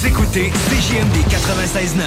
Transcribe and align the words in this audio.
Vous 0.00 0.06
écoutez 0.06 0.50
CJMD 0.50 1.16
96.9. 1.28 2.00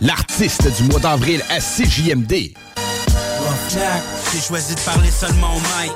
L'artiste 0.00 0.76
du 0.76 0.82
mois 0.88 0.98
d'avril 0.98 1.44
à 1.48 1.60
CJMD. 1.60 2.54
Roughneck, 3.38 4.02
j'ai 4.32 4.40
choisi 4.40 4.74
de 4.74 4.80
parler 4.80 5.12
seulement 5.12 5.54
au 5.54 5.60
mic. 5.60 5.92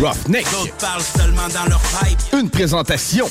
Roughneck. 0.00 0.50
D'autres 0.50 0.74
parlent 0.78 1.00
seulement 1.00 1.46
dans 1.54 1.66
leur 1.66 1.80
pipe. 1.80 2.18
Une 2.32 2.50
présentation. 2.50 3.30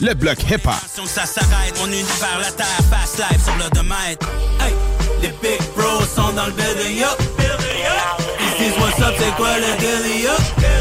Le 0.00 0.14
bloc 0.14 0.40
hip-hop. 0.48 0.74
Ça 1.06 1.26
s'arrête, 1.26 1.76
mon 1.80 1.88
univers, 1.88 2.38
la 2.40 2.52
terre, 2.52 2.66
fast 2.88 3.18
life 3.18 3.42
sur 3.42 3.56
le 3.56 3.68
domaine. 3.70 4.16
Hey, 4.60 4.74
les 5.22 5.34
big 5.42 5.60
bros 5.76 6.06
sont 6.06 6.32
dans 6.34 6.46
le 6.46 6.52
building, 6.52 7.02
up. 7.02 7.20
Ils 8.38 8.64
disent 8.64 8.78
what's 8.78 9.00
up, 9.00 9.14
c'est 9.18 9.34
quoi 9.34 9.58
le 9.58 10.28
up. 10.28 10.73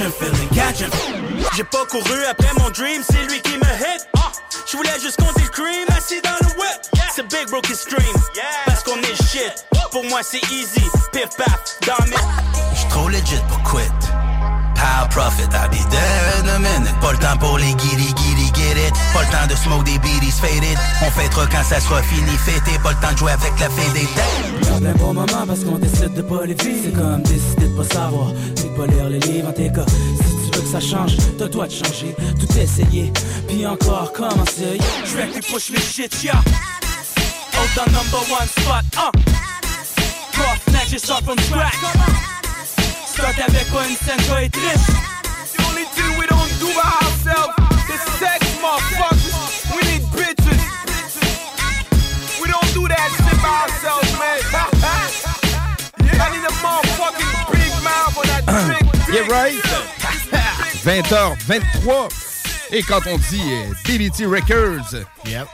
Catch 0.00 0.08
a 0.08 0.12
feeling, 0.12 0.48
catch 0.48 0.80
a 0.80 0.86
J'ai 1.54 1.64
pas 1.64 1.84
couru 1.84 2.24
après 2.24 2.48
mon 2.58 2.70
dream, 2.70 3.02
c'est 3.06 3.22
lui 3.24 3.38
qui 3.42 3.58
me 3.58 3.64
hit. 3.64 4.08
Je 4.66 4.74
voulais 4.78 4.98
juste 4.98 5.20
compter 5.20 5.42
le 5.42 5.48
cream, 5.50 5.86
assis 5.94 6.22
dans 6.22 6.36
le 6.40 6.46
whip. 6.56 6.80
C'est 7.14 7.28
Big 7.28 7.50
Bro 7.50 7.60
qui 7.60 7.74
stream, 7.74 8.16
parce 8.64 8.82
qu'on 8.82 8.96
est 8.96 9.22
shit. 9.28 9.66
Pour 9.92 10.02
moi 10.04 10.20
c'est 10.22 10.42
easy, 10.50 10.80
pif 11.12 11.28
paf, 11.36 11.76
dans 11.86 12.02
mes... 12.06 12.16
J'suis 12.74 12.88
trop 12.88 13.08
legit 13.10 13.42
pour 13.46 13.62
quit. 13.62 13.92
Power 14.74 15.08
profit, 15.10 15.52
I'll 15.52 15.68
be 15.68 15.76
there 15.90 16.40
in 16.40 16.48
a 16.48 16.58
minute. 16.58 16.98
Pas 17.02 17.12
le 17.12 17.18
temps 17.18 17.36
pour 17.36 17.58
les 17.58 17.74
get 18.54 18.76
it. 18.76 18.94
Pas 19.12 19.22
le 19.22 19.30
temps 19.30 19.46
de 19.48 19.56
smoke 19.56 19.84
des 19.84 19.98
beaties 19.98 20.40
faded. 20.40 20.78
On 21.02 21.10
fêtera 21.10 21.46
quand 21.46 21.64
ça 21.64 21.80
sera 21.80 22.02
fini, 22.02 22.36
fêté. 22.38 22.78
Pas 22.82 22.90
le 22.90 23.00
temps 23.00 23.12
de 23.12 23.18
jouer 23.18 23.32
avec 23.32 23.58
la 23.58 23.68
fée 23.70 23.90
des 23.92 24.06
têtes. 24.06 24.84
un 24.86 24.92
bon 24.98 25.14
moment 25.14 25.46
parce 25.46 25.60
qu'on 25.64 25.78
décide 25.78 26.14
de 26.14 26.22
pas 26.22 26.44
les 26.46 26.54
vivre. 26.54 26.80
C'est 26.84 26.92
comme 26.92 27.22
décider 27.22 27.68
de 27.68 27.76
pas 27.76 27.94
savoir, 27.94 28.28
c'est 28.56 28.70
de 28.70 28.76
pas 28.76 28.86
lire 28.86 29.08
les 29.08 29.20
livres 29.20 29.48
en 29.48 29.52
tes 29.52 29.70
cas. 29.72 29.86
Si 29.86 30.50
tu 30.50 30.58
veux 30.58 30.62
que 30.64 30.68
ça 30.68 30.80
change, 30.80 31.16
t'as 31.38 31.44
le 31.44 31.50
droit 31.50 31.66
de 31.66 31.72
changer, 31.72 32.14
tout 32.38 32.58
essayer, 32.58 33.12
puis 33.46 33.66
encore 33.66 34.12
commencer. 34.12 34.78
Je 35.04 35.16
vais 35.16 35.26
plus 35.26 35.42
push 35.42 35.70
les 35.70 35.80
shit, 35.80 36.22
yeah. 36.22 36.42
Hold 37.54 37.70
the 37.74 37.86
number 37.92 38.22
one 38.30 38.48
spot, 38.48 38.84
uh. 38.96 39.10
Roughneck, 40.38 40.88
j'ai 40.88 40.98
start 40.98 41.24
from 41.24 41.38
scratch. 41.38 41.74
Start 43.06 43.34
avec 43.46 43.70
pas 43.70 43.86
une 43.86 43.96
scène, 43.96 44.22
toi 44.26 44.42
être 44.42 44.56
riche. 44.56 44.88
The 45.56 45.62
only 45.68 45.84
thing 45.94 46.18
we 46.18 46.26
don't 46.26 46.58
do 46.58 46.68
by 46.72 46.88
ourselves 47.04 47.54
is 47.90 48.00
sex, 48.18 48.39
don't 52.50 52.72
do 52.74 52.88
that 52.88 53.08
shit 53.14 53.38
by 53.42 53.64
ourselves, 53.64 54.10
man. 54.18 54.40
I 56.20 56.26
need 56.34 56.44
a 56.44 56.52
motherfucking 56.60 57.32
big 57.52 57.72
mouth 57.82 58.18
on 58.18 58.26
that 58.26 58.42
big 58.46 59.14
Yeah, 59.14 59.26
right. 59.30 59.54
20h23. 60.82 62.26
Et 62.72 62.82
quand 62.82 63.00
on 63.08 63.18
dit 63.18 63.40
euh, 63.40 63.74
DBT 63.84 64.26
Records, 64.26 65.04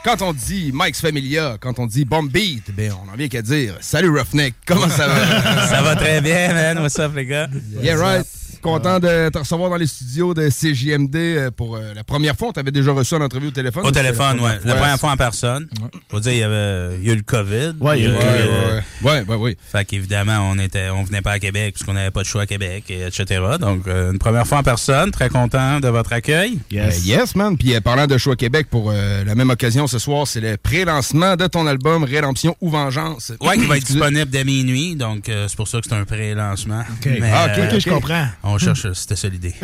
quand 0.03 0.21
on 0.21 0.33
dit 0.33 0.71
Mike's 0.71 1.01
Familia, 1.01 1.57
quand 1.59 1.79
on 1.79 1.87
dit 1.87 2.05
Bomb 2.05 2.29
Beat, 2.29 2.69
ben 2.75 2.91
on 3.03 3.11
en 3.11 3.15
vient 3.15 3.27
qu'à 3.27 3.41
dire 3.41 3.73
Salut 3.81 4.09
Roughneck, 4.09 4.53
comment 4.67 4.87
ça 4.87 5.07
va? 5.07 5.67
Ça 5.67 5.81
va 5.81 5.95
très 5.95 6.21
bien, 6.21 6.53
man. 6.53 6.77
What's 6.79 6.99
up, 6.99 7.13
les 7.15 7.25
gars? 7.25 7.47
Yeah, 7.81 7.97
right. 7.97 8.25
Content 8.61 8.99
de 8.99 9.29
te 9.29 9.37
recevoir 9.37 9.69
dans 9.69 9.75
les 9.77 9.87
studios 9.87 10.33
de 10.33 10.49
CJMD 10.49 11.15
euh, 11.15 11.51
pour 11.51 11.75
euh, 11.75 11.93
la 11.93 12.03
première 12.03 12.35
fois. 12.35 12.49
On 12.49 12.51
t'avait 12.51 12.71
déjà 12.71 12.91
reçu 12.91 13.13
en 13.13 13.21
entrevue 13.21 13.47
au 13.47 13.51
téléphone. 13.51 13.85
Au 13.85 13.91
téléphone, 13.91 14.39
ouais. 14.39 14.59
La 14.65 14.75
première 14.75 14.99
fois 14.99 15.11
en 15.11 15.17
personne. 15.17 15.67
Faut 16.09 16.19
dire, 16.19 16.31
il 16.31 16.39
y, 16.39 16.43
avait, 16.43 16.97
il 16.97 17.07
y 17.07 17.09
a 17.11 17.13
eu 17.13 17.17
le 17.17 17.21
COVID. 17.21 17.75
Ouais, 17.79 17.99
il 17.99 18.03
y 18.03 18.07
a 18.07 18.09
eu 18.09 18.13
le 18.13 18.15
eu, 18.15 18.19
COVID, 18.19 18.49
ouais, 18.49 18.73
ouais. 18.73 18.83
Ouais, 19.03 19.25
ouais, 19.27 19.35
ouais. 19.35 19.57
Fait 19.71 19.85
qu'évidemment, 19.85 20.49
on 20.51 20.57
était, 20.57 20.89
on 20.89 21.03
venait 21.03 21.21
pas 21.21 21.33
à 21.33 21.39
Québec 21.39 21.75
puisqu'on 21.75 21.93
n'avait 21.93 22.11
pas 22.11 22.21
de 22.21 22.25
choix 22.27 22.43
à 22.43 22.45
Québec, 22.45 22.85
et 22.89 23.05
etc. 23.05 23.41
Donc, 23.59 23.87
euh, 23.87 24.11
une 24.11 24.19
première 24.19 24.47
fois 24.47 24.57
en 24.57 24.63
personne. 24.63 25.11
Très 25.11 25.29
content 25.29 25.79
de 25.79 25.87
votre 25.87 26.13
accueil. 26.13 26.59
Euh, 26.73 26.89
yes, 27.07 27.35
man. 27.35 27.57
Puis 27.57 27.73
euh, 27.75 27.81
parlant 27.81 28.07
de 28.07 28.17
Choix 28.17 28.35
Québec, 28.35 28.67
pour 28.69 28.91
euh, 28.91 29.23
la 29.23 29.35
même 29.35 29.49
occasion 29.49 29.87
ce 29.87 29.99
soir, 29.99 30.27
c'est 30.27 30.41
le 30.41 30.57
pré-lancement 30.57 31.35
de 31.35 31.47
ton 31.47 31.65
album 31.67 32.03
Rédemption 32.03 32.55
ou 32.61 32.69
Vengeance. 32.69 33.31
Ouais, 33.41 33.57
qui 33.57 33.65
va 33.65 33.77
être 33.77 33.85
disponible 33.85 34.29
dès 34.29 34.43
minuit, 34.43 34.95
donc 34.95 35.29
euh, 35.29 35.47
c'est 35.47 35.55
pour 35.57 35.67
ça 35.67 35.79
que 35.79 35.87
c'est 35.89 35.95
un 35.95 36.05
pré-lancement. 36.05 36.83
Mais, 37.05 37.19
Ah, 37.33 37.47
ok, 37.55 37.63
ok, 37.73 37.79
je 37.79 37.89
comprends. 37.89 38.25
On 38.43 38.57
cherche, 38.57 38.91
c'était 38.93 39.15
ça 39.15 39.29
l'idée. 39.29 39.53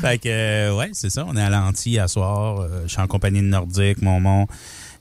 fait 0.00 0.18
que, 0.18 0.28
euh, 0.28 0.74
ouais, 0.76 0.90
c'est 0.92 1.10
ça, 1.10 1.24
on 1.26 1.36
est 1.36 1.42
à 1.42 1.50
l'anti 1.50 1.98
à 1.98 2.08
soir. 2.08 2.60
Euh, 2.60 2.82
je 2.86 2.92
suis 2.92 3.00
en 3.00 3.06
compagnie 3.06 3.40
de 3.40 3.46
Nordique, 3.46 4.02
Momon, 4.02 4.46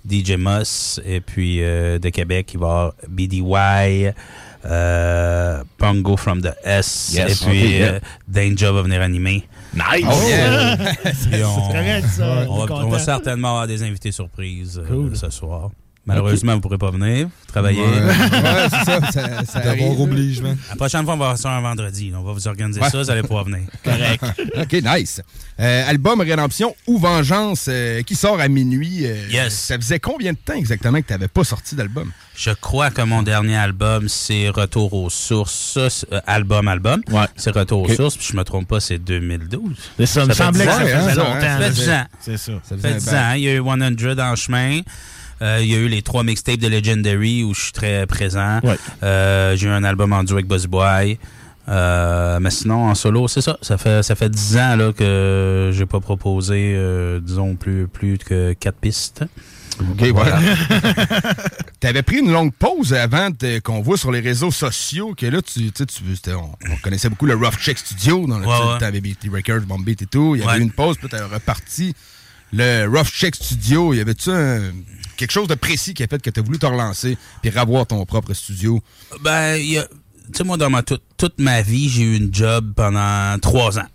DJ 0.10 0.32
Moss, 0.38 1.00
et 1.06 1.22
puis 1.22 1.62
euh, 1.62 2.00
de 2.00 2.10
Québec, 2.10 2.50
il 2.54 2.60
va 2.60 2.66
y 2.68 2.70
avoir 2.70 2.94
BDY, 3.10 4.12
euh, 4.66 5.64
Pongo 5.78 6.18
from 6.18 6.42
the 6.42 6.52
S, 6.64 7.12
Yes. 7.14 7.42
et 7.42 7.46
puis 7.46 7.64
Ok, 7.66 7.70
yeah. 7.72 7.92
euh, 7.94 8.00
Danger 8.28 8.72
va 8.72 8.82
venir 8.82 9.02
animer. 9.02 9.44
Nice! 9.78 10.06
Oh, 10.10 10.28
yeah. 10.28 10.76
Puis 10.76 11.44
on, 11.44 11.56
C'est 11.56 11.72
correct, 11.72 12.08
ça. 12.08 12.46
on 12.50 12.58
va, 12.58 12.68
Content. 12.68 12.86
on 12.86 12.90
va 12.90 13.00
certainement 13.00 13.50
avoir 13.50 13.68
des 13.68 13.84
invités 13.84 14.12
surprises 14.12 14.82
euh, 14.84 15.14
ce 15.14 15.30
soir. 15.30 15.70
Malheureusement, 16.08 16.54
vous 16.54 16.58
ne 16.58 16.62
pourrez 16.62 16.78
pas 16.78 16.90
venir 16.92 17.28
travailler. 17.48 17.82
Ouais, 17.82 18.02
ouais, 18.02 18.68
c'est 18.70 18.86
ça, 18.86 19.00
ça, 19.12 19.46
ça 19.46 19.60
D'avoir 19.60 20.00
oblige, 20.00 20.42
La 20.70 20.76
prochaine 20.76 21.04
fois, 21.04 21.14
on 21.16 21.18
va 21.18 21.28
faire 21.30 21.38
ça 21.38 21.52
un 21.52 21.62
vendredi. 21.62 22.12
On 22.16 22.24
va 22.24 22.32
vous 22.32 22.48
organiser 22.48 22.80
Ouais. 22.82 22.90
ça, 22.90 22.98
vous 23.02 23.10
allez 23.12 23.22
pouvoir 23.24 23.44
venir. 23.46 23.68
Correct. 23.84 24.24
OK, 24.58 24.74
nice. 24.84 25.22
Euh, 25.60 25.90
album 25.90 26.22
Rédemption 26.22 26.76
ou 26.88 26.98
Vengeance 26.98 27.66
euh, 27.68 28.02
qui 28.04 28.16
sort 28.16 28.40
à 28.40 28.48
minuit. 28.48 29.06
euh, 29.06 29.28
Yes. 29.30 29.54
Ça 29.54 29.76
faisait 29.76 30.00
combien 30.00 30.32
de 30.34 30.38
temps 30.38 30.54
exactement 30.54 31.02
que 31.02 31.08
tu 31.08 31.14
n'avais 31.14 31.28
pas 31.28 31.44
sorti 31.44 31.76
d'album? 31.76 32.12
Je 32.36 32.52
crois 32.52 32.90
que 32.92 33.02
mon 33.02 33.24
dernier 33.24 33.58
album, 33.58 34.08
c'est 34.08 34.50
Retour 34.50 34.94
aux 34.94 35.10
sources. 35.10 35.74
Ça, 35.74 35.90
c'est, 35.90 36.14
euh, 36.14 36.22
album, 36.28 36.68
album. 36.68 37.02
C'est 37.36 37.52
Retour 37.52 37.82
aux 37.82 37.94
sources. 37.94 38.16
Puis 38.18 38.28
je 38.32 38.38
me 38.38 38.44
trompe 38.44 38.68
pas, 38.68 38.80
c'est 38.80 39.00
2012. 39.00 39.76
C'est 39.98 40.06
ça, 40.06 40.26
me 40.26 40.34
semblait 40.34 40.66
10 40.66 40.70
que 40.70 40.72
ça 40.72 40.78
ans, 40.78 40.86
faisait 40.86 41.12
hein, 41.12 41.16
longtemps, 41.16 41.42
Ça 41.42 41.58
fait 41.58 41.60
là. 41.60 41.70
10 41.70 41.90
ans. 41.90 42.06
C'est 42.20 42.38
ça. 42.38 42.52
Ça 42.64 42.78
fait 42.78 42.94
10 42.94 43.10
ans. 43.10 43.32
Il 43.36 43.42
y 43.42 43.50
a 43.50 43.54
eu 43.56 43.64
100 43.64 44.20
en 44.20 44.36
chemin. 44.36 44.82
Euh, 45.42 45.60
il 45.62 45.68
y 45.72 45.76
a 45.76 45.78
eu 45.78 45.88
les 45.88 46.02
trois 46.02 46.24
mixtapes 46.24 46.58
de 46.60 46.68
Legendary 46.68 47.44
où 47.44 47.54
je 47.54 47.62
suis 47.62 47.72
très 47.72 48.06
présent. 48.08 48.60
Euh, 49.04 49.56
J'ai 49.56 49.68
eu 49.68 49.72
un 49.72 49.84
album 49.84 50.14
en 50.14 50.24
duo 50.24 50.36
avec 50.36 50.48
Buzz 50.48 50.66
Boy. 50.68 51.18
Euh, 51.70 52.40
mais 52.40 52.50
sinon, 52.50 52.86
en 52.86 52.96
solo, 52.96 53.28
c'est 53.28 53.42
ça. 53.42 53.58
Ça 53.62 53.78
fait, 53.78 54.02
ça 54.02 54.16
fait 54.16 54.30
10 54.30 54.58
ans 54.58 54.76
là, 54.78 54.94
que 54.94 55.72
j'ai 55.74 55.86
pas 55.86 56.00
proposé, 56.00 56.74
euh, 56.76 57.20
disons, 57.20 57.56
plus, 57.56 57.88
plus 57.88 58.18
que 58.18 58.54
4 58.54 58.76
pistes. 58.78 59.26
OK, 59.80 60.02
voilà. 60.14 60.40
tu 61.82 61.88
avais 61.88 62.02
pris 62.02 62.18
une 62.20 62.32
longue 62.32 62.54
pause 62.54 62.94
avant 62.94 63.30
qu'on 63.64 63.82
voit 63.82 63.98
sur 63.98 64.12
les 64.12 64.22
réseaux 64.22 64.50
sociaux 64.50 65.14
que 65.16 65.26
là, 65.28 65.40
tu, 65.42 65.72
tu, 65.72 65.84
on, 66.34 66.52
on 66.72 66.76
connaissait 66.82 67.10
beaucoup 67.10 67.26
le 67.28 67.36
Rough 67.36 67.60
Check 67.60 67.78
Studio 67.78 68.26
dans 68.26 68.40
le 68.40 68.48
Ouais, 68.48 68.54
ouais. 68.54 68.78
tu 68.80 68.86
avais 68.86 69.02
BT 69.02 69.30
Records, 69.32 69.62
Bomb 69.68 69.84
Beat 69.84 70.02
et 70.02 70.06
tout. 70.08 70.36
Il 70.36 70.40
y 70.40 70.44
avait 70.44 70.54
Ouais. 70.54 70.60
eu 70.60 70.64
une 70.64 70.72
pause, 70.72 70.98
puis 70.98 71.08
tu 71.10 71.16
reparti. 71.18 71.94
Le 72.54 72.86
Rough 72.88 73.08
Check 73.12 73.36
Studio, 73.36 73.94
y 73.94 74.00
avait-tu 74.00 74.32
quelque 75.18 75.32
chose 75.32 75.48
de 75.48 75.56
précis 75.56 75.94
qui 75.94 76.04
a 76.04 76.08
fait 76.08 76.22
que 76.22 76.30
tu 76.30 76.40
as 76.40 76.44
voulu 76.44 76.60
te 76.60 76.66
relancer 76.66 77.18
puis 77.42 77.50
revoir 77.52 77.86
ton 77.88 78.06
propre 78.06 78.34
studio? 78.34 78.82
Ben, 79.22 79.56
il 79.58 79.72
y 79.72 79.78
a- 79.78 79.88
tu 79.88 80.38
sais, 80.38 80.44
moi, 80.44 80.58
dans 80.58 80.70
ma, 80.70 80.84
toute, 80.84 81.04
toute 81.18 81.40
ma 81.40 81.62
vie, 81.62 81.90
j'ai 81.90 82.04
eu 82.04 82.16
une 82.16 82.34
job 82.34 82.74
pendant 82.76 83.38
trois 83.40 83.80
ans. 83.80 83.88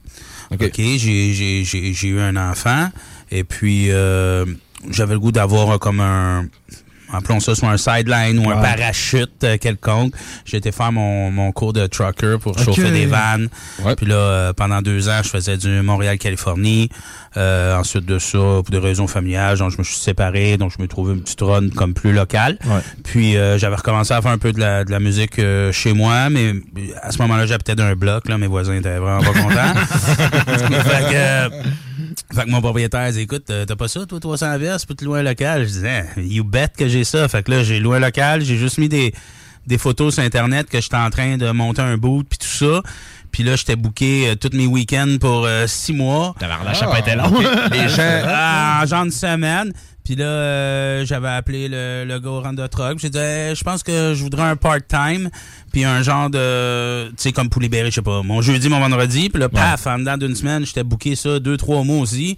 OK. 0.51 0.71
J'ai- 0.77 0.99
J'ai 0.99 1.65
j'ai- 1.65 1.93
j'ai 1.95 2.09
eu 2.09 2.21
un 2.21 2.37
enfant 2.37 2.91
et 3.31 3.43
puis 3.45 3.91
euh, 3.91 4.45
j'avais 4.91 5.15
le 5.15 5.21
goût 5.21 5.33
d'avoir 5.33 5.79
comme 5.79 6.01
un, 6.01 6.47
appelons 7.13 7.41
ça 7.41 7.55
soit 7.55 7.69
un 7.71 7.77
sideline 7.77 8.39
ou 8.39 8.51
un 8.51 8.61
Ouais. 8.61 8.77
parachute 8.77 9.31
euh, 9.45 9.57
quelconque. 9.59 10.15
J'ai 10.45 10.59
été 10.59 10.73
faire 10.73 10.93
mon, 10.93 11.31
mon 11.31 11.53
cours 11.53 11.73
de 11.73 11.87
trucker 11.87 12.37
pour 12.41 12.59
chauffer 12.59 12.91
des 12.91 13.07
vannes. 13.07 13.49
Puis 13.97 14.07
là, 14.07 14.15
euh, 14.15 14.53
pendant 14.53 14.83
deux 14.83 15.09
ans, 15.09 15.21
je 15.23 15.29
faisais 15.29 15.57
du 15.57 15.83
Montréal-Californie. 15.83 16.89
Euh, 17.39 17.79
ensuite 17.79 18.05
de 18.05 18.19
ça, 18.19 18.37
pour 18.39 18.65
des 18.71 18.79
raisons 18.79 19.07
familiales, 19.07 19.57
donc 19.57 19.71
je 19.71 19.79
me 19.79 19.85
suis 19.85 19.95
séparé, 19.97 20.59
donc 20.59 20.71
je 20.77 20.83
me 20.83 20.87
trouvais 20.87 21.15
une 21.15 21.23
petite 21.23 21.41
run 21.41 21.71
comme 21.75 21.95
plus 21.95 22.13
locale. 22.13 22.59
Puis 23.05 23.37
euh, 23.39 23.57
j'avais 23.57 23.77
recommencé 23.77 24.13
à 24.13 24.21
faire 24.21 24.33
un 24.33 24.37
peu 24.39 24.53
de 24.53 24.61
la, 24.61 24.85
de 24.85 24.91
la 24.91 25.01
musique 25.01 25.39
euh, 25.39 25.73
chez 25.73 25.95
moi, 25.95 26.29
mais 26.29 26.53
à 27.03 27.11
ce 27.11 27.17
moment-là, 27.23 27.47
j'habitais 27.47 27.75
d'un 27.75 27.95
bloc, 27.95 28.29
là, 28.29 28.37
mes 28.37 28.47
voisins 28.49 28.75
étaient 28.75 28.99
vraiment 28.99 29.23
pas 29.23 29.33
contents. 29.33 29.81
fait, 30.85 31.11
que, 31.11 31.51
fait 32.35 32.45
que 32.45 32.51
mon 32.51 32.61
propriétaire 32.61 33.11
dit 33.13 33.21
écoute, 33.21 33.51
euh, 33.51 33.65
t'as 33.65 33.77
pas 33.77 33.89
ça, 33.89 34.07
toi, 34.07 34.21
300 34.21 34.59
verses, 34.59 34.87
peux 34.87 34.95
te 34.95 35.05
louer 35.05 35.21
un 35.21 35.23
local? 35.23 35.63
Je 35.63 35.69
disais, 35.69 36.05
you 36.17 36.45
bet 36.45 36.69
que 36.77 36.89
j'ai 36.89 37.05
ça. 37.05 37.29
Fait 37.29 37.43
que 37.43 37.51
là, 37.51 37.63
j'ai 37.63 37.81
loué 37.81 37.99
un 37.99 38.01
local, 38.01 38.43
j'ai 38.43 38.57
juste 38.57 38.79
mis 38.79 38.89
des, 38.89 39.13
des 39.67 39.79
photos 39.79 40.15
sur 40.15 40.23
Internet 40.23 40.69
que 40.69 40.81
j'étais 40.81 40.97
en 40.97 41.11
train 41.11 41.37
de 41.37 41.51
monter 41.51 41.83
un 41.83 41.97
boot 41.97 42.27
puis 42.29 42.39
tout 42.39 42.47
ça. 42.47 42.83
Puis 43.31 43.43
là, 43.43 43.57
j'étais 43.57 43.77
booké 43.77 44.29
euh, 44.29 44.35
tous 44.35 44.55
mes 44.55 44.67
week-ends 44.67 45.17
pour 45.19 45.47
euh, 45.47 45.67
six 45.67 45.95
mois. 45.95 46.35
la 46.41 46.75
chape 46.75 46.99
était 46.99 47.17
long. 47.17 47.33
Les 47.71 47.89
gens... 47.89 48.03
Ah, 48.27 48.81
en 48.83 48.87
genre 48.87 49.07
de 49.07 49.11
semaine. 49.11 49.73
Puis 50.05 50.17
là, 50.17 50.25
euh, 50.25 51.05
j'avais 51.07 51.29
appelé 51.29 51.69
le, 51.69 52.05
le 52.07 52.19
gars 52.19 52.31
au 52.31 52.41
Randa 52.41 52.67
Truck. 52.69 52.99
J'ai 52.99 53.09
dit, 53.11 53.19
Hey, 53.19 53.55
je 53.55 53.63
pense 53.63 53.83
que 53.85 54.15
je 54.15 54.23
voudrais 54.23 54.43
un 54.43 54.57
part-time. 54.57 55.31
Puis 55.73 55.85
un 55.85 56.03
genre 56.03 56.29
de... 56.29 57.09
Tu 57.11 57.15
sais, 57.19 57.33
comme 57.33 57.49
pour 57.49 57.63
libérer, 57.63 57.91
je 57.91 57.97
sais 57.97 58.03
pas, 58.03 58.23
mon 58.23 58.43
jeudi, 58.43 58.69
mon 58.69 58.81
vendredi. 58.81 59.29
Puis 59.31 59.41
là, 59.41 59.49
paf, 59.49 59.87
en 59.87 59.99
dedans 60.01 60.17
d'une 60.19 60.35
semaine, 60.35 60.67
j'étais 60.67 60.83
booké 60.83 61.15
ça 61.15 61.39
deux, 61.39 61.57
trois 61.57 61.85
mois 61.85 61.99
aussi. 61.99 62.37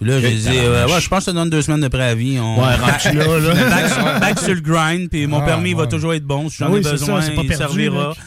Puis 0.00 0.08
là, 0.10 0.20
j'ai 0.20 0.32
dit, 0.34 0.48
euh, 0.58 0.86
ouais, 0.88 1.00
je 1.00 1.08
pense 1.08 1.18
que 1.20 1.24
ça 1.26 1.32
donne 1.32 1.50
deux 1.50 1.60
semaines 1.62 1.82
de 1.82 1.88
préavis. 1.88 2.40
On... 2.40 2.56
Ouais, 2.58 2.74
rendu 2.76 3.16
là, 3.18 3.38
là? 3.54 3.68
back, 3.70 3.88
sur, 3.92 4.04
back 4.20 4.38
sur 4.38 4.54
le 4.54 4.60
grind. 4.60 5.10
Puis 5.10 5.26
mon 5.26 5.40
Ah, 5.42 5.46
permis 5.46 5.74
va 5.74 5.82
ouais. 5.82 5.88
toujours 5.88 6.14
être 6.14 6.24
bon. 6.24 6.48
Si 6.48 6.56
j'en 6.58 6.72
Ah 6.72 6.76
ai 6.78 6.80
besoin, 6.80 7.20
ça, 7.20 7.30
il 7.34 7.54
servira. 7.54 8.08
mec. 8.08 8.18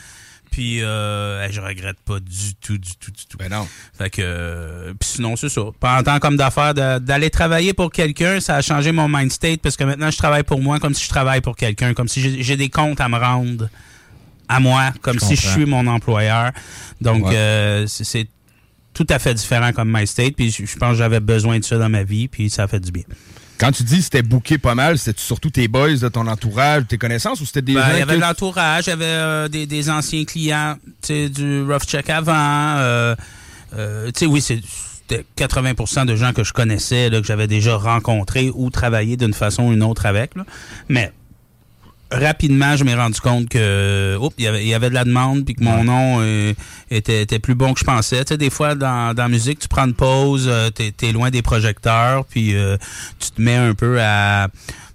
Puis 0.56 0.81
euh, 0.81 1.52
je 1.52 1.60
regrette 1.60 1.98
pas 2.06 2.22
du 2.22 2.56
tout, 2.62 2.78
du 2.78 2.96
tout, 2.96 3.12
du 3.12 3.25
tout. 3.25 3.38
Ben 3.38 3.50
non. 3.52 3.68
Fait 3.98 4.10
que 4.10 4.22
euh, 4.22 4.94
puis 4.98 5.10
sinon 5.10 5.36
c'est 5.36 5.50
ça. 5.50 5.63
Pas 5.81 6.00
en 6.00 6.04
tant 6.04 6.18
comme 6.19 6.38
d'affaires 6.38 6.74
d'aller 6.74 7.30
travailler 7.30 7.74
pour 7.74 7.92
quelqu'un, 7.92 8.40
ça 8.40 8.56
a 8.56 8.62
changé 8.62 8.94
mon 8.94 9.10
mind 9.10 9.34
state 9.34 9.60
parce 9.62 9.75
que 9.75 9.84
maintenant 9.84 10.10
je 10.10 10.18
travaille 10.18 10.44
pour 10.44 10.62
moi 10.62 10.80
comme 10.80 10.94
si 10.94 11.04
je 11.04 11.10
travaille 11.10 11.42
pour 11.42 11.57
quelqu'un, 11.57 11.94
comme 11.94 12.07
si 12.07 12.42
j'ai- 12.42 12.56
des 12.56 12.69
comptes 12.69 13.02
à 13.02 13.10
me 13.10 13.18
rendre 13.18 13.68
à 14.48 14.62
moi, 14.62 14.94
comme 15.02 15.19
Je 15.19 15.25
si 15.25 15.36
je 15.36 15.46
suis 15.46 15.66
mon 15.66 15.86
employeur. 15.88 16.52
Donc 17.02 17.25
Ouais. 17.25 17.36
euh, 17.36 17.86
c'est- 17.88 18.30
tout 18.94 19.07
à 19.10 19.19
fait 19.19 19.34
différent 19.34 19.74
comme 19.74 19.92
mind 19.94 20.07
state. 20.07 20.38
Puis 20.38 20.52
je 20.52 20.66
je 20.66 20.78
pense 20.78 20.92
que 20.92 20.98
j'avais 21.00 21.19
besoin 21.19 21.60
de 21.60 21.66
ça 21.66 21.78
dans 21.78 21.90
ma 21.90 22.04
vie, 22.04 22.30
puis 22.30 22.50
ça 22.50 22.63
a 22.63 22.68
fait 22.69 22.80
du 22.80 22.94
bien. 22.94 23.04
Quand 23.57 23.72
tu 23.72 23.84
dis 23.84 24.02
c'était 24.02 24.22
booké 24.22 24.57
pas 24.57 24.75
mal, 24.75 24.98
c'était 24.98 25.19
surtout 25.22 25.50
tes 25.50 25.68
boys 25.68 25.96
de 25.96 26.07
ton 26.10 26.28
entourage, 26.28 26.84
tes 26.88 26.98
connaissances 26.98 27.40
ou 27.42 27.46
c'était 27.46 27.62
des 27.62 27.74
Ben, 27.75 27.81
gens 27.81 27.88
il 27.94 28.00
y 28.00 28.02
avait 28.02 28.13
que- 28.13 28.18
de 28.18 28.22
l'entourage, 28.22 28.88
il 28.88 28.90
y 28.90 28.94
avait 28.94 29.06
euh, 29.06 29.48
des, 29.48 29.66
des 29.66 29.90
anciens 29.90 30.25
clients, 30.25 30.75
tu 31.02 31.07
sais, 31.07 31.30
du 31.30 31.63
Rough 31.63 31.84
Check 31.88 32.10
avant. 32.10 32.34
euh, 32.36 33.16
euh, 33.78 34.07
tu 34.07 34.19
sais, 34.19 34.25
oui, 34.25 34.42
c'est- 34.42 34.62
c'était 35.07 35.25
80% 35.38 36.06
de 36.06 36.16
gens 36.16 36.34
que 36.34 36.44
je 36.44 36.52
connaissais, 36.52 37.10
là, 37.10 37.22
que 37.22 37.28
j'avais 37.28 37.48
déjà 37.48 37.75
rencontrés 37.78 38.52
ou 38.54 38.69
travaillé 38.72 39.18
d'une 39.18 39.34
façon 39.34 39.63
ou 39.68 39.74
une 39.74 39.84
autre 39.84 40.06
avec. 40.06 40.36
là. 40.36 40.46
Mais 40.90 41.12
rapidement, 42.19 42.75
je 42.75 42.83
m'ai 42.83 42.95
rendu 42.95 43.19
compte 43.19 43.50
que 43.50 44.17
oups, 44.19 44.35
il 44.38 44.45
y 44.45 44.47
avait, 44.47 44.63
il 44.63 44.67
y 44.67 44.73
avait 44.73 44.89
de 44.89 44.94
la 44.94 45.03
demande 45.03 45.45
puis 45.45 45.56
que 45.56 45.63
mon 45.63 45.83
nom 45.83 46.17
euh, 46.19 46.53
était, 46.89 47.21
était 47.21 47.39
plus 47.39 47.56
bon 47.56 47.73
que 47.73 47.79
je 47.79 47.85
pensais. 47.85 48.23
Tu 48.25 48.29
sais, 48.29 48.38
des 48.38 48.50
fois, 48.50 48.75
dans, 48.75 49.13
dans 49.13 49.23
la 49.23 49.29
musique, 49.29 49.59
tu 49.59 49.67
prends 49.67 49.85
une 49.85 49.94
pause, 49.94 50.47
euh, 50.47 50.69
t'es 50.69 50.94
es 51.01 51.12
loin 51.12 51.29
des 51.29 51.41
projecteurs, 51.41 52.25
puis 52.25 52.56
euh, 52.56 52.77
tu 53.19 53.31
te 53.31 53.41
mets 53.41 53.56
un 53.56 53.73
peu 53.73 54.01
à 54.01 54.47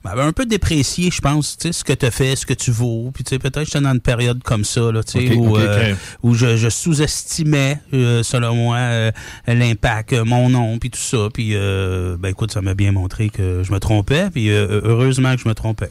ben, 0.03 0.17
un 0.17 0.33
peu 0.33 0.47
déprécier, 0.47 1.11
je 1.11 1.21
pense, 1.21 1.59
tu 1.59 1.69
sais, 1.69 1.73
ce 1.73 1.85
que 1.85 1.93
tu 1.93 2.07
as 2.07 2.11
fait, 2.11 2.35
ce 2.35 2.47
que 2.47 2.55
tu 2.55 2.71
vaux. 2.71 3.11
Puis 3.13 3.23
tu 3.23 3.31
sais, 3.31 3.39
peut-être 3.39 3.67
j'étais 3.67 3.83
dans 3.83 3.93
une 3.93 4.01
période 4.01 4.43
comme 4.43 4.65
ça, 4.65 4.91
là, 4.91 5.03
tu 5.03 5.29
sais, 5.29 5.35
où, 5.35 5.59
euh, 5.59 5.95
où 6.23 6.35
je, 6.35 6.57
je 6.57 6.71
sous-estimais, 6.71 7.79
euh, 7.93 8.23
selon 8.23 8.55
moi, 8.55 8.77
euh, 8.79 9.13
l'impact, 9.47 10.15
mon 10.15 10.49
nom, 10.49 10.79
puis 10.79 10.91
tout 10.91 10.99
ça. 10.99 11.29
Puis, 11.33 11.51
euh, 11.53 12.17
ben 12.19 12.31
écoute, 12.31 12.51
ça 12.51 12.63
m'a 12.63 12.73
bien 12.73 12.93
montré 12.93 13.29
que 13.29 13.63
je 13.63 13.73
me 13.73 13.79
trompais, 13.79 14.31
puis 14.31 14.51
euh, 14.51 14.81
heureusement 14.85 15.35
que 15.35 15.43
je 15.43 15.49
me 15.49 15.55
trompais. 15.55 15.91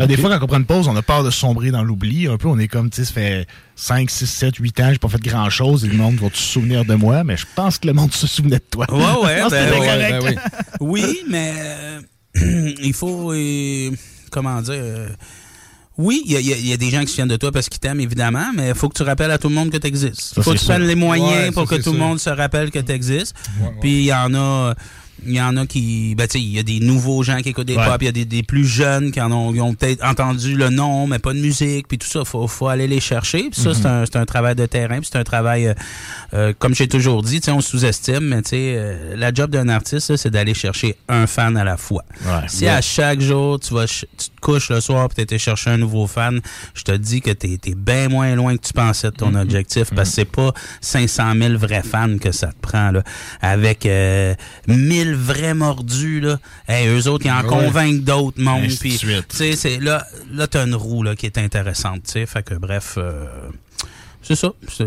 Ben, 0.00 0.06
Des 0.06 0.16
fois, 0.16 0.30
quand 0.38 0.44
on 0.44 0.48
prend 0.48 0.56
une 0.58 0.64
pause, 0.66 0.88
on 0.88 0.96
a 0.96 1.02
peur 1.02 1.22
de 1.24 1.30
sombrer 1.30 1.70
dans 1.70 1.82
l'oubli. 1.84 2.26
Un 2.26 2.36
peu, 2.36 2.48
on 2.48 2.58
est 2.58 2.68
comme, 2.68 2.90
tu 2.90 2.96
sais, 2.96 3.04
ça 3.04 3.12
fait 3.12 3.46
5, 3.76 4.10
6, 4.10 4.26
7, 4.26 4.56
8 4.56 4.80
ans, 4.80 4.88
j'ai 4.92 4.98
pas 4.98 5.08
fait 5.08 5.20
grand-chose 5.20 5.84
et 5.84 5.88
le 5.88 5.94
monde 5.96 6.16
va 6.16 6.28
se 6.32 6.42
souvenir 6.42 6.84
de 6.84 6.94
moi, 6.94 7.22
mais 7.24 7.36
je 7.36 7.46
pense 7.54 7.78
que 7.78 7.86
le 7.86 7.92
monde 7.92 8.12
se 8.12 8.26
souvenait 8.26 8.56
de 8.58 8.64
toi. 8.70 8.86
Ouais, 8.90 9.24
ouais, 9.24 9.42
ben, 9.50 9.70
ouais, 9.72 9.86
correct. 9.86 10.10
ben 10.10 10.20
oui. 10.24 10.36
Oui, 10.80 11.20
mais 11.28 11.52
euh, 11.56 12.00
il 12.82 12.92
faut, 12.94 13.32
euh, 13.32 13.90
comment 14.30 14.60
dire, 14.62 14.74
euh, 14.76 15.08
oui, 15.98 16.22
il 16.24 16.32
y, 16.32 16.36
a- 16.36 16.40
y 16.40 16.70
y 16.72 16.78
des 16.78 16.88
gens 16.90 17.00
qui 17.00 17.06
se 17.08 17.12
souviennent 17.12 17.28
de 17.28 17.36
toi 17.36 17.52
parce 17.52 17.68
qu'ils 17.68 17.78
t'aiment, 17.80 18.00
évidemment, 18.00 18.46
mais 18.54 18.68
il 18.70 18.74
faut 18.74 18.88
que 18.88 18.96
tu 18.96 19.02
rappelles 19.02 19.30
à 19.32 19.36
tout 19.38 19.50
le 19.50 19.54
monde 19.54 19.70
que 19.70 19.76
tu 19.76 19.86
existes. 19.86 20.32
Il 20.36 20.42
faut 20.42 20.52
que 20.54 20.58
tu 20.58 20.64
prennes 20.64 20.86
les 20.86 20.94
moyens 20.94 21.30
Ouais, 21.30 21.50
pour 21.50 21.68
ça, 21.68 21.76
que 21.76 21.82
tout 21.82 21.92
le 21.92 21.98
monde 21.98 22.18
se 22.18 22.30
rappelle 22.30 22.70
que 22.70 22.78
tu 22.78 22.92
existes. 22.92 23.34
Puis 23.82 23.98
il 24.00 24.04
y 24.06 24.12
en 24.14 24.32
a 24.34 24.74
il 25.26 25.34
y 25.34 25.40
en 25.40 25.56
a 25.56 25.66
qui, 25.66 26.14
ben, 26.14 26.26
tu 26.26 26.38
sais, 26.38 26.44
il 26.44 26.52
y 26.52 26.58
a 26.58 26.62
des 26.62 26.80
nouveaux 26.80 27.22
gens 27.22 27.38
qui 27.38 27.50
écoutent 27.50 27.66
des 27.66 27.76
ouais. 27.76 27.84
pop, 27.84 27.96
il 28.00 28.06
y 28.06 28.08
a 28.08 28.12
des, 28.12 28.24
des, 28.24 28.42
plus 28.42 28.66
jeunes 28.66 29.10
qui 29.12 29.20
en 29.20 29.30
ont, 29.32 29.56
ont 29.60 29.74
peut-être 29.74 30.04
entendu 30.04 30.56
le 30.56 30.70
nom, 30.70 31.06
mais 31.06 31.18
pas 31.18 31.32
de 31.32 31.40
musique, 31.40 31.88
puis 31.88 31.98
tout 31.98 32.06
ça, 32.08 32.24
faut, 32.24 32.46
faut 32.46 32.68
aller 32.68 32.86
les 32.86 33.00
chercher. 33.00 33.50
Puis 33.50 33.60
ça, 33.60 33.70
mm 33.70 33.72
-hmm. 33.72 34.06
c'est 34.06 34.16
un, 34.16 34.26
travail 34.26 34.54
de 34.54 34.66
terrain, 34.66 34.98
puis 35.00 35.08
c'est 35.10 35.18
un 35.18 35.24
travail, 35.24 35.66
euh, 35.66 35.74
euh, 36.34 36.52
comme 36.58 36.74
j'ai 36.74 36.88
toujours 36.88 37.22
dit, 37.22 37.40
tu 37.40 37.46
sais, 37.46 37.52
on 37.52 37.60
sous-estime, 37.60 38.24
mais 38.30 38.42
tu 38.42 38.50
sais, 38.50 38.74
euh, 38.76 39.16
la 39.16 39.32
job 39.32 39.50
d'un 39.50 39.68
artiste, 39.68 40.16
c'est 40.16 40.30
d'aller 40.30 40.54
chercher 40.54 40.96
un 41.08 41.26
fan 41.26 41.56
à 41.56 41.64
la 41.64 41.76
fois. 41.76 42.04
Ouais. 42.24 42.46
Si 42.48 42.66
à 42.68 42.80
chaque 42.80 43.20
jour, 43.20 43.58
tu 43.60 43.74
vas, 43.74 43.86
tu 43.86 44.06
te 44.16 44.40
couches 44.40 44.70
le 44.70 44.80
soir, 44.80 45.08
puis 45.08 45.26
t'es 45.26 45.38
chercher 45.38 45.70
un 45.70 45.78
nouveau 45.78 46.06
fan, 46.06 46.40
je 46.74 46.82
te 46.82 46.92
dis 46.92 47.20
que 47.20 47.30
t'es 47.30 47.58
es, 47.66 47.74
bien 47.74 48.08
moins 48.08 48.34
loin 48.34 48.56
que 48.56 48.66
tu 48.66 48.72
pensais 48.72 49.10
de 49.10 49.16
ton 49.16 49.30
mhm. 49.30 49.40
objectif, 49.40 49.90
parce 49.94 50.14
que 50.14 50.20
mhm. 50.20 50.26
c'est 50.26 50.32
pas 50.36 50.52
500 50.80 51.34
000 51.40 51.58
vrais 51.58 51.82
fans 51.82 52.18
que 52.18 52.32
ça 52.32 52.48
te 52.48 52.60
prend, 52.60 52.90
là, 52.90 53.02
avec 53.40 53.86
euh, 53.86 54.34
1000 54.66 55.09
vrai 55.14 55.54
mordu, 55.54 56.20
là, 56.20 56.38
hey, 56.68 56.88
eux 56.88 57.08
autres, 57.08 57.26
ils 57.26 57.32
en 57.32 57.42
convainquent 57.42 58.04
d'autres 58.04 58.40
mondes. 58.40 58.70
Puis, 58.80 58.98
là, 59.80 60.06
là 60.32 60.46
t'as 60.46 60.66
une 60.66 60.74
roue 60.74 61.02
là, 61.02 61.16
qui 61.16 61.26
est 61.26 61.38
intéressante. 61.38 62.02
Fait 62.06 62.42
que 62.42 62.54
bref. 62.54 62.94
Euh, 62.96 63.26
c'est 64.22 64.34
ça. 64.36 64.52
C'est- 64.68 64.84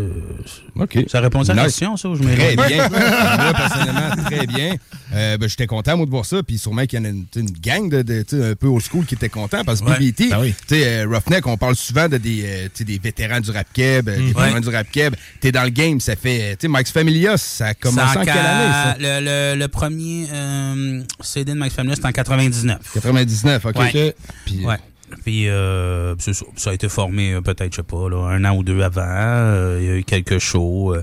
OK. 0.76 0.98
Ça 1.08 1.20
répond 1.20 1.42
à 1.42 1.54
la 1.54 1.54
Nice. 1.54 1.64
question, 1.72 1.96
ça, 1.96 2.08
ou 2.08 2.14
je 2.16 2.22
Très 2.22 2.56
bien. 2.56 2.88
moi, 2.88 3.52
personnellement, 3.54 4.10
très 4.26 4.46
bien. 4.46 4.76
Euh, 5.12 5.36
ben, 5.38 5.48
J'étais 5.48 5.66
content, 5.66 5.96
moi, 5.96 6.06
de 6.06 6.10
voir 6.10 6.24
ça. 6.24 6.42
Puis 6.42 6.58
sûrement 6.58 6.84
qu'il 6.86 6.98
y 6.98 7.02
en 7.02 7.04
a 7.04 7.08
une, 7.08 7.26
une 7.36 7.50
gang 7.50 7.88
de, 7.88 8.02
de, 8.02 8.24
un 8.52 8.54
peu 8.54 8.66
old 8.68 8.82
school 8.82 9.04
qui 9.06 9.14
était 9.14 9.28
content 9.28 9.64
parce 9.64 9.80
que 9.80 9.86
Ouais. 9.90 9.98
BBT, 9.98 10.30
Ben 10.30 10.40
oui. 10.40 10.54
tu 10.66 10.74
sais, 10.76 10.86
euh, 11.04 11.06
Roughneck, 11.08 11.46
on 11.46 11.56
parle 11.56 11.76
souvent 11.76 12.08
de 12.08 12.16
des, 12.16 12.42
euh, 12.44 12.68
des 12.84 12.98
vétérans 12.98 13.40
du 13.40 13.50
rap 13.50 13.66
keb, 13.72 14.08
euh, 14.08 14.16
des 14.16 14.22
vétérans 14.28 14.52
Ouais. 14.54 14.60
du 14.60 14.68
rap 14.68 14.90
keb. 14.90 15.14
T'es 15.40 15.52
dans 15.52 15.62
le 15.64 15.70
game, 15.70 16.00
ça 16.00 16.16
fait, 16.16 16.56
tu 16.56 16.66
sais, 16.66 16.68
Mike's 16.68 16.90
Familia, 16.92 17.36
ça 17.36 17.66
a 17.66 17.74
commencé 17.74 18.18
en 18.18 18.24
quelle 18.24 18.30
année, 18.38 18.72
ça? 18.72 18.96
Le, 18.98 19.54
le, 19.54 19.58
le 19.60 19.68
premier 19.68 20.26
euh, 20.32 21.02
CD 21.20 21.52
de 21.52 21.58
Max 21.58 21.74
Family, 21.74 21.94
c'était 21.96 22.08
en 22.08 22.12
99. 22.12 22.78
99, 22.94 23.64
OK. 23.66 23.76
Ouais. 23.76 24.14
Puis, 24.46 24.64
Ouais. 24.64 24.76
Puis 25.24 25.48
euh, 25.48 26.14
ça, 26.18 26.32
ça 26.56 26.70
a 26.70 26.74
été 26.74 26.88
formé 26.88 27.32
euh, 27.32 27.40
peut-être, 27.40 27.72
je 27.72 27.76
sais 27.76 27.82
pas, 27.82 28.08
là, 28.10 28.28
un 28.28 28.44
an 28.44 28.56
ou 28.56 28.62
deux 28.62 28.82
avant. 28.82 29.02
Euh, 29.06 29.78
Il 29.80 29.86
y 29.86 29.90
a 29.90 29.96
eu 29.96 30.04
quelques 30.04 30.38
shows, 30.38 30.94
euh, 30.94 31.02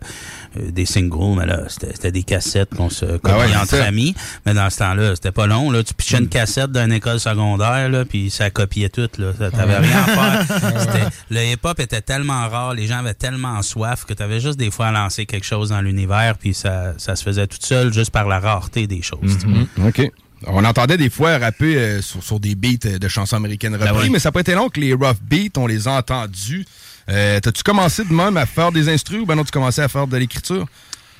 euh, 0.59 0.71
des 0.71 0.85
singles, 0.85 1.37
mais 1.37 1.47
là, 1.47 1.63
c'était 1.69 1.91
c'était 1.93 2.11
des 2.11 2.21
cassettes 2.23 2.75
qu'on 2.75 2.89
se 2.89 3.05
copiait 3.17 3.33
ouais, 3.35 3.47
c'est 3.49 3.57
entre 3.57 3.81
amis. 3.87 4.13
Mais 4.45 4.53
dans 4.53 4.69
ce 4.69 4.77
temps-là, 4.77 5.15
c'était 5.15 5.31
pas 5.31 5.47
long. 5.47 5.71
Là. 5.71 5.83
Tu 5.83 5.93
pitchais 5.95 6.19
une 6.19 6.29
cassette 6.29 6.71
d'une 6.71 6.91
école 6.91 7.19
secondaire, 7.19 7.89
là, 7.89 8.05
puis 8.05 8.29
ça 8.29 8.51
copiait 8.51 8.89
tout. 8.89 9.09
Là. 9.17 9.33
T'avais 9.49 9.77
rien 9.77 9.97
à 9.97 10.45
faire. 10.45 11.09
Le 11.31 11.43
hip-hop 11.53 11.79
était 11.79 12.01
tellement 12.01 12.47
rare, 12.47 12.73
les 12.75 12.85
gens 12.87 12.99
avaient 12.99 13.13
tellement 13.15 13.61
soif 13.63 14.05
que 14.05 14.13
t'avais 14.13 14.39
juste 14.39 14.59
des 14.59 14.69
fois 14.69 14.87
à 14.87 14.91
lancer 14.91 15.25
quelque 15.25 15.45
chose 15.45 15.69
dans 15.69 15.81
l'univers, 15.81 16.35
puis 16.37 16.53
ça, 16.53 16.93
ça 16.97 17.15
se 17.15 17.23
faisait 17.23 17.47
tout 17.47 17.57
seul 17.59 17.91
juste 17.91 18.11
par 18.11 18.27
la 18.27 18.39
rareté 18.39 18.85
des 18.85 19.01
choses. 19.01 19.37
tu 19.39 19.47
sais. 19.49 19.87
OK. 20.05 20.11
On 20.47 20.63
entendait 20.65 20.97
des 20.97 21.09
fois 21.09 21.37
rapper 21.37 21.77
euh, 21.77 22.01
sur, 22.01 22.23
sur 22.23 22.39
des 22.39 22.55
beats 22.55 22.85
euh, 22.85 22.97
de 22.97 23.07
chansons 23.07 23.35
américaines 23.35 23.77
Ben 23.77 23.93
oui. 23.95 24.09
mais 24.09 24.19
ça 24.19 24.29
n'a 24.29 24.33
pas 24.33 24.41
été 24.41 24.53
long 24.53 24.69
que 24.69 24.79
les 24.79 24.93
rough 24.93 25.17
beats, 25.21 25.57
on 25.57 25.67
les 25.67 25.87
a 25.87 25.93
entendus. 25.93 26.65
Euh, 27.09 27.39
T'as-tu 27.39 27.63
commencé 27.63 28.03
de 28.03 28.13
même 28.13 28.37
à 28.37 28.45
faire 28.45 28.71
des 28.71 28.89
instrus 28.89 29.21
ou 29.21 29.25
ben 29.25 29.35
non, 29.35 29.43
tu 29.43 29.51
commençais 29.51 29.81
à 29.81 29.87
faire 29.87 30.07
de 30.07 30.17
l'écriture? 30.17 30.65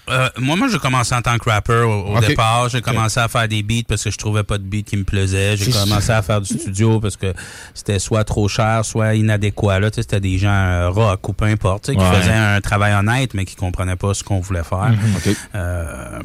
Euh, 0.10 0.30
moi, 0.40 0.56
moi, 0.56 0.68
j'ai 0.68 0.80
commencé 0.80 1.14
en 1.14 1.22
tant 1.22 1.38
que 1.38 1.50
rapper 1.50 1.86
au, 1.86 2.20
départ. 2.20 2.70
J'ai 2.70 2.82
commencé 2.82 3.20
à 3.20 3.28
faire 3.28 3.48
des 3.48 3.64
beats 3.64 3.84
parce 3.88 4.04
que 4.04 4.12
je 4.12 4.18
trouvais 4.18 4.44
pas 4.44 4.58
de 4.58 4.64
beats 4.64 4.82
qui 4.82 4.98
me 4.98 5.04
plaisaient. 5.04 5.56
J'ai 5.58 5.72
commencé 5.72 6.12
à 6.12 6.22
faire 6.22 6.42
du 6.42 6.54
studio 6.54 7.00
parce 7.00 7.18
que 7.18 7.34
c'était 7.74 8.00
soit 8.00 8.24
trop 8.24 8.48
cher, 8.48 8.84
soit 8.84 9.16
inadéquat. 9.16 9.80
Là, 9.80 9.90
c'était 9.94 10.20
des 10.20 10.38
gens 10.38 10.50
euh, 10.50 10.90
rock 10.90 11.30
ou 11.30 11.34
peu 11.34 11.46
importe, 11.46 11.92
qui 11.92 12.00
faisaient 12.00 12.34
un 12.34 12.60
travail 12.62 12.94
honnête, 12.94 13.34
mais 13.34 13.46
qui 13.46 13.56
comprenaient 13.56 13.96
pas 13.96 14.14
ce 14.14 14.24
qu'on 14.24 14.40
voulait 14.40 14.64
faire. 14.64 14.90
Mhm. 14.90 15.36
Euh, 15.56 16.20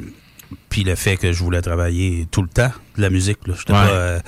puis 0.76 0.84
le 0.84 0.94
fait 0.94 1.16
que 1.16 1.32
je 1.32 1.42
voulais 1.42 1.62
travailler 1.62 2.28
tout 2.30 2.42
le 2.42 2.48
temps 2.48 2.70
de 2.98 3.00
la 3.00 3.08
musique. 3.08 3.38
Là, 3.46 3.54
J'étais 3.56 3.72
Ouais. 3.72 3.78
pas, 3.78 3.88
euh, 3.92 4.18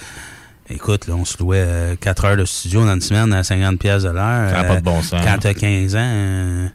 écoute, 0.70 1.06
là, 1.06 1.14
on 1.14 1.26
se 1.26 1.36
louait 1.38 1.98
4 2.00 2.24
heures 2.24 2.36
de 2.38 2.46
studio 2.46 2.86
dans 2.86 2.94
une 2.94 3.02
semaine 3.02 3.30
à 3.34 3.44
50 3.44 3.78
pièces 3.78 4.04
de 4.04 4.08
l'heure. 4.08 4.48
Ça 4.50 4.60
a 4.60 4.64
pas 4.64 4.76
de 4.76 4.80
bon 4.82 5.02
sens. 5.02 5.20
Quand 5.22 5.36
t'as 5.38 5.52
15 5.52 5.94
ans, 5.94 5.98
euh, 6.00 6.66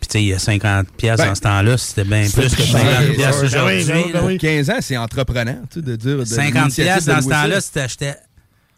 puis 0.00 0.08
tu 0.08 0.12
sais, 0.18 0.22
il 0.24 0.26
y 0.30 0.32
a 0.34 0.40
50 0.40 0.88
pièces 0.96 1.18
Ben, 1.18 1.28
dans 1.28 1.34
ce 1.36 1.40
temps-là, 1.42 1.78
c'était 1.78 2.02
bien 2.02 2.24
c'était 2.24 2.40
plus 2.40 2.56
que 2.56 2.62
très 2.62 2.72
50 2.72 2.90
cher. 2.90 3.14
pièces 3.14 3.42
aujourd'hui. 3.44 3.84
ben 3.84 3.94
oui, 3.94 4.02
ben 4.02 4.02
oui, 4.06 4.12
là. 4.14 4.20
ben 4.20 4.26
oui. 4.26 4.38
15 4.38 4.70
ans, 4.70 4.78
c'est 4.80 4.96
entreprenant, 4.96 5.58
tu 5.70 5.78
sais, 5.78 5.86
de 5.86 5.94
dire. 5.94 6.18
de 6.18 6.24
50 6.24 6.54
l'initiative 6.54 6.92
pièces 6.92 7.04
dans 7.04 7.22
ce 7.22 7.28
temps-là, 7.28 7.60
si 7.60 7.70
t'achetais 7.70 8.16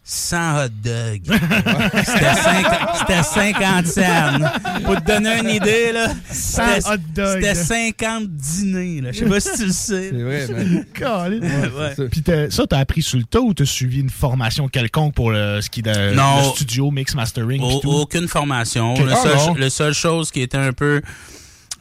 100 0.08 0.36
hot 0.36 0.68
dogs. 0.84 1.20
C'était 1.26 2.34
50, 2.34 2.88
c'était 3.00 3.22
50 3.24 3.86
cents. 3.86 4.82
Pour 4.84 4.96
te 5.02 5.04
donner 5.04 5.40
une 5.40 5.50
idée, 5.50 5.90
là, 5.92 6.10
100 6.30 6.62
c'était 6.76 6.88
hot 6.88 6.96
dogs. 7.12 7.34
c'était 7.42 7.54
50 7.56 8.28
dîners. 8.28 9.00
Là. 9.00 9.10
Je 9.12 9.18
sais 9.18 9.24
pas 9.24 9.40
si 9.40 9.48
tu 9.58 9.66
le 9.66 9.72
sais. 9.72 10.10
C'est 10.12 10.22
vrai, 10.22 10.46
man. 10.48 10.84
Colin. 10.94 11.40
Ouais. 11.40 12.08
Puis 12.08 12.22
t'as- 12.22 12.50
ça, 12.50 12.64
t'as 12.68 12.78
appris 12.78 13.02
sur 13.02 13.18
le 13.18 13.24
tas 13.24 13.40
ou 13.40 13.52
t'as 13.52 13.64
suivi 13.64 13.98
une 14.00 14.10
formation 14.10 14.68
quelconque 14.68 15.12
pour 15.14 15.32
le, 15.32 15.60
ce 15.60 15.68
qui 15.68 15.80
est 15.80 15.82
de- 15.82 16.14
Non. 16.14 16.38
le 16.38 16.54
studio, 16.54 16.90
mix 16.92 17.14
mastering 17.16 17.58
pis 17.60 17.74
Au- 17.74 17.80
tout? 17.80 17.90
aucune 17.90 18.28
formation. 18.28 18.94
Ok. 18.94 19.00
Le, 19.00 19.12
Ah, 19.12 19.16
seul, 19.16 19.56
le 19.58 19.68
seule 19.70 19.94
chose 19.94 20.30
qui 20.30 20.40
était 20.40 20.56
un 20.56 20.72
peu 20.72 21.02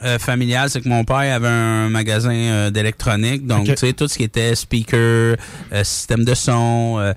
euh, 0.03 0.19
familiale, 0.19 0.69
c'est 0.69 0.81
que 0.81 0.89
mon 0.89 1.05
père 1.05 1.17
avait 1.35 1.47
un 1.47 1.87
magasin 1.89 2.33
euh, 2.33 2.69
d'électronique. 2.69 3.47
Donc, 3.47 3.65
tu 3.67 3.77
sais, 3.77 3.93
tout 3.93 4.07
ce 4.09 4.17
qui 4.17 4.23
était 4.23 4.53
speaker, 4.53 5.37
euh, 5.71 5.83
système 5.85 6.25
de 6.25 6.33
son, 6.33 6.97
euh, 6.99 7.13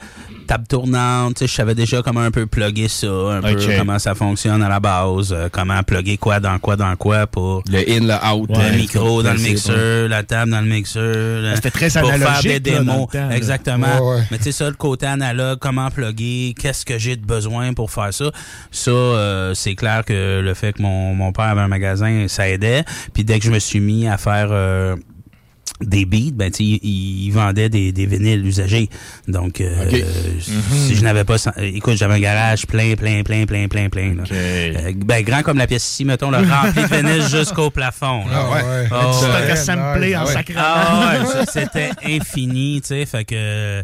table 0.49 0.67
tournante, 0.67 1.35
tu 1.37 1.39
sais, 1.41 1.47
je 1.47 1.55
savais 1.55 1.75
déjà 1.77 2.03
comment 2.03 2.21
un 2.23 2.31
peu 2.33 2.47
plugger 2.47 2.89
ça, 2.89 3.07
un 3.07 3.41
peu 3.43 3.57
comment 3.79 3.99
ça 3.99 4.15
fonctionne 4.17 4.63
à 4.63 4.69
la 4.69 4.81
base, 4.81 5.33
euh, 5.33 5.49
comment 5.53 5.81
plugger 5.85 6.17
quoi 6.17 6.41
dans 6.41 6.59
quoi 6.59 6.75
dans 6.77 6.97
quoi 6.97 7.27
pour 7.29 7.63
Le 7.71 7.79
in, 7.89 8.01
le 8.07 8.35
out. 8.35 8.49
le 8.51 8.57
Ouais, 8.57 8.77
micro 8.77 9.23
dans 9.23 9.35
le 9.35 9.39
mixeur, 9.39 10.09
la 10.09 10.23
table 10.25 10.51
dans 10.51 10.61
le 10.61 10.67
mixeur. 10.67 11.03
le- 11.43 11.55
C'était 11.55 11.71
très 11.71 11.87
pour 11.91 12.09
faire 12.11 12.19
des 12.19 12.25
analogique, 12.25 12.51
là, 12.67 12.79
dans 12.79 12.85
démos. 12.85 13.09
le 13.13 13.19
temps. 13.21 13.31
Exactement. 13.31 14.11
Ouais, 14.11 14.17
ouais. 14.17 14.23
Mais 14.31 14.39
tu 14.39 14.45
sais, 14.45 14.53
ça, 14.53 14.69
le 14.69 14.75
côté 14.77 15.07
analogue, 15.07 15.59
comment 15.61 15.91
plugger, 15.91 16.55
qu'est-ce 16.59 16.85
que 16.85 16.99
j'ai 16.99 17.17
de 17.17 17.25
besoin 17.27 17.75
pour 17.75 17.91
faire 17.91 18.13
ça, 18.15 18.31
ça, 18.71 18.91
euh, 18.91 19.53
c'est 19.55 19.75
clair 19.75 20.05
que 20.05 20.41
le 20.41 20.55
fait 20.55 20.73
que 20.73 20.83
mon, 20.83 21.15
mon 21.15 21.31
père 21.33 21.45
avait 21.47 21.61
un 21.61 21.69
magasin, 21.69 22.25
ça 22.29 22.49
aidait. 22.49 22.85
Puis 23.13 23.23
dès 23.25 23.39
que 23.39 23.45
je 23.45 23.51
me 23.51 23.59
suis 23.59 23.81
mis 23.81 24.09
à 24.09 24.17
faire... 24.17 24.49
euh, 24.51 24.97
des 25.81 26.05
beats, 26.05 26.33
ben, 26.35 26.51
tu 26.51 26.57
sais, 26.59 26.65
il, 26.83 27.27
il 27.27 27.31
vendait 27.31 27.69
des, 27.69 27.93
des 27.93 28.07
vinyles 28.07 28.45
usagés. 28.47 28.89
Donc, 29.29 29.61
euh, 29.61 29.85
Ok. 29.87 30.03
si 30.41 30.95
je 30.97 31.03
n'avais 31.03 31.25
pas... 31.25 31.37
Écoute, 31.59 31.97
j'avais 31.97 32.15
un 32.15 32.21
garage 32.21 32.67
plein, 32.67 32.95
plein, 32.97 33.23
plein, 33.23 33.47
plein, 33.47 33.69
plein, 33.69 33.89
plein. 33.89 34.15
là. 34.15 34.25
Euh, 34.33 34.93
ben, 34.97 35.23
grand 35.23 35.43
comme 35.43 35.59
la 35.59 35.67
pièce 35.67 35.87
ici, 35.89 36.05
mettons, 36.05 36.31
le 36.31 36.39
rempli 36.39 36.83
de 36.83 36.89
vinyles 36.97 37.29
jusqu'au 37.31 37.71
plafond. 37.71 38.25
là. 38.27 38.33
Ah 38.49 38.51
ouais. 38.51 38.89
Ah 38.91 39.11
Tu 39.19 39.25
ouais. 39.27 40.17
en 40.17 40.25
ouais. 40.27 40.33
sacrament. 40.33 40.65
Ah 40.67 41.13
ouais, 41.21 41.27
ça, 41.27 41.45
c'était 41.47 41.91
infini, 42.05 42.81
tu 42.81 42.89
sais, 42.89 43.07
fait 43.07 43.25
que 43.25 43.35
euh, 43.37 43.83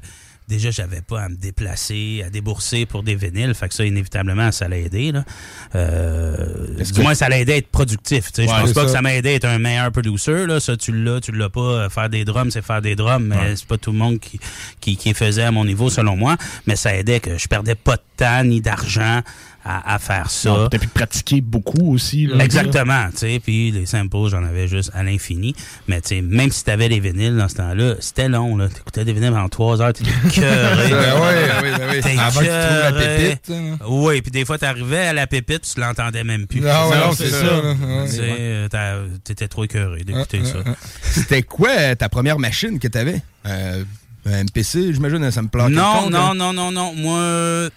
déjà 0.49 0.71
j'avais 0.71 1.01
pas 1.01 1.23
à 1.23 1.29
me 1.29 1.37
déplacer, 1.37 2.23
à 2.27 2.31
débourser 2.31 2.87
pour 2.87 3.03
des 3.03 3.15
vinyles, 3.15 3.55
fait 3.55 3.69
que 3.69 3.75
ça 3.75 3.85
inévitablement 3.85 4.53
ça 4.53 4.69
l'a 4.69 4.79
aidé 4.79 5.13
là. 5.13 5.25
Euh, 5.75 6.83
du 6.83 6.93
que- 6.93 7.01
moins 7.03 7.15
ça 7.15 7.29
l'a 7.29 7.39
aidé 7.41 7.53
à 7.53 7.57
être 7.57 7.69
productif, 7.71 8.33
tu 8.33 8.43
sais. 8.45 8.49
Ouais, 8.49 8.55
je 8.59 8.61
pense 8.63 8.73
pas 8.73 8.85
que 8.85 8.91
ça. 8.91 9.03
m'a 9.03 9.15
aidé 9.15 9.31
à 9.31 9.33
être 9.35 9.45
un 9.47 9.59
meilleur 9.59 9.91
producer 9.93 10.47
là, 10.47 10.61
ça 10.61 10.77
tu 10.77 10.93
l'as, 10.93 11.21
tu 11.21 11.33
l'as 11.33 11.51
pas. 11.51 11.61
Euh, 11.61 11.89
Faire 11.89 12.09
des 12.11 12.25
drums, 12.25 12.51
c'est 12.51 12.63
faire 12.65 12.83
des 12.83 12.97
drums, 12.97 13.25
mais 13.25 13.57
c'est 13.57 13.67
pas 13.67 13.79
tout 13.79 13.93
le 13.93 13.99
monde 13.99 14.19
qui, 14.19 14.41
qui 14.81 14.97
qui 14.97 15.15
faisait 15.15 15.43
à 15.45 15.51
mon 15.51 15.65
niveau 15.65 15.91
selon 15.91 16.17
moi, 16.17 16.37
mais 16.67 16.77
ça 16.77 16.95
aidait 16.97 17.21
que 17.21 17.37
je 17.39 17.47
perdais 17.49 17.75
pas 17.75 17.97
de 17.97 18.03
temps 18.17 18.45
ni 18.45 18.61
d'argent 18.61 19.21
à, 19.65 19.95
à 19.95 19.99
faire 19.99 20.31
ça. 20.31 20.51
Non, 20.51 20.69
T'as 20.69 20.79
pu 20.79 20.89
pratiquer 20.89 21.41
beaucoup 21.41 21.95
aussi. 21.95 22.27
Là, 22.27 22.45
Exactement, 22.45 23.07
tu 23.13 23.19
sais, 23.19 23.41
puis 23.43 23.71
les 23.71 23.87
samples, 23.87 24.29
j'en 24.29 24.45
avais 24.45 24.69
juste 24.69 24.91
à 24.95 25.03
l'infini. 25.03 25.55
Mais 25.89 26.01
tu 26.01 26.09
sais, 26.09 26.21
même 26.23 26.51
si 26.51 26.65
t'avais 26.65 26.89
les 26.89 27.01
vinyles 27.01 27.37
dans 27.37 27.49
ce 27.49 27.55
temps-là, 27.57 27.95
c'était 28.01 28.29
long, 28.29 28.57
là. 28.57 28.69
T'écoutais 28.69 29.05
des 29.05 29.13
vinyles 29.13 29.31
pendant 29.33 29.49
trois 29.49 29.81
heures, 29.81 29.93
t'étais 29.93 30.11
cœuré. 30.33 30.91
Ben 30.91 31.21
ouais, 31.21 31.49
oui, 31.63 31.69
oui. 31.93 32.01
T'es 32.03 32.19
Avant 32.19 32.41
que 32.41 32.45
tu 32.45 32.51
trouves 32.51 32.81
la 32.83 32.93
pépite. 32.93 33.51
hein. 33.51 33.77
Oui, 33.89 34.23
puis 34.23 34.31
des 34.31 34.45
fois, 34.45 34.59
t'arrivais 34.59 35.07
à 35.07 35.13
la 35.13 35.27
pépite, 35.27 35.63
tu 35.73 35.81
l'entendais 35.81 36.25
même 36.25 36.47
plus. 36.47 36.63
Ah 36.69 36.89
ouais, 36.89 36.97
Non, 36.99 37.13
c'est 37.13 37.31
ça. 37.31 37.39
Tu 38.11 38.21
euh, 38.21 39.07
t'étais 39.25 39.49
trop 39.49 39.65
écœuré 39.65 40.05
d'écouter 40.05 40.43
ça. 40.45 40.59
C'était 41.03 41.43
quoi 41.43 41.71
euh, 41.79 41.95
ta 41.95 42.09
première 42.09 42.39
machine 42.39 42.79
que 42.79 42.89
t'avais? 42.89 43.23
Euh, 43.47 43.85
un 44.27 44.45
MPC, 44.45 44.93
j'imagine, 44.95 45.31
ça 45.31 45.43
me 45.43 45.49
plaît. 45.49 45.69
Non, 45.69 46.09
non, 46.11 46.35
non, 46.35 46.53
non, 46.53 46.71
non. 46.73 46.95
Moi, 46.95 47.69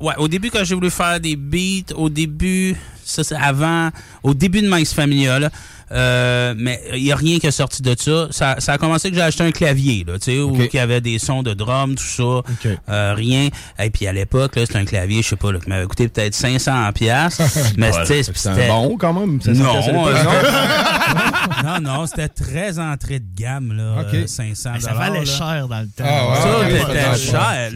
ouais, 0.00 0.14
au 0.18 0.28
début, 0.28 0.50
quand 0.50 0.64
j'ai 0.64 0.74
voulu 0.74 0.90
faire 0.90 1.20
des 1.20 1.36
beats, 1.36 1.94
au 1.94 2.08
début, 2.08 2.76
ça 3.04 3.24
c'est 3.24 3.36
avant, 3.36 3.90
au 4.22 4.34
début 4.34 4.62
de 4.62 4.68
Max 4.68 4.92
Familia, 4.92 5.38
là, 5.38 5.50
euh, 5.92 6.54
mais 6.56 6.80
il 6.94 7.02
n'y 7.02 7.12
a 7.12 7.16
rien 7.16 7.38
qui 7.38 7.46
est 7.46 7.50
sorti 7.50 7.82
de 7.82 7.94
ça. 7.98 8.28
ça. 8.30 8.56
Ça 8.58 8.72
a 8.74 8.78
commencé 8.78 9.10
que 9.10 9.16
j'ai 9.16 9.22
acheté 9.22 9.42
un 9.44 9.50
clavier, 9.52 10.04
là, 10.06 10.18
tu 10.18 10.32
sais, 10.32 10.38
où 10.40 10.54
il 10.54 10.68
y 10.72 10.78
avait 10.78 11.00
des 11.00 11.18
sons 11.18 11.42
de 11.42 11.52
drum, 11.54 11.94
tout 11.96 12.04
ça. 12.04 12.42
Euh, 12.88 13.14
rien. 13.14 13.48
Et 13.78 13.90
puis 13.90 14.06
à 14.06 14.12
l'époque, 14.12 14.56
là, 14.56 14.66
c'était 14.66 14.78
un 14.78 14.84
clavier, 14.84 15.22
je 15.22 15.28
sais 15.28 15.36
pas, 15.36 15.52
là, 15.52 15.58
qui 15.58 15.68
m'avait 15.68 15.86
coûté 15.86 16.08
peut-être 16.08 16.34
500 16.34 16.92
pièces. 16.92 17.40
mais 17.76 17.90
tu 17.90 18.06
sais, 18.06 18.22
C'est 18.22 18.36
c'était... 18.36 18.68
bon 18.68 18.96
quand 18.98 19.12
même. 19.12 19.40
ça, 19.40 19.52
Non, 19.52 19.76
euh, 20.06 20.14
non, 21.64 21.80
non, 21.80 22.06
c'était 22.06 22.28
très 22.28 22.78
entrée 22.78 23.18
de 23.20 23.26
gamme, 23.36 23.72
là, 23.72 24.02
Ok. 24.02 24.14
euh, 24.14 24.26
500 24.26 24.70
Ça 24.80 24.92
valait 24.94 25.26
cher 25.26 25.66
dans 25.68 25.80
le 25.80 25.86
temps. 25.88 26.04
Ah 26.06 26.28
ouais. 26.30 26.36
ça, 26.36 26.58
ouais, 26.58 26.78
c'était 26.78 26.86
ouais, 27.04 27.10
ouais. 27.10 27.16
cher. 27.16 27.70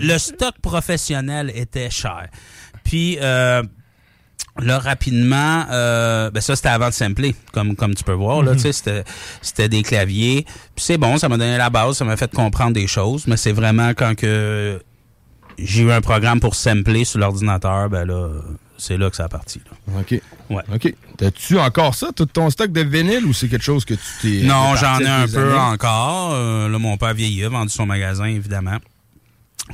Le, 0.00 0.06
le 0.08 0.18
stock 0.18 0.54
professionnel 0.62 1.52
était 1.54 1.90
cher. 1.90 2.28
Puis, 2.84 3.18
euh, 3.20 3.62
là, 4.58 4.78
rapidement, 4.78 5.66
euh, 5.70 6.30
ben 6.30 6.40
ça, 6.40 6.56
c'était 6.56 6.68
avant 6.68 6.88
de 6.88 6.94
sampler, 6.94 7.34
comme, 7.52 7.74
comme 7.76 7.94
tu 7.94 8.04
peux 8.04 8.12
voir. 8.12 8.42
Là, 8.42 8.54
tu 8.54 8.60
sais, 8.60 8.72
c'était, 8.72 9.04
c'était 9.42 9.68
des 9.68 9.82
claviers. 9.82 10.44
Puis 10.74 10.84
c'est 10.84 10.98
bon, 10.98 11.18
ça 11.18 11.28
m'a 11.28 11.36
donné 11.36 11.56
la 11.56 11.70
base, 11.70 11.96
ça 11.96 12.04
m'a 12.04 12.16
fait 12.16 12.32
comprendre 12.32 12.72
des 12.72 12.86
choses. 12.86 13.26
Mais 13.26 13.36
c'est 13.36 13.52
vraiment 13.52 13.90
quand 13.90 14.14
que 14.14 14.80
j'ai 15.58 15.82
eu 15.82 15.92
un 15.92 16.00
programme 16.00 16.40
pour 16.40 16.54
sampler 16.54 17.04
sur 17.04 17.18
l'ordinateur, 17.18 17.88
ben 17.88 18.04
là, 18.04 18.28
c'est 18.78 18.96
là 18.96 19.10
que 19.10 19.16
ça 19.16 19.24
a 19.24 19.28
parti. 19.28 19.60
là. 19.64 20.00
OK. 20.00 20.20
Ouais. 20.50 20.62
OK. 20.74 20.94
T'as-tu 21.16 21.58
encore 21.58 21.94
ça, 21.94 22.08
tout 22.14 22.26
ton 22.26 22.50
stock 22.50 22.72
de 22.72 22.80
vinyle, 22.80 23.24
ou 23.24 23.32
c'est 23.32 23.48
quelque 23.48 23.64
chose 23.64 23.84
que 23.84 23.94
tu 23.94 24.00
t'es. 24.20 24.46
Non, 24.46 24.74
j'en 24.76 24.98
ai 24.98 25.06
un 25.06 25.28
peu 25.28 25.50
années? 25.50 25.58
encore. 25.58 26.32
Euh, 26.34 26.68
là, 26.68 26.78
mon 26.78 26.96
père 26.96 27.14
vieillit, 27.14 27.44
a 27.44 27.48
vendu 27.48 27.70
son 27.70 27.86
magasin, 27.86 28.26
évidemment. 28.26 28.78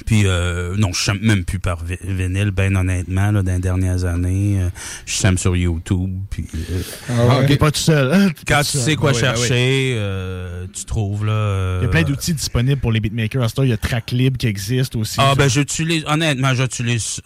Puis, 0.07 0.23
euh, 0.25 0.77
non, 0.77 0.93
je 0.93 1.01
chante 1.01 1.21
même 1.21 1.45
plus 1.45 1.59
par 1.59 1.85
vi- 1.85 1.99
vinyle, 2.05 2.53
ben 2.53 2.77
honnêtement, 2.77 3.33
là, 3.33 3.43
dans 3.43 3.53
les 3.55 3.59
dernières 3.59 4.05
années. 4.05 4.61
Euh, 4.61 4.69
je 5.05 5.13
chante 5.15 5.39
sur 5.41 5.57
YouTube. 5.57 6.11
Puis, 6.31 6.47
euh, 6.71 6.83
Ah, 7.09 7.41
ok. 7.41 7.47
T'es 7.47 7.57
pas 7.57 7.73
tout 7.73 7.81
seul. 7.81 8.13
hein? 8.15 8.29
Quand 8.47 8.61
tu 8.63 8.79
sais 8.79 8.95
quoi 8.95 9.11
Ah 9.15 9.19
ah 9.27 9.33
oui. 9.35 9.39
chercher, 9.41 9.95
euh, 9.97 10.67
tu 10.73 10.85
trouves, 10.85 11.27
là... 11.27 11.33
euh, 11.33 11.79
Il 11.83 11.87
y 11.87 11.89
a 11.89 11.91
plein 11.91 12.03
d'outils 12.05 12.35
disponibles 12.35 12.81
pour 12.81 12.93
les 12.93 13.01
beatmakers. 13.01 13.43
À 13.43 13.49
ce 13.49 13.55
temps, 13.57 13.63
il 13.65 13.71
y 13.71 13.73
a 13.73 13.77
Tracklib 13.77 14.37
qui 14.37 14.47
existe 14.47 14.95
aussi. 14.95 15.17
Ah, 15.19 15.35
ben, 15.37 15.49
j'utilise, 15.49 16.05
honnêtement, 16.07 16.55
j'utilise 16.55 17.21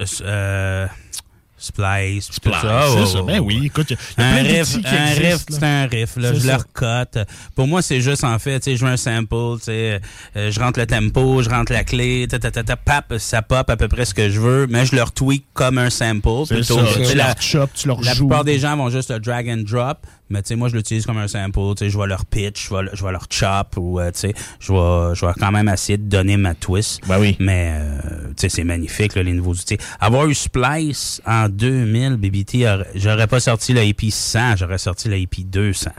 Splice. 1.65 2.27
tout 2.29 2.35
Splice, 2.35 2.55
ça. 2.63 2.91
Ouais, 2.95 3.07
ça. 3.07 3.23
Ben 3.23 3.41
oui, 3.41 3.67
écoute, 3.67 3.91
y 3.91 3.95
a 3.95 4.25
Un 4.25 4.43
riff, 4.43 4.77
un 4.85 5.15
riff, 5.15 5.45
c'est 5.49 5.63
un 5.63 5.87
riff, 5.87 6.17
là. 6.17 6.35
Je 6.35 6.47
le 6.47 6.55
recote. 6.55 7.19
Pour 7.55 7.67
moi, 7.67 7.83
c'est 7.83 8.01
juste, 8.01 8.25
en 8.25 8.39
fait, 8.39 8.61
tu 8.61 8.71
sais, 8.71 8.77
je 8.77 8.85
veux 8.85 8.91
un 8.91 8.97
sample, 8.97 9.59
tu 9.59 9.65
sais, 9.65 10.01
euh, 10.37 10.51
je 10.51 10.61
rentre 10.61 10.79
le 10.79 10.87
tempo, 10.87 11.43
je 11.43 11.49
rentre 11.49 11.73
la 11.73 11.85
clé, 11.85 12.27
ta, 12.29 12.39
ta, 12.39 12.51
ta, 12.51 12.63
ta, 12.63 12.77
pap, 12.77 13.15
ça 13.19 13.43
pop 13.43 13.69
à 13.69 13.77
peu 13.77 13.89
près 13.89 14.05
ce 14.05 14.15
que 14.15 14.31
je 14.31 14.41
veux, 14.41 14.67
mais 14.69 14.87
je 14.87 14.95
le 14.95 15.03
retweak 15.03 15.45
comme 15.55 15.79
un 15.79 15.91
sample. 15.91 16.47
Plutôt 16.49 16.85
ça. 16.85 17.11
tu 17.11 17.17
la, 17.17 17.35
chop, 17.39 17.71
tu 17.75 17.89
la 17.89 18.15
joues. 18.15 18.27
plupart 18.27 18.45
des 18.45 18.59
gens 18.59 18.77
vont 18.77 18.91
juste 18.91 19.11
le 19.11 19.21
drag 19.21 19.49
and 19.49 19.65
drop, 19.67 20.07
mais 20.31 20.43
tu 20.43 20.49
sais, 20.49 20.57
moi, 20.57 20.69
je 20.69 20.77
l'utilise 20.77 21.05
comme 21.07 21.19
un 21.19 21.29
sample, 21.29 21.59
tu 21.77 21.85
sais, 21.85 21.91
je 21.91 21.99
vais 21.99 22.07
leur 22.07 22.25
pitch, 22.25 22.69
je 22.69 22.75
vais, 22.75 22.91
je 22.93 23.05
vais 23.05 23.13
leur 23.13 23.27
chop, 23.31 23.77
ou, 23.77 24.01
euh, 24.01 24.11
tu 24.11 24.21
sais, 24.21 24.35
je 24.59 24.73
vais, 24.73 25.15
je 25.15 25.27
vais 25.27 25.33
quand 25.39 25.53
même 25.53 25.69
essayer 25.69 25.99
de 25.99 26.09
donner 26.09 26.37
ma 26.37 26.55
twist. 26.55 27.01
Ben 27.07 27.19
oui. 27.21 27.37
Mais, 27.41 27.73
euh, 27.77 27.99
tu 28.29 28.35
sais, 28.39 28.49
c'est 28.49 28.65
magnifique, 28.65 29.15
là, 29.15 29.23
les 29.23 29.33
nouveaux 29.33 29.53
outils. 29.53 29.79
Avoir 30.01 30.27
eu 30.27 30.35
Splice 30.35 31.21
en 31.27 31.49
2000, 31.49 32.17
BBT, 32.17 32.65
j'aurais 32.95 33.27
pas 33.27 33.41
sorti 33.41 33.73
le 33.75 33.83
EP 33.83 34.11
100, 34.11 34.57
j'aurais 34.57 34.79
sorti 34.79 35.09
le 35.09 35.17
EP 35.19 35.43
200. 35.45 35.91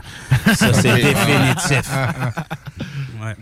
Ça, 0.54 0.72
c'est 0.72 0.94
définitif. 1.02 1.90
Ouais. 3.22 3.34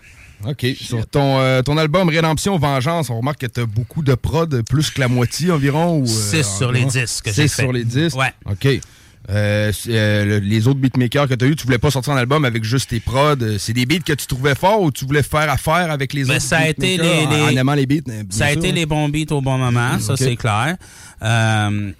OK. 0.50 0.66
Sur 0.80 1.06
ton, 1.06 1.40
euh, 1.40 1.62
ton 1.62 1.76
album 1.78 2.08
Rédemption 2.08 2.56
Vengeance, 2.58 3.10
on 3.10 3.18
remarque 3.18 3.40
que 3.40 3.46
t'as 3.46 3.64
beaucoup 3.66 4.02
de 4.02 4.14
prod, 4.14 4.62
plus 4.68 4.90
que 4.90 5.00
la 5.00 5.08
moitié 5.08 5.50
environ. 5.50 5.98
ou, 5.98 6.04
euh, 6.04 6.06
Six 6.06 6.44
sur 6.58 6.70
les 6.70 6.84
environ? 6.84 7.02
dix 7.04 7.20
que 7.22 7.32
j'ai 7.32 7.48
sur 7.48 7.72
les 7.72 7.84
10? 7.84 8.14
Ouais. 8.14 8.32
OK. 8.46 8.80
Euh, 9.30 9.72
euh, 9.88 10.24
le- 10.24 10.38
les 10.38 10.68
autres 10.68 10.80
beatmakers 10.80 11.28
que 11.28 11.34
tu 11.34 11.44
as 11.46 11.48
eu, 11.48 11.56
tu 11.56 11.64
voulais 11.64 11.78
pas 11.78 11.90
sortir 11.90 12.12
un 12.12 12.16
album 12.18 12.44
avec 12.44 12.62
juste 12.62 12.90
tes 12.90 13.00
prods. 13.00 13.36
euh, 13.40 13.56
C'est 13.58 13.72
des 13.72 13.86
beats 13.86 14.00
que 14.04 14.12
tu 14.12 14.26
trouvais 14.26 14.54
forts 14.54 14.82
ou 14.82 14.90
tu 14.90 15.06
voulais 15.06 15.22
faire 15.22 15.50
affaire 15.50 15.90
avec 15.90 16.12
les 16.12 16.24
Ben, 16.24 16.32
autres 16.32 16.42
ça 16.42 16.58
a 16.58 16.68
été 16.68 16.98
les- 16.98 17.26
en- 17.26 17.30
les- 17.30 17.42
en 17.42 17.56
aimant 17.60 17.74
les 17.74 17.86
beats? 17.86 18.02
Ça 18.28 18.46
a 18.46 18.48
sûr, 18.50 18.58
été 18.58 18.68
hein. 18.68 18.72
les 18.74 18.86
bons 18.86 19.08
beats 19.08 19.32
au 19.34 19.40
bon 19.40 19.56
moment, 19.56 19.98
ça 19.98 20.16
c'est 20.16 20.36
clair. 20.36 20.76
Euh, 21.22 21.92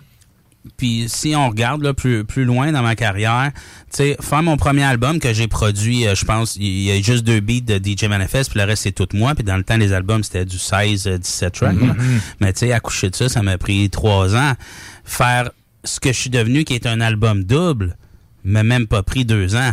puis 0.78 1.04
si 1.08 1.34
on 1.36 1.48
regarde 1.48 1.82
là, 1.82 1.92
plus, 1.94 2.24
plus 2.24 2.44
loin 2.44 2.72
dans 2.72 2.82
ma 2.82 2.94
carrière, 2.96 3.52
tu 3.54 3.98
sais, 3.98 4.16
faire 4.20 4.42
mon 4.42 4.56
premier 4.56 4.82
album 4.82 5.18
que 5.18 5.32
j'ai 5.34 5.46
produit, 5.46 6.06
euh, 6.06 6.14
je 6.14 6.24
pense, 6.24 6.56
il 6.56 6.82
y 6.82 6.90
a 6.90 7.00
juste 7.02 7.22
deux 7.24 7.40
beats 7.40 7.60
de 7.60 7.78
DJ 7.78 8.04
Manifest, 8.04 8.50
puis 8.50 8.60
le 8.60 8.66
reste 8.66 8.82
c'est 8.84 8.92
tout 8.92 9.08
moi. 9.14 9.34
Puis 9.34 9.44
dans 9.44 9.56
le 9.58 9.62
temps, 9.64 9.76
les 9.76 9.92
albums, 9.92 10.22
c'était 10.24 10.44
du 10.46 10.58
16-17 10.58 11.50
tracks. 11.54 11.80
là. 11.80 11.94
Mais 12.40 12.52
tu 12.52 12.60
sais, 12.60 12.72
accoucher 12.72 13.10
de 13.10 13.16
ça, 13.16 13.28
ça 13.28 13.42
m'a 13.42 13.56
pris 13.58 13.88
trois 13.90 14.34
ans. 14.36 14.52
Faire 15.04 15.50
ce 15.84 16.00
que 16.00 16.12
je 16.12 16.18
suis 16.18 16.30
devenu, 16.30 16.64
qui 16.64 16.74
est 16.74 16.86
un 16.86 17.00
album 17.00 17.44
double, 17.44 17.96
m'a 18.44 18.62
même 18.62 18.86
pas 18.86 19.02
pris 19.02 19.24
deux 19.24 19.56
ans. 19.56 19.72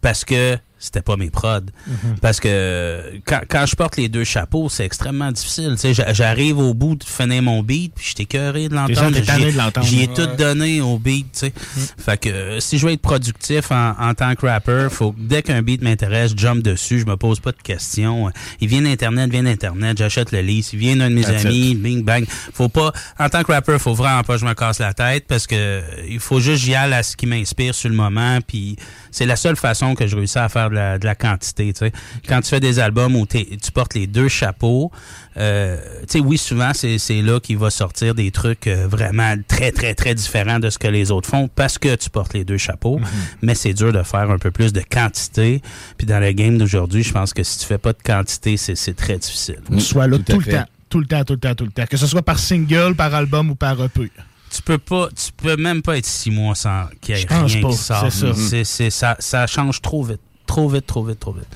Parce 0.00 0.24
que 0.24 0.56
c'était 0.78 1.02
pas 1.02 1.16
mes 1.16 1.30
prods. 1.30 1.60
Mhm. 1.86 2.16
Parce 2.20 2.38
que 2.40 3.20
quand, 3.24 3.40
quand 3.48 3.64
je 3.66 3.74
porte 3.76 3.96
les 3.96 4.08
deux 4.08 4.24
chapeaux, 4.24 4.68
c'est 4.68 4.84
extrêmement 4.84 5.32
difficile. 5.32 5.70
Tu 5.72 5.78
sais, 5.78 5.94
j'a- 5.94 6.12
j'arrive 6.12 6.58
au 6.58 6.74
bout 6.74 6.96
de 6.96 7.04
finir 7.04 7.42
mon 7.42 7.62
beat, 7.62 7.92
puis 7.94 8.04
j'étais 8.08 8.24
écœuré 8.24 8.68
de 8.68 8.74
l'entendre. 8.74 9.16
J'y 9.16 9.42
ai- 9.42 9.52
de 9.52 9.56
l'entendre. 9.56 9.86
J'y 9.86 10.02
ai 10.02 10.08
Ouais. 10.08 10.14
tout 10.14 10.26
donné 10.36 10.80
au 10.80 10.98
beat, 10.98 11.26
tu 11.32 11.38
sais. 11.38 11.52
Fait 11.98 12.18
que 12.20 12.60
si 12.60 12.78
je 12.78 12.86
veux 12.86 12.92
être 12.92 13.00
productif 13.00 13.70
en, 13.72 13.94
en 13.98 14.14
tant 14.14 14.34
que 14.34 14.46
rapper, 14.46 14.88
faut 14.90 15.12
que 15.12 15.20
dès 15.20 15.42
qu'un 15.42 15.62
beat 15.62 15.82
m'intéresse, 15.82 16.32
je 16.32 16.36
jump 16.36 16.62
dessus, 16.62 17.00
je 17.00 17.06
me 17.06 17.16
pose 17.16 17.40
pas 17.40 17.52
de 17.52 17.62
questions. 17.62 18.30
Il 18.60 18.68
vient 18.68 18.82
d'Internet, 18.82 19.30
vient 19.30 19.42
d'Internet, 19.44 19.96
j'achète 19.98 20.30
le 20.32 20.40
liste. 20.42 20.72
Il 20.74 20.78
vient 20.78 20.96
d'un 20.96 21.08
de 21.10 21.14
mes 21.14 21.22
That's 21.22 21.46
amis, 21.46 21.74
bing 21.74 22.04
bang. 22.04 22.26
Faut 22.52 22.68
pas, 22.68 22.92
en 23.18 23.28
tant 23.28 23.42
que 23.42 23.52
rapper, 23.52 23.78
faut 23.78 23.94
vraiment 23.94 24.22
pas 24.22 24.34
que 24.34 24.40
je 24.40 24.46
me 24.46 24.54
casse 24.54 24.78
la 24.78 24.92
tête 24.92 25.24
parce 25.26 25.46
que 25.46 25.80
il 26.08 26.20
faut 26.20 26.40
juste 26.40 26.62
j'y 26.64 26.74
aille 26.74 26.92
à 26.92 27.02
ce 27.02 27.16
qui 27.16 27.26
m'inspire 27.26 27.74
sur 27.74 27.88
le 27.88 27.94
moment, 27.94 28.38
puis 28.46 28.76
c'est 29.16 29.24
la 29.24 29.36
seule 29.36 29.56
façon 29.56 29.94
que 29.94 30.06
je 30.06 30.14
réussis 30.14 30.38
à 30.38 30.50
faire 30.50 30.68
de 30.68 30.74
la, 30.74 30.98
de 30.98 31.06
la 31.06 31.14
quantité, 31.14 31.72
tu 31.72 31.86
sais. 31.86 31.92
Quand 32.28 32.42
tu 32.42 32.50
fais 32.50 32.60
des 32.60 32.78
albums 32.78 33.16
où 33.16 33.26
tu 33.26 33.72
portes 33.72 33.94
les 33.94 34.06
deux 34.06 34.28
chapeaux, 34.28 34.92
euh, 35.38 35.78
tu 36.00 36.18
sais, 36.18 36.20
oui, 36.20 36.36
souvent, 36.36 36.72
c'est 36.74 36.98
c'est 36.98 37.22
là 37.22 37.40
qu'il 37.40 37.56
va 37.56 37.70
sortir 37.70 38.14
des 38.14 38.30
trucs 38.30 38.66
euh, 38.66 38.86
vraiment 38.86 39.34
très, 39.48 39.72
très, 39.72 39.94
très 39.94 40.14
différents 40.14 40.58
de 40.58 40.68
ce 40.68 40.78
que 40.78 40.88
les 40.88 41.10
autres 41.10 41.30
font 41.30 41.48
parce 41.48 41.78
que 41.78 41.94
tu 41.94 42.10
portes 42.10 42.34
les 42.34 42.44
deux 42.44 42.58
chapeaux. 42.58 43.00
Mais 43.40 43.54
c'est 43.54 43.72
dur 43.72 43.90
de 43.90 44.02
faire 44.02 44.30
un 44.30 44.38
peu 44.38 44.50
plus 44.50 44.74
de 44.74 44.82
quantité. 44.82 45.62
Puis 45.96 46.06
dans 46.06 46.20
le 46.20 46.32
game 46.32 46.58
d'aujourd'hui, 46.58 47.02
je 47.02 47.14
pense 47.14 47.32
que 47.32 47.42
si 47.42 47.58
tu 47.58 47.64
fais 47.64 47.78
pas 47.78 47.94
de 47.94 48.02
quantité, 48.04 48.58
c'est 48.58 48.74
c'est 48.74 48.94
très 48.94 49.16
difficile. 49.16 49.60
Tu 49.72 49.80
sois 49.80 50.08
là 50.08 50.18
tout, 50.18 50.38
le 50.38 50.44
temps. 50.44 50.64
Tout 50.90 51.00
le 51.00 51.06
temps, 51.06 51.24
tout 51.24 51.32
le 51.32 51.40
temps, 51.40 51.54
tout 51.54 51.64
le 51.64 51.72
temps. 51.72 51.86
Que 51.86 51.96
ce 51.96 52.06
soit 52.06 52.20
par 52.20 52.38
single, 52.38 52.94
par 52.94 53.14
album 53.14 53.48
ou 53.48 53.54
par 53.54 53.82
EP. 53.82 54.10
Tu 54.56 54.62
peux 54.62 54.78
pas, 54.78 55.08
tu 55.14 55.30
peux 55.36 55.56
même 55.56 55.82
pas 55.82 55.98
être 55.98 56.06
six 56.06 56.30
mois 56.30 56.54
sans 56.54 56.86
qu'il 57.00 57.14
y 57.16 57.20
ait 57.20 57.26
rien 57.28 57.60
pas, 57.62 57.68
qui 57.70 57.76
sort. 57.76 58.06
c'est 58.10 58.10
ça. 58.26 58.34
C'est- 58.34 58.64
c'est- 58.64 58.90
ça. 58.90 59.16
Ça 59.18 59.46
change 59.46 59.82
trop 59.82 60.02
vite. 60.02 60.20
Trop 60.46 60.68
vite, 60.68 60.86
trop 60.86 61.04
vite, 61.04 61.18
trop 61.20 61.32
vite. 61.32 61.48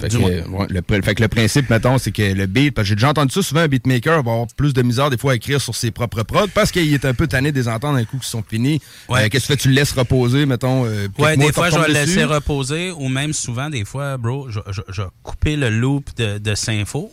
Fait 0.00 0.08
que, 0.08 0.16
euh, 0.16 0.42
ouais, 0.48 0.66
le, 0.68 0.82
fait 1.02 1.14
que 1.14 1.22
le 1.22 1.28
principe, 1.28 1.70
mettons, 1.70 1.98
c'est 1.98 2.10
que 2.10 2.22
le 2.22 2.46
beat, 2.46 2.74
parce 2.74 2.84
que 2.84 2.88
j'ai 2.88 2.94
déjà 2.96 3.10
entendu 3.10 3.32
ça, 3.32 3.42
souvent 3.42 3.60
un 3.60 3.68
beatmaker 3.68 4.22
va 4.24 4.32
avoir 4.32 4.46
plus 4.56 4.72
de 4.74 4.82
misère 4.82 5.08
des 5.10 5.16
fois 5.16 5.32
à 5.32 5.34
écrire 5.36 5.60
sur 5.60 5.76
ses 5.76 5.92
propres 5.92 6.24
prods 6.24 6.48
parce 6.52 6.72
qu'il 6.72 6.92
est 6.92 7.04
un 7.04 7.14
peu 7.14 7.28
tanné 7.28 7.52
des 7.52 7.68
entendre 7.68 7.98
un 7.98 8.04
coup 8.04 8.18
qui 8.18 8.28
sont 8.28 8.42
finis. 8.48 8.80
Ouais. 9.08 9.24
Euh, 9.26 9.28
Qu'est-ce 9.28 9.46
que 9.46 9.52
tu 9.52 9.58
fais? 9.58 9.62
Tu 9.62 9.68
le 9.68 9.74
laisses 9.74 9.92
reposer, 9.92 10.46
mettons. 10.46 10.84
euh, 10.86 11.06
Ouais, 11.18 11.36
des 11.36 11.52
fois, 11.52 11.70
je 11.70 11.78
vais 11.78 11.86
le 11.86 11.94
laisser 11.94 12.24
reposer 12.24 12.90
ou 12.90 13.08
même 13.08 13.32
souvent, 13.32 13.70
des 13.70 13.84
fois, 13.84 14.16
bro, 14.16 14.48
je, 14.50 14.58
je, 14.72 14.80
je 14.88 15.02
vais 15.02 15.08
couper 15.22 15.54
le 15.56 15.70
loop 15.70 16.10
de, 16.16 16.38
de 16.38 16.54
puis 16.54 17.08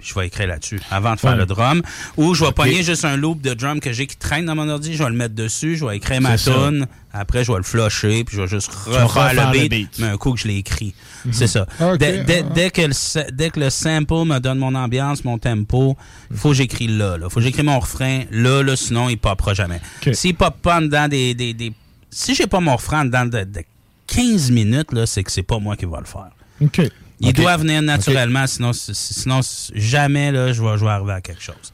je 0.00 0.14
vais 0.14 0.26
écrire 0.26 0.46
là-dessus 0.48 0.80
avant 0.90 1.14
de 1.14 1.20
faire 1.20 1.32
Ouais. 1.32 1.36
le 1.38 1.46
drum. 1.46 1.82
Ou 2.16 2.34
je 2.34 2.40
vais 2.42 2.48
Ok. 2.48 2.54
pogner 2.56 2.82
juste 2.82 3.04
un 3.04 3.16
loop 3.16 3.40
de 3.40 3.54
drum 3.54 3.80
que 3.80 3.92
j'ai 3.92 4.06
qui 4.06 4.16
traîne 4.16 4.46
dans 4.46 4.54
mon 4.54 4.68
ordi, 4.68 4.94
je 4.94 5.02
vais 5.02 5.08
le 5.10 5.16
mettre 5.16 5.34
dessus, 5.34 5.76
je 5.76 5.84
vais 5.86 5.96
écrire 5.96 6.20
ma 6.20 6.36
tune, 6.38 6.86
après 7.12 7.44
je 7.44 7.50
vais 7.52 7.58
le 7.58 7.64
flusher, 7.64 8.24
puis 8.24 8.36
je 8.36 8.42
vais 8.42 8.48
juste 8.48 8.70
refaire 8.72 9.32
le 9.52 9.58
le 9.62 9.68
beat, 9.68 9.98
mais 9.98 10.06
un 10.08 10.16
coup 10.16 10.32
que 10.32 10.40
je 10.40 10.48
l'ai 10.48 10.56
écrit. 10.56 10.94
C'est 11.32 11.46
ça. 11.46 11.66
Dès, 11.98 12.22
dès- 12.24 12.44
ah. 12.46 12.52
dès 12.54 12.70
que 12.70 12.82
le, 12.82 13.30
dès 13.32 13.50
que 13.50 13.58
le 13.60 13.70
sample 13.70 14.24
me 14.26 14.38
donne 14.38 14.58
mon 14.58 14.74
ambiance, 14.74 15.24
mon 15.24 15.38
tempo, 15.38 15.96
il 16.30 16.36
faut 16.36 16.50
que 16.50 16.54
j'écris 16.56 16.86
là, 16.88 17.16
là. 17.16 17.28
faut 17.28 17.36
que 17.40 17.44
j'écris 17.46 17.62
mon 17.64 17.78
refrain 17.80 18.22
là, 18.30 18.62
là, 18.62 18.76
sinon 18.76 19.08
il 19.08 19.18
popera 19.18 19.54
jamais. 19.54 19.80
Ok. 20.06 20.14
S'il 20.14 20.34
pop 20.36 20.54
pas 20.62 20.80
dedans 20.80 21.08
des... 21.08 21.34
des, 21.34 21.52
des 21.54 21.72
si 22.10 22.34
j'ai 22.34 22.46
pas 22.46 22.60
mon 22.60 22.76
refrain 22.76 23.04
dedans 23.04 23.26
de, 23.26 23.44
de 23.44 23.62
15 24.06 24.50
minutes, 24.52 24.92
là, 24.92 25.04
c'est 25.06 25.24
que 25.24 25.32
c'est 25.32 25.42
pas 25.42 25.58
moi 25.58 25.76
qui 25.76 25.84
va 25.84 25.98
le 25.98 26.06
faire. 26.06 26.28
OK. 26.62 26.80
Il 27.20 27.32
doit 27.32 27.56
venir 27.56 27.82
naturellement, 27.82 28.46
sinon, 28.46 28.72
sinon 28.72 29.40
jamais 29.74 30.32
là, 30.32 30.52
je 30.52 30.62
vais, 30.62 30.76
je 30.76 30.84
vais 30.84 30.90
arriver 30.90 31.12
à 31.12 31.20
quelque 31.20 31.42
chose. 31.42 31.72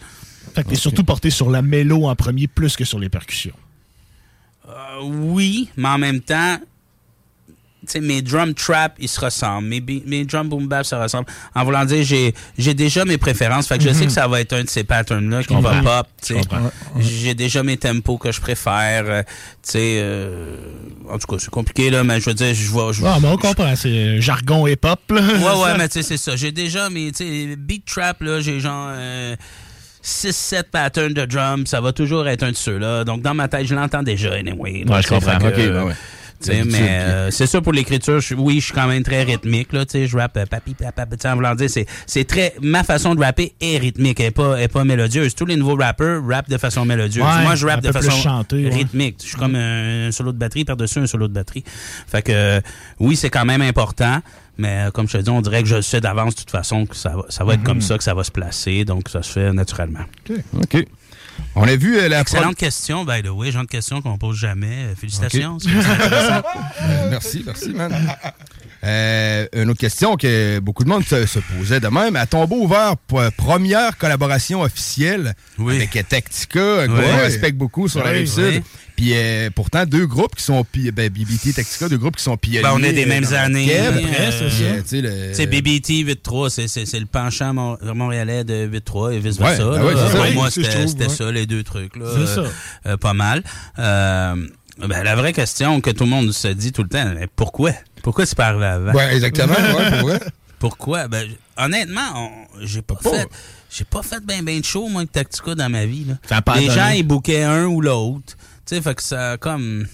Fait 0.54 0.62
que 0.64 0.68
t'es 0.68 0.76
surtout 0.76 1.04
porté 1.04 1.30
sur 1.30 1.50
la 1.50 1.62
mélo 1.62 2.06
en 2.06 2.14
premier 2.14 2.46
plus 2.46 2.76
que 2.76 2.84
sur 2.84 2.98
les 2.98 3.08
percussions. 3.08 3.54
Euh, 4.68 5.00
oui, 5.02 5.68
mais 5.76 5.88
en 5.88 5.98
même 5.98 6.20
temps, 6.20 6.58
mes 8.00 8.22
drum 8.22 8.54
trap, 8.54 8.94
ils 8.98 9.08
se 9.08 9.20
ressemblent. 9.20 9.66
Mes, 9.68 9.82
mes 10.06 10.24
drum 10.24 10.48
boom 10.48 10.68
bap 10.68 10.84
se 10.84 10.94
ressemblent. 10.94 11.26
En 11.54 11.64
voulant 11.64 11.84
dire, 11.84 12.04
j'ai, 12.04 12.34
j'ai 12.58 12.74
déjà 12.74 13.04
mes 13.04 13.18
préférences. 13.18 13.66
Fait 13.66 13.78
que 13.78 13.84
je 13.84 13.92
sais 13.92 14.06
que 14.06 14.12
ça 14.12 14.28
va 14.28 14.40
être 14.40 14.52
un 14.52 14.64
de 14.64 14.68
ces 14.68 14.84
patterns-là 14.84 15.42
qui 15.42 15.54
va 15.60 15.80
pop. 15.82 16.06
J'ai 17.00 17.34
déjà 17.34 17.62
mes 17.62 17.76
tempos 17.76 18.18
que 18.18 18.30
je 18.32 18.40
préfère. 18.40 19.04
euh, 19.06 19.22
euh, 19.76 20.56
en 21.08 21.18
tout 21.18 21.26
cas, 21.26 21.36
c'est 21.38 21.50
compliqué, 21.50 21.90
là, 21.90 22.04
mais 22.04 22.20
je 22.20 22.26
veux 22.26 22.34
dire, 22.34 22.54
je 22.54 22.68
vois. 22.70 22.92
je- 22.92 23.04
Ah, 23.04 23.18
mais 23.20 23.28
on 23.28 23.36
comprend. 23.36 23.74
C'est 23.76 23.88
euh, 23.88 24.20
jargon 24.20 24.66
hip-hop. 24.66 25.00
Ouais, 25.10 25.18
ouais, 25.20 25.74
mais 25.78 25.88
tu 25.88 25.94
sais, 25.94 26.02
c'est 26.02 26.16
ça. 26.16 26.36
J'ai 26.36 26.52
déjà 26.52 26.88
mes, 26.90 27.12
beat 27.56 27.84
trap, 27.84 28.20
là, 28.22 28.40
j'ai 28.40 28.60
genre 28.60 28.90
6-7 30.04 30.64
patterns 30.70 31.14
de 31.14 31.24
drum. 31.24 31.66
Ça 31.66 31.80
va 31.80 31.92
toujours 31.92 32.26
être 32.28 32.42
un 32.42 32.50
de 32.52 32.56
ceux-là. 32.56 33.04
Donc, 33.04 33.22
dans 33.22 33.34
ma 33.34 33.48
tête, 33.48 33.66
je 33.66 33.74
l'entends 33.74 34.02
déjà, 34.02 34.32
anyway. 34.34 34.84
Ouais, 34.88 35.02
je 35.02 35.08
comprends. 35.08 35.38
Que, 35.38 35.70
ben 35.70 35.84
ouais. 35.84 35.94
Mais 36.48 36.88
euh, 36.90 37.30
c'est 37.30 37.46
ça 37.46 37.60
pour 37.60 37.72
l'écriture. 37.72 38.20
Oui, 38.36 38.60
je 38.60 38.66
suis 38.66 38.74
quand 38.74 38.86
même 38.86 39.02
très 39.02 39.22
rythmique. 39.22 39.72
Là, 39.72 39.84
je 39.92 40.16
rappe 40.16 40.36
euh, 40.36 40.46
papi, 40.46 40.74
papa, 40.74 41.06
en 41.30 41.34
voulant 41.34 41.54
dire, 41.54 41.70
c'est, 41.70 41.86
c'est 42.06 42.24
très. 42.24 42.54
Ma 42.62 42.84
façon 42.84 43.14
de 43.14 43.20
rapper 43.20 43.54
est 43.60 43.78
rythmique, 43.78 44.20
elle 44.20 44.26
n'est 44.26 44.30
pas, 44.32 44.56
elle 44.56 44.64
est 44.64 44.68
pas 44.68 44.84
mélodieuse. 44.84 45.34
Tous 45.34 45.46
les 45.46 45.56
nouveaux 45.56 45.76
rappeurs 45.76 46.22
rappent 46.26 46.50
de 46.50 46.58
façon 46.58 46.84
mélodieuse. 46.84 47.24
Ouais, 47.24 47.42
Moi, 47.42 47.54
je 47.54 47.66
rappe 47.66 47.80
de 47.82 47.92
façon 47.92 48.44
ouais. 48.52 48.68
rythmique. 48.68 49.16
Je 49.22 49.28
suis 49.28 49.36
comme 49.36 49.54
un, 49.54 50.10
solo 50.12 50.32
de 50.32 50.38
batterie 50.38 50.64
par-dessus 50.64 50.98
un 50.98 51.06
solo 51.06 51.28
de 51.28 51.32
batterie. 51.32 51.64
Fait 52.06 52.22
que, 52.22 52.32
euh, 52.32 52.60
oui, 53.00 53.16
c'est 53.16 53.30
quand 53.30 53.44
même 53.44 53.62
important. 53.62 54.20
Mais 54.58 54.86
euh, 54.86 54.90
comme 54.90 55.08
je 55.08 55.16
te 55.16 55.22
dis, 55.22 55.30
on 55.30 55.40
dirait 55.40 55.62
que 55.62 55.68
je 55.68 55.80
sais 55.80 56.00
d'avance 56.00 56.34
de 56.34 56.40
toute 56.40 56.50
façon 56.50 56.84
que 56.86 56.94
ça 56.94 57.10
va, 57.16 57.24
ça 57.30 57.42
va 57.44 57.54
être 57.54 57.60
Mhm. 57.60 57.66
comme 57.66 57.80
ça 57.80 57.96
que 57.96 58.04
ça 58.04 58.14
va 58.14 58.22
se 58.22 58.30
placer. 58.30 58.84
Donc, 58.84 59.08
ça 59.08 59.22
se 59.22 59.32
fait 59.32 59.52
naturellement. 59.52 60.04
OK. 60.60 60.84
On 61.54 61.64
a 61.64 61.76
vu 61.76 61.98
euh, 61.98 62.08
la 62.08 62.20
Excellente 62.20 62.56
question, 62.56 63.04
by 63.04 63.22
the 63.22 63.28
way. 63.28 63.50
Genre 63.52 63.62
de 63.62 63.68
questions 63.68 64.00
qu'on 64.02 64.16
pose 64.18 64.36
jamais. 64.38 64.86
Euh, 64.86 64.94
Félicitations. 64.96 65.58
Euh, 66.82 67.08
merci, 67.10 67.42
merci, 67.46 67.70
man. 67.70 67.92
Euh, 68.84 69.46
une 69.54 69.70
autre 69.70 69.78
question 69.80 70.16
que 70.16 70.58
beaucoup 70.58 70.82
de 70.82 70.88
monde 70.88 71.04
se, 71.04 71.26
se 71.26 71.38
posait 71.38 71.78
de 71.80 71.88
même. 71.88 72.16
À 72.16 72.26
tombeau 72.26 72.62
ouvert, 72.62 72.96
première 73.36 73.96
collaboration 73.96 74.62
officielle 74.62 75.34
Oui. 75.58 75.76
avec 75.76 76.08
Tactica, 76.08 76.86
qu'on 76.88 76.98
Oui. 76.98 77.04
respecte 77.22 77.56
beaucoup 77.56 77.88
sur 77.88 78.02
la 78.02 78.10
Oui, 78.12 78.18
rive 78.18 78.28
sud. 78.28 78.62
Puis 79.02 79.14
euh, 79.16 79.50
pourtant, 79.52 79.84
deux 79.84 80.06
groupes 80.06 80.36
qui 80.36 80.44
sont... 80.44 80.64
Ben, 80.92 81.08
BBT 81.08 81.48
et 81.48 81.52
Tactica, 81.54 81.88
deux 81.88 81.98
groupes 81.98 82.14
qui 82.14 82.22
sont 82.22 82.36
pionniers. 82.36 82.62
Ben, 82.62 82.70
on 82.72 82.82
est 82.84 82.92
des 82.92 83.02
euh, 83.04 83.08
mêmes 83.08 83.32
années. 83.32 83.66
Euh, 83.76 84.30
c'est 84.30 84.48
ça. 84.48 84.62
Euh, 84.62 84.80
tu 84.82 84.88
sais, 84.88 85.00
le- 85.00 85.28
Tu 85.30 85.34
sais, 85.34 85.46
BBT 85.46 86.04
8-3, 86.04 86.50
c'est- 86.68 87.00
le 87.00 87.06
penchant 87.06 87.52
mon- 87.52 87.78
montréalais 87.94 88.44
de 88.44 88.64
8-3 88.68 89.12
et 89.14 89.18
vice-versa. 89.18 89.68
Ouais, 89.70 89.78
ben 89.78 89.84
ouais. 89.86 90.10
Pour 90.26 90.34
moi, 90.34 90.50
c'était 90.52 90.68
trouve, 90.68 90.86
c'était 90.86 91.08
ouais. 91.08 91.14
ça, 91.16 91.32
les 91.32 91.46
deux 91.46 91.64
trucs. 91.64 91.96
là. 91.96 92.04
C'est 92.14 92.20
Euh, 92.38 92.44
ça. 92.46 92.90
euh, 92.90 92.96
pas 92.96 93.12
mal. 93.12 93.42
Euh, 93.80 94.36
ben, 94.86 95.02
la 95.02 95.16
vraie 95.16 95.32
question 95.32 95.80
que 95.80 95.90
tout 95.90 96.04
le 96.04 96.10
monde 96.10 96.30
se 96.30 96.46
dit 96.48 96.70
tout 96.70 96.84
le 96.84 96.88
temps, 96.88 97.04
mais 97.18 97.26
pourquoi? 97.34 97.72
Pourquoi 98.04 98.24
c'est 98.24 98.36
pas 98.38 98.46
arrivé 98.46 98.66
avant? 98.66 98.92
Ouais, 98.92 99.12
exactement, 99.16 99.54
ouais, 99.54 99.98
pour 99.98 100.08
vrai. 100.10 100.20
Pourquoi? 100.60 101.08
Ben, 101.08 101.26
honnêtement, 101.56 102.08
on- 102.14 102.30
j'ai 102.64 102.82
pas, 102.82 102.94
Pas. 102.94 103.10
fait... 103.10 103.28
J'ai 103.68 103.84
pas 103.84 104.02
fait 104.04 104.20
ben 104.24 104.44
ben 104.44 104.60
de 104.60 104.64
show, 104.64 104.86
moi, 104.86 105.00
avec 105.00 105.10
Tactica 105.10 105.56
dans 105.56 105.68
ma 105.68 105.86
vie. 105.86 106.04
Là. 106.04 106.14
Ça 106.28 106.40
Les 106.56 106.70
gens, 106.70 106.90
ils 106.90 107.02
bouquaient 107.02 107.42
un 107.42 107.64
ou 107.64 107.80
l'autre. 107.80 108.36
Tu 108.72 108.78
sais, 108.78 108.82
fait 108.82 108.94
que 108.94 109.02
ça, 109.02 109.36
comme... 109.36 109.86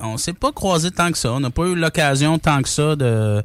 On 0.00 0.16
s'est 0.16 0.32
pas 0.32 0.52
croisé 0.52 0.92
tant 0.92 1.10
que 1.10 1.18
ça. 1.18 1.32
On 1.32 1.40
n'a 1.40 1.50
pas 1.50 1.64
eu 1.64 1.74
l'occasion 1.74 2.38
tant 2.38 2.62
que 2.62 2.68
ça 2.68 2.94
de 2.94 3.42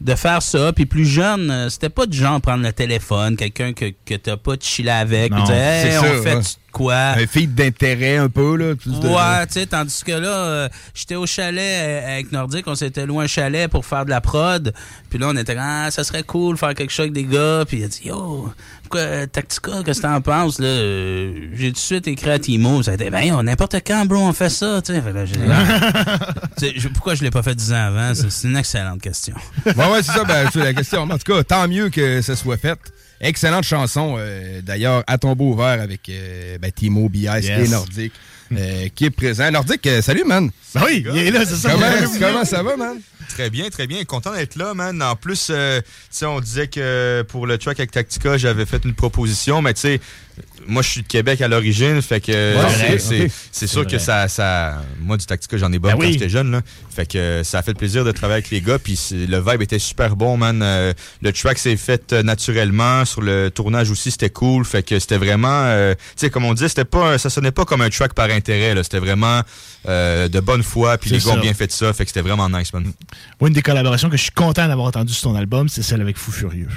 de 0.00 0.14
faire 0.14 0.42
ça. 0.42 0.72
Puis 0.72 0.86
plus 0.86 1.04
jeune, 1.04 1.50
euh, 1.50 1.68
c'était 1.68 1.88
pas 1.88 2.06
du 2.06 2.16
genre 2.16 2.40
prendre 2.40 2.62
le 2.62 2.72
téléphone, 2.72 3.36
quelqu'un 3.36 3.72
que, 3.72 3.86
que 4.04 4.14
t'as 4.14 4.36
pas 4.36 4.56
de 4.56 4.62
chiller 4.62 4.90
avec, 4.90 5.32
Non, 5.32 5.42
dire, 5.42 5.54
Hey, 5.56 5.98
on 5.98 6.02
ça, 6.02 6.22
fait 6.22 6.34
ouais. 6.36 6.42
Quoi? 6.78 6.94
Un 6.94 7.26
feed 7.26 7.54
d'intérêt 7.54 8.16
un 8.16 8.28
peu, 8.28 8.56
là. 8.56 8.74
plus 8.76 8.98
de- 9.00 9.06
Ouais, 9.08 9.46
tu 9.46 9.54
sais, 9.54 9.66
tandis 9.66 10.02
que 10.04 10.12
là, 10.12 10.28
euh, 10.28 10.68
j'étais 10.94 11.16
au 11.16 11.26
chalet 11.26 11.60
euh, 11.60 12.12
avec 12.14 12.32
Nordique, 12.32 12.64
on 12.68 12.74
s'était 12.74 13.04
loué 13.04 13.24
un 13.24 13.26
chalet 13.26 13.68
pour 13.70 13.84
faire 13.84 14.04
de 14.04 14.10
la 14.10 14.20
prod. 14.20 14.72
Puis 15.10 15.18
là, 15.18 15.26
on 15.28 15.36
était 15.36 15.56
ah, 15.58 15.90
ça 15.90 16.04
serait 16.04 16.22
cool 16.22 16.56
faire 16.56 16.74
quelque 16.74 16.90
chose 16.92 17.04
avec 17.10 17.12
des 17.14 17.24
gars. 17.24 17.64
Puis 17.66 17.78
il 17.78 17.84
a 17.84 17.88
dit, 17.88 18.00
yo, 18.04 18.50
pourquoi 18.82 19.00
euh, 19.00 19.26
Tactica, 19.26 19.82
qu'est-ce 19.84 20.00
que 20.00 20.06
t'en 20.06 20.20
penses, 20.20 20.58
là? 20.60 20.68
J'ai 21.54 21.68
tout 21.68 21.72
de 21.74 21.78
suite 21.78 22.06
écrit 22.08 22.30
à 22.30 22.38
Timo. 22.38 22.82
Ça 22.82 22.92
a 22.92 22.94
été, 22.94 23.10
ben, 23.10 23.32
on 23.34 23.42
n'importe 23.42 23.76
quand, 23.86 24.06
bro, 24.06 24.18
on 24.18 24.32
fait 24.32 24.48
ça, 24.50 24.80
tu 24.80 24.94
sais. 24.94 25.02
Pourquoi 26.94 27.14
je 27.14 27.22
l'ai 27.24 27.30
pas 27.30 27.42
fait 27.42 27.54
dix 27.54 27.72
ans 27.72 27.86
avant? 27.88 28.14
C'est 28.14 28.30
c'est 28.30 28.48
une 28.48 28.56
excellente 28.56 29.00
question. 29.00 29.34
Ouais, 29.66 29.72
ouais, 29.74 30.02
c'est 30.02 30.12
ça, 30.12 30.24
ben, 30.24 30.48
c'est 30.52 30.60
la 30.62 30.72
question. 30.74 31.02
En 31.02 31.18
tout 31.18 31.32
cas, 31.32 31.42
tant 31.44 31.66
mieux 31.68 31.88
que 31.90 32.22
ça 32.22 32.36
soit 32.36 32.56
fait. 32.56 32.78
Excellente 33.20 33.64
chanson, 33.64 34.16
euh, 34.18 34.60
d'ailleurs, 34.62 35.02
à 35.06 35.18
tombeau 35.18 35.52
ouvert 35.52 35.80
avec 35.80 36.08
euh, 36.08 36.56
ben, 36.58 36.70
Timo, 36.70 37.08
BS 37.08 37.42
Yes. 37.42 37.46
et 37.48 37.68
Nordique, 37.68 38.12
euh, 38.52 38.88
qui 38.94 39.06
est 39.06 39.10
présent. 39.10 39.50
Nordique, 39.50 39.88
salut, 40.02 40.24
man. 40.24 40.50
Ben 40.74 40.82
oui, 40.86 41.04
il 41.12 41.18
est 41.18 41.30
là, 41.30 41.44
c'est 41.44 41.56
ça. 41.56 41.70
Comment, 41.72 41.86
comment 42.20 42.44
ça 42.44 42.62
va, 42.62 42.76
man? 42.76 42.98
Très 43.28 43.50
bien, 43.50 43.68
très 43.70 43.86
bien. 43.86 44.04
Content 44.04 44.32
d'être 44.34 44.56
là, 44.56 44.74
man. 44.74 45.02
En 45.02 45.14
plus, 45.16 45.48
euh, 45.50 45.80
tu 45.80 45.86
sais, 46.10 46.26
on 46.26 46.40
disait 46.40 46.66
que 46.68 47.22
pour 47.28 47.46
le 47.46 47.58
track 47.58 47.78
avec 47.78 47.90
Tactica, 47.92 48.36
j'avais 48.36 48.66
fait 48.66 48.84
une 48.84 48.94
proposition, 48.94 49.62
mais 49.62 49.74
tu 49.74 49.80
sais, 49.82 50.00
moi, 50.66 50.82
je 50.82 50.88
suis 50.88 51.02
de 51.02 51.06
Québec 51.08 51.40
à 51.40 51.48
l'origine, 51.48 52.00
fait 52.02 52.20
que 52.20 52.56
Ouais, 52.56 52.98
c'est- 52.98 53.66
sûr 53.66 53.82
vrai. 53.82 53.90
que 53.90 53.98
ça, 53.98 54.28
ça. 54.28 54.82
Moi, 55.00 55.16
du 55.16 55.26
Tactica, 55.26 55.56
j'en 55.56 55.72
ai 55.72 55.78
bon 55.78 55.88
Ben 55.88 55.94
quand 55.94 56.00
oui. 56.00 56.12
j'étais 56.12 56.28
jeune, 56.28 56.50
là. 56.52 56.62
Fait 56.94 57.06
que 57.06 57.42
ça 57.44 57.58
a 57.58 57.62
fait 57.62 57.74
plaisir 57.74 58.04
de 58.04 58.12
travailler 58.12 58.38
avec 58.38 58.50
les 58.50 58.60
gars, 58.60 58.78
puis 58.78 58.98
le 59.12 59.38
vibe 59.40 59.62
était 59.62 59.78
super 59.78 60.14
bon, 60.16 60.36
man. 60.36 60.60
Euh, 60.62 60.92
le 61.22 61.32
track 61.32 61.58
s'est 61.58 61.76
fait 61.76 62.12
euh, 62.12 62.22
naturellement. 62.22 63.04
Sur 63.04 63.22
le 63.22 63.50
tournage 63.50 63.90
aussi, 63.90 64.10
c'était 64.10 64.30
cool. 64.30 64.64
Fait 64.64 64.82
que 64.82 64.98
c'était 64.98 65.16
vraiment. 65.18 65.48
euh, 65.64 65.94
tu 65.94 66.00
sais, 66.16 66.30
comme 66.30 66.44
on 66.44 66.54
dit, 66.54 66.68
c'était 66.68 66.84
pas, 66.84 67.18
ça 67.18 67.30
sonnait 67.30 67.50
pas 67.52 67.64
comme 67.64 67.80
un 67.82 67.90
track 67.90 68.14
par 68.14 68.30
intérêt, 68.30 68.74
là. 68.74 68.82
C'était 68.84 68.98
vraiment 69.00 69.42
euh, 69.88 70.28
de 70.28 70.40
bonne 70.40 70.62
foi, 70.62 70.98
puis 70.98 71.10
les 71.10 71.18
gars 71.18 71.30
ont 71.32 71.40
bien 71.40 71.54
fait 71.54 71.70
ça. 71.72 71.92
Fait 71.92 72.04
que 72.04 72.10
c'était 72.10 72.20
vraiment 72.22 72.48
nice, 72.48 72.72
man. 72.72 72.92
Moi, 73.40 73.48
une 73.48 73.54
des 73.54 73.62
collaborations 73.62 74.10
que 74.10 74.16
je 74.16 74.22
suis 74.22 74.32
content 74.32 74.66
d'avoir 74.68 74.86
entendu 74.88 75.12
sur 75.12 75.30
ton 75.30 75.36
album, 75.36 75.68
c'est 75.68 75.82
celle 75.82 76.00
avec 76.00 76.16
Fou 76.16 76.32
Furieux. 76.32 76.68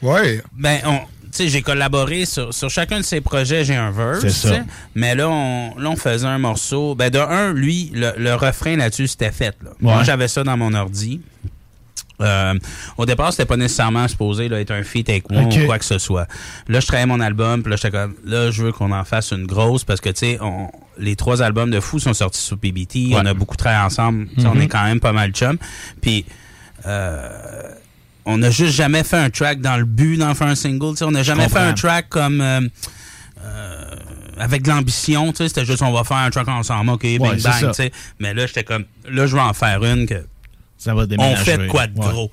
Ouais. 0.00 0.42
Ben, 0.52 0.80
on, 0.84 0.98
tu 0.98 1.04
sais, 1.32 1.48
j'ai 1.48 1.62
collaboré 1.62 2.24
sur, 2.24 2.52
sur 2.52 2.68
chacun 2.70 2.98
de 2.98 3.04
ses 3.04 3.20
projets, 3.20 3.64
j'ai 3.64 3.76
un 3.76 3.90
verse. 3.90 4.20
C'est 4.20 4.30
ça. 4.30 4.54
Mais 4.94 5.14
là 5.14 5.28
on, 5.30 5.74
là, 5.78 5.90
on 5.90 5.96
faisait 5.96 6.26
un 6.26 6.38
morceau. 6.38 6.94
Ben, 6.94 7.08
de 7.10 7.18
un, 7.18 7.52
lui, 7.52 7.90
le, 7.94 8.12
le 8.18 8.34
refrain 8.34 8.76
là-dessus, 8.76 9.06
c'était 9.08 9.30
fait. 9.32 9.56
Là. 9.62 9.70
Moi, 9.80 10.02
j'avais 10.04 10.28
ça 10.28 10.42
dans 10.44 10.56
mon 10.56 10.74
ordi. 10.74 11.20
Euh, 12.20 12.54
au 12.98 13.06
départ, 13.06 13.32
c'était 13.32 13.46
pas 13.46 13.56
nécessairement 13.56 14.06
supposé 14.06 14.48
là, 14.48 14.60
être 14.60 14.70
un 14.70 14.82
feat 14.84 15.08
avec 15.08 15.30
moi 15.30 15.42
ou 15.42 15.66
quoi 15.66 15.78
que 15.78 15.84
ce 15.84 15.98
soit. 15.98 16.28
Là, 16.68 16.78
je 16.78 16.86
travaillais 16.86 17.06
mon 17.06 17.18
album, 17.20 17.62
puis 17.62 17.70
là, 17.70 17.76
j'étais 17.76 17.90
comme, 17.90 18.14
là, 18.24 18.50
je 18.50 18.62
veux 18.62 18.72
qu'on 18.72 18.92
en 18.92 19.02
fasse 19.04 19.32
une 19.32 19.46
grosse 19.46 19.82
parce 19.84 20.00
que, 20.00 20.10
tu 20.10 20.18
sais, 20.20 20.38
on- 20.40 20.70
les 20.98 21.16
trois 21.16 21.42
albums 21.42 21.70
de 21.70 21.80
Fou 21.80 21.98
sont 21.98 22.14
sortis 22.14 22.40
sur 22.40 22.58
PBT. 22.58 23.10
On 23.14 23.24
a 23.26 23.34
beaucoup 23.34 23.56
travaillé 23.56 23.82
ensemble. 23.84 24.28
On 24.38 24.54
Mhm. 24.54 24.60
est 24.62 24.68
quand 24.68 24.84
même 24.84 25.00
pas 25.00 25.12
mal 25.12 25.32
chum. 25.32 25.56
Puis, 26.00 26.24
euh, 26.86 27.68
on 28.24 28.38
n'a 28.38 28.50
juste 28.50 28.74
jamais 28.74 29.02
fait 29.04 29.16
un 29.16 29.30
track 29.30 29.60
dans 29.60 29.76
le 29.76 29.84
but 29.84 30.16
d'en 30.16 30.34
faire 30.34 30.48
un 30.48 30.54
single. 30.54 30.94
On 31.02 31.10
n'a 31.10 31.22
jamais 31.22 31.48
fait 31.48 31.58
un 31.58 31.72
track 31.74 32.08
comme 32.08 32.40
euh, 32.40 32.60
euh, 33.44 33.84
avec 34.38 34.62
de 34.62 34.68
l'ambition. 34.70 35.32
C'était 35.36 35.64
juste 35.64 35.82
on 35.82 35.92
va 35.92 36.04
faire 36.04 36.18
un 36.18 36.30
track 36.30 36.48
ensemble, 36.48 36.90
ok, 36.90 37.02
bing 37.02 37.20
Ouais, 37.20 37.36
bang. 37.36 37.90
Mais 38.20 38.34
là, 38.34 38.46
j'étais 38.46 38.64
comme 38.64 38.84
là, 39.10 39.26
je 39.26 39.34
vais 39.34 39.42
en 39.42 39.52
faire 39.54 39.82
une 39.84 40.06
que 40.06 40.22
Ça 40.78 40.94
va 40.94 41.02
on 41.02 41.06
déménager. 41.06 41.44
fait 41.44 41.58
de 41.58 41.66
quoi 41.68 41.86
de 41.86 41.98
Ouais. 41.98 42.06
gros. 42.08 42.30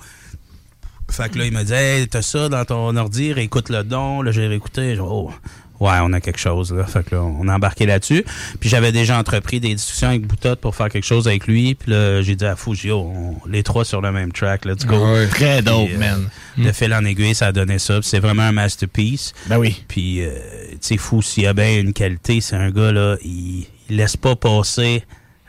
Fait 1.12 1.28
que 1.30 1.40
là, 1.40 1.46
il 1.46 1.52
me 1.52 1.64
dit 1.64 1.74
Hey, 1.74 2.08
t'as 2.08 2.22
ça 2.22 2.50
dans 2.50 2.64
ton 2.66 2.96
ordi, 2.96 3.34
réécoute 3.34 3.70
le 3.70 3.84
don. 3.84 4.22
Là, 4.22 4.32
j'ai 4.32 4.46
réécouté. 4.46 4.94
Dit, 4.94 5.00
oh, 5.02 5.32
ouais, 5.80 5.98
on 6.02 6.14
a 6.14 6.22
quelque 6.22 6.40
chose. 6.40 6.74
Là. 6.74 6.86
Fait 6.86 7.04
que 7.04 7.16
là, 7.16 7.24
on 7.24 7.48
a 7.48 7.56
embarqué 7.56 7.86
là-dessus. 7.86 8.26
Puis 8.60 8.70
j'avais 8.70 8.92
déjà 8.92 9.18
entrepris 9.18 9.60
des 9.60 9.74
discussions 9.76 10.10
avec 10.10 10.26
Boutotte 10.28 10.60
pour 10.60 10.76
faire 10.76 10.90
quelque 10.90 11.06
chose 11.06 11.28
avec 11.28 11.48
lui. 11.48 11.76
Puis 11.76 11.92
là, 11.92 12.22
j'ai 12.22 12.36
dit 12.36 12.46
à 12.46 12.56
oh, 12.66 12.72
on- 12.94 13.48
les 13.48 13.64
trois 13.64 13.86
sur 13.86 14.02
le 14.02 14.12
même 14.12 14.32
track, 14.32 14.66
let's 14.66 14.86
go. 14.86 15.14
Ouais. 15.14 15.28
Très 15.28 15.62
dope, 15.62 15.90
euh, 15.94 15.98
man. 15.98 16.30
De 16.58 16.72
fil 16.72 16.94
en 16.94 17.06
aiguille, 17.06 17.36
ça 17.36 17.48
a 17.48 17.52
donné 17.52 17.80
ça. 17.80 18.00
C'est 18.02 18.20
vraiment 18.20 18.44
un 18.44 18.52
masterpiece. 18.52 19.34
Ben 19.48 19.58
oui. 19.58 19.84
Puis, 19.88 20.22
euh, 20.22 20.30
tu 20.72 20.78
sais, 20.82 20.98
Fou, 20.98 21.22
s'il 21.22 21.44
y 21.44 21.48
a 21.48 21.54
bien 21.54 21.80
une 21.80 21.94
qualité, 21.94 22.42
c'est 22.42 22.56
un 22.56 22.70
gars, 22.72 22.92
là, 22.92 23.16
il, 23.24 23.66
il 23.90 23.96
laisse 23.98 24.18
pas 24.18 24.36
passer 24.36 25.04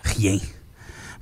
rien. 0.04 0.38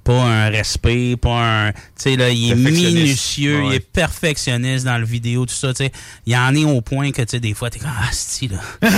Pas 0.09 0.25
un 0.25 0.49
respect, 0.49 1.17
pas 1.21 1.67
un. 1.67 1.73
Tu 1.73 1.81
sais, 1.97 2.17
là, 2.17 2.31
il 2.31 2.53
est 2.53 2.55
minutieux, 2.55 3.65
il 3.67 3.75
est 3.75 3.93
perfectionniste 3.93 4.87
dans 4.87 4.97
le 4.97 5.05
vidéo, 5.05 5.45
tout 5.45 5.53
ça, 5.53 5.75
tu 5.75 5.85
sais. 5.85 5.93
Il 6.25 6.35
en 6.35 6.55
est 6.55 6.65
au 6.65 6.81
point 6.81 7.11
que, 7.11 7.21
tu 7.21 7.29
sais, 7.29 7.41
des 7.41 7.53
fois, 7.53 7.69
t'es 7.69 7.79
comme, 7.79 7.91
ah, 7.95 8.09
c'est 8.11 8.51
là. 8.51 8.59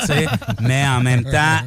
Tu 0.00 0.06
sais, 0.06 0.26
mais 0.62 0.82
en 0.86 1.02
même 1.02 1.22
temps, 1.22 1.58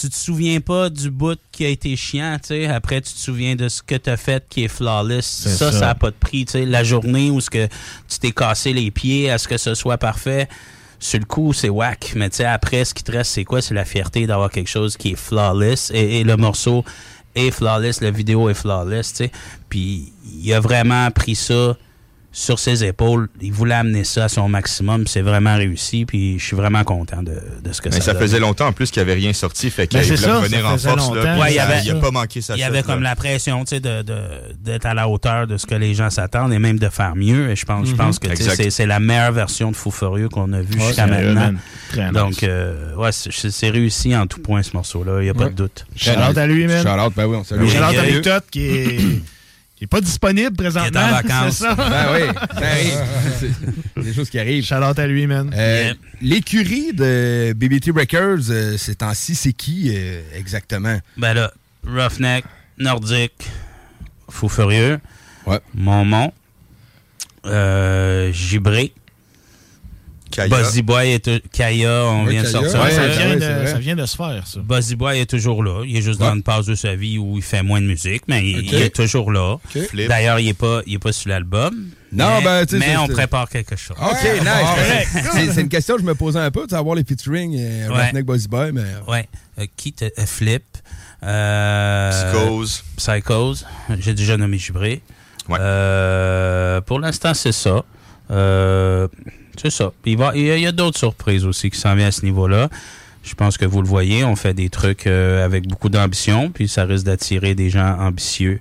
tu 0.00 0.08
te 0.08 0.14
souviens 0.14 0.60
pas 0.60 0.88
du 0.88 1.10
bout 1.10 1.38
qui 1.52 1.66
a 1.66 1.68
été 1.68 1.96
chiant, 1.96 2.38
tu 2.40 2.48
sais. 2.48 2.66
Après, 2.66 3.02
tu 3.02 3.12
te 3.12 3.18
souviens 3.18 3.56
de 3.56 3.68
ce 3.68 3.82
que 3.82 3.94
t'as 3.94 4.16
fait 4.16 4.42
qui 4.48 4.64
est 4.64 4.68
flawless. 4.68 5.26
Ça, 5.26 5.50
ça. 5.50 5.72
ça 5.72 5.86
n'a 5.88 5.94
pas 5.94 6.08
de 6.10 6.16
prix, 6.16 6.46
tu 6.46 6.52
sais. 6.52 6.64
La 6.64 6.82
journée 6.82 7.30
où 7.30 7.42
ce 7.42 7.50
que 7.50 7.66
tu 8.08 8.18
t'es 8.20 8.32
cassé 8.32 8.72
les 8.72 8.90
pieds 8.90 9.30
à 9.30 9.36
ce 9.36 9.46
que 9.46 9.58
ce 9.58 9.74
soit 9.74 9.98
parfait, 9.98 10.48
sur 10.98 11.18
le 11.18 11.26
coup, 11.26 11.52
c'est 11.52 11.68
whack. 11.68 12.14
Mais 12.16 12.30
tu 12.30 12.36
sais, 12.36 12.46
après, 12.46 12.86
ce 12.86 12.94
qui 12.94 13.04
te 13.04 13.12
reste, 13.12 13.32
c'est 13.32 13.44
quoi? 13.44 13.60
C'est 13.60 13.74
la 13.74 13.84
fierté 13.84 14.26
d'avoir 14.26 14.48
quelque 14.48 14.70
chose 14.70 14.96
qui 14.96 15.10
est 15.10 15.16
flawless. 15.16 15.90
Et, 15.92 16.20
et 16.20 16.24
le 16.24 16.38
morceau 16.38 16.86
est 17.34 17.50
flawless, 17.50 18.00
la 18.00 18.10
vidéo 18.10 18.48
est 18.48 18.54
flawless, 18.54 19.12
tu 19.12 19.16
sais. 19.24 19.32
Puis, 19.68 20.12
il 20.40 20.52
a 20.52 20.60
vraiment 20.60 21.10
pris 21.10 21.34
ça 21.34 21.76
sur 22.36 22.58
ses 22.58 22.84
épaules. 22.84 23.28
Il 23.40 23.52
voulait 23.52 23.76
amener 23.76 24.02
ça 24.02 24.24
à 24.24 24.28
son 24.28 24.48
maximum. 24.48 25.06
C'est 25.06 25.22
vraiment 25.22 25.54
réussi. 25.56 26.04
Puis, 26.04 26.36
je 26.40 26.44
suis 26.44 26.56
vraiment 26.56 26.82
content 26.82 27.22
de, 27.22 27.30
de 27.62 27.72
ce 27.72 27.80
que 27.80 27.88
Mais 27.90 27.94
ça 27.94 28.00
ça 28.02 28.12
donne. 28.12 28.22
faisait 28.22 28.40
longtemps 28.40 28.66
en 28.66 28.72
plus 28.72 28.90
qu'il 28.90 29.00
n'y 29.02 29.08
avait 29.10 29.20
rien 29.20 29.32
sorti, 29.32 29.70
fait 29.70 29.86
qu'il 29.86 30.00
Ben, 30.00 30.16
ça 30.16 30.38
en 30.38 30.76
force. 30.76 31.14
Là, 31.14 31.38
Ouais, 31.38 31.54
il 31.54 31.58
avait- 31.60 31.82
il 31.84 31.90
a 31.92 31.94
pas 31.94 32.10
manqué 32.10 32.40
sa 32.40 32.56
Il 32.56 32.60
y 32.60 32.64
avait 32.64 32.82
comme 32.82 33.02
là. 33.04 33.10
la 33.10 33.16
pression, 33.16 33.64
tu 33.64 33.76
sais, 33.76 33.80
de, 33.80 34.02
de- 34.02 34.18
d'être 34.58 34.84
à 34.84 34.94
la 34.94 35.08
hauteur 35.08 35.46
de 35.46 35.56
ce 35.56 35.64
que 35.64 35.76
les 35.76 35.94
gens 35.94 36.10
s'attendent 36.10 36.52
et 36.52 36.58
même 36.58 36.78
de 36.78 36.88
faire 36.88 37.14
mieux. 37.14 37.50
Et 37.50 37.56
je 37.56 37.64
pense, 37.64 37.88
je 37.88 37.94
pense 37.94 38.18
que 38.18 38.26
tu 38.26 38.34
sais, 38.36 38.42
Exact. 38.42 38.56
c'est, 38.64 38.70
c'est 38.70 38.86
la 38.86 38.98
meilleure 38.98 39.32
version 39.32 39.70
de 39.70 39.76
Fou 39.76 39.92
Furieux 39.92 40.28
qu'on 40.28 40.52
a 40.54 40.60
vue 40.60 40.76
Ouais, 40.78 40.86
jusqu'à 40.88 41.06
maintenant. 41.06 41.52
Très 41.90 42.10
Donc, 42.10 42.42
euh, 42.42 42.94
ouais, 42.96 43.10
c'est, 43.12 43.70
réussi 43.70 44.16
en 44.16 44.26
tout 44.26 44.40
point, 44.40 44.62
ce 44.64 44.70
morceau-là. 44.74 45.20
Il 45.20 45.24
n'y 45.24 45.30
a 45.30 45.34
pas 45.34 45.44
Ouais. 45.44 45.50
de 45.50 45.54
doute. 45.54 45.86
Shout-out 45.94 46.36
à 46.36 46.46
lui, 46.48 46.66
man. 46.66 46.82
Shout-out, 46.84 47.12
ben 47.16 47.26
oui, 47.26 47.36
on 47.36 47.44
salue. 47.44 47.68
Y 47.68 48.28
à 48.28 48.40
qui 48.50 48.60
est, 48.66 48.98
qui 49.84 49.96
est 49.96 49.98
pas 49.98 50.00
disponible 50.00 50.56
présentement. 50.56 50.90
Qui 50.90 50.96
est 50.96 51.10
en 51.10 51.10
vacances. 51.22 51.56
C'est 51.58 51.64
ça? 51.64 51.74
Ben 51.74 52.06
oui, 52.14 52.20
ça 52.34 52.66
arrive. 52.66 53.00
C'est 53.96 54.02
des 54.02 54.14
choses 54.14 54.30
qui 54.30 54.38
arrivent. 54.38 54.64
Shout-out 54.64 54.98
à 54.98 55.06
lui, 55.06 55.26
man. 55.26 55.50
Euh, 55.54 55.82
Yeah. 55.84 55.94
L'écurie 56.22 56.92
de 56.94 57.52
BBT 57.54 57.90
Records, 57.90 58.50
euh, 58.50 58.76
ces 58.78 58.94
temps-ci, 58.94 59.34
c'est 59.34 59.52
qui 59.52 59.92
euh, 59.94 60.22
exactement? 60.34 60.98
Ben 61.18 61.34
là, 61.34 61.52
Roughneck, 61.86 62.44
Nordique, 62.78 63.46
Fou 64.30 64.48
Furieux, 64.48 64.98
Ouais. 65.46 65.60
Momon, 65.74 66.32
euh, 67.46 68.32
Gibré, 68.32 68.92
Kaya. 70.34 70.48
Buzzy 70.48 70.82
Boy 70.82 71.12
et 71.12 71.20
tout- 71.20 71.40
Kaya, 71.52 72.04
on 72.06 72.24
Ouais, 72.24 72.32
vient 72.32 72.42
de 72.42 72.46
sortir. 72.48 72.80
Ouais, 72.80 72.86
Ouais, 72.86 72.90
ça, 72.90 73.02
ouais, 73.02 73.08
vient 73.10 73.28
ouais, 73.28 73.34
de, 73.36 73.40
c'est 73.40 73.54
vrai. 73.54 73.66
ça 73.68 73.78
vient 73.78 73.96
de 73.96 74.06
se 74.06 74.16
faire, 74.16 74.46
ça. 74.46 74.60
Buzzy 74.60 74.96
Boy 74.96 75.20
est 75.20 75.26
toujours 75.30 75.62
là. 75.62 75.82
Il 75.86 75.96
est 75.96 76.02
juste 76.02 76.20
Ouais. 76.20 76.26
dans 76.26 76.34
une 76.34 76.42
phase 76.42 76.66
de 76.66 76.74
sa 76.74 76.94
vie 76.96 77.18
où 77.18 77.36
il 77.36 77.42
fait 77.42 77.62
moins 77.62 77.80
de 77.80 77.86
musique, 77.86 78.22
mais 78.28 78.44
il, 78.48 78.74
est 78.74 78.90
toujours 78.94 79.30
là. 79.32 79.56
D'ailleurs, 80.08 80.40
il 80.40 80.46
n'est 80.46 80.54
pas, 80.54 80.80
il 80.86 80.94
est 80.94 80.98
pas 80.98 81.12
sur 81.12 81.30
l'album. 81.30 81.74
Non, 82.12 82.38
mais, 82.38 82.44
ben, 82.44 82.66
tu 82.66 82.78
sais, 82.78 82.86
mais 82.86 82.96
on 82.96 83.08
prépare 83.08 83.48
quelque 83.48 83.74
chose. 83.76 83.96
OK, 84.00 84.12
nice. 84.40 85.22
C'est 85.32 85.50
c'est 85.52 85.60
une 85.60 85.68
question 85.68 85.96
que 85.96 86.00
je 86.02 86.06
me 86.06 86.14
posais 86.14 86.38
un 86.38 86.50
peu, 86.50 86.64
de 86.66 86.70
savoir 86.70 86.94
les 86.94 87.02
featuring 87.04 87.56
euh, 87.58 87.88
Ouais. 87.88 88.22
Buzzy 88.22 88.46
Boy, 88.48 88.70
mais... 88.72 88.82
Ouais. 89.08 89.28
Euh, 89.58 89.66
qui 89.76 89.92
te- 89.92 90.04
euh, 90.04 90.26
Flip. 90.26 90.62
Euh, 91.22 92.10
Psychose. 92.32 92.84
Psychose. 92.96 93.66
J'ai 93.98 94.14
déjà 94.14 94.36
nommé 94.36 94.58
Gibré. 94.58 95.00
Ouais. 95.48 95.58
Euh, 95.60 96.80
pour 96.80 97.00
l'instant, 97.00 97.34
c'est 97.34 97.52
ça. 97.52 97.84
Euh, 98.30 99.08
c'est 99.60 99.70
ça. 99.70 99.92
Puis 100.02 100.12
il, 100.12 100.18
va- 100.18 100.32
il 100.34 100.46
y 100.60 100.66
a, 100.66 100.72
d'autres 100.72 100.98
surprises 100.98 101.44
aussi 101.44 101.70
qui 101.70 101.78
s'en 101.78 101.94
viennent 101.94 102.08
à 102.08 102.12
ce 102.12 102.24
niveau-là. 102.24 102.68
Je 103.22 103.34
pense 103.34 103.56
que 103.56 103.64
vous 103.64 103.80
le 103.80 103.88
voyez, 103.88 104.24
on 104.24 104.36
fait 104.36 104.52
des 104.54 104.68
trucs 104.68 105.06
euh, 105.06 105.44
avec 105.44 105.66
beaucoup 105.66 105.88
d'ambition, 105.88 106.50
puis 106.50 106.68
ça 106.68 106.84
risque 106.84 107.06
d'attirer 107.06 107.54
des 107.54 107.70
gens 107.70 107.96
ambitieux 107.98 108.60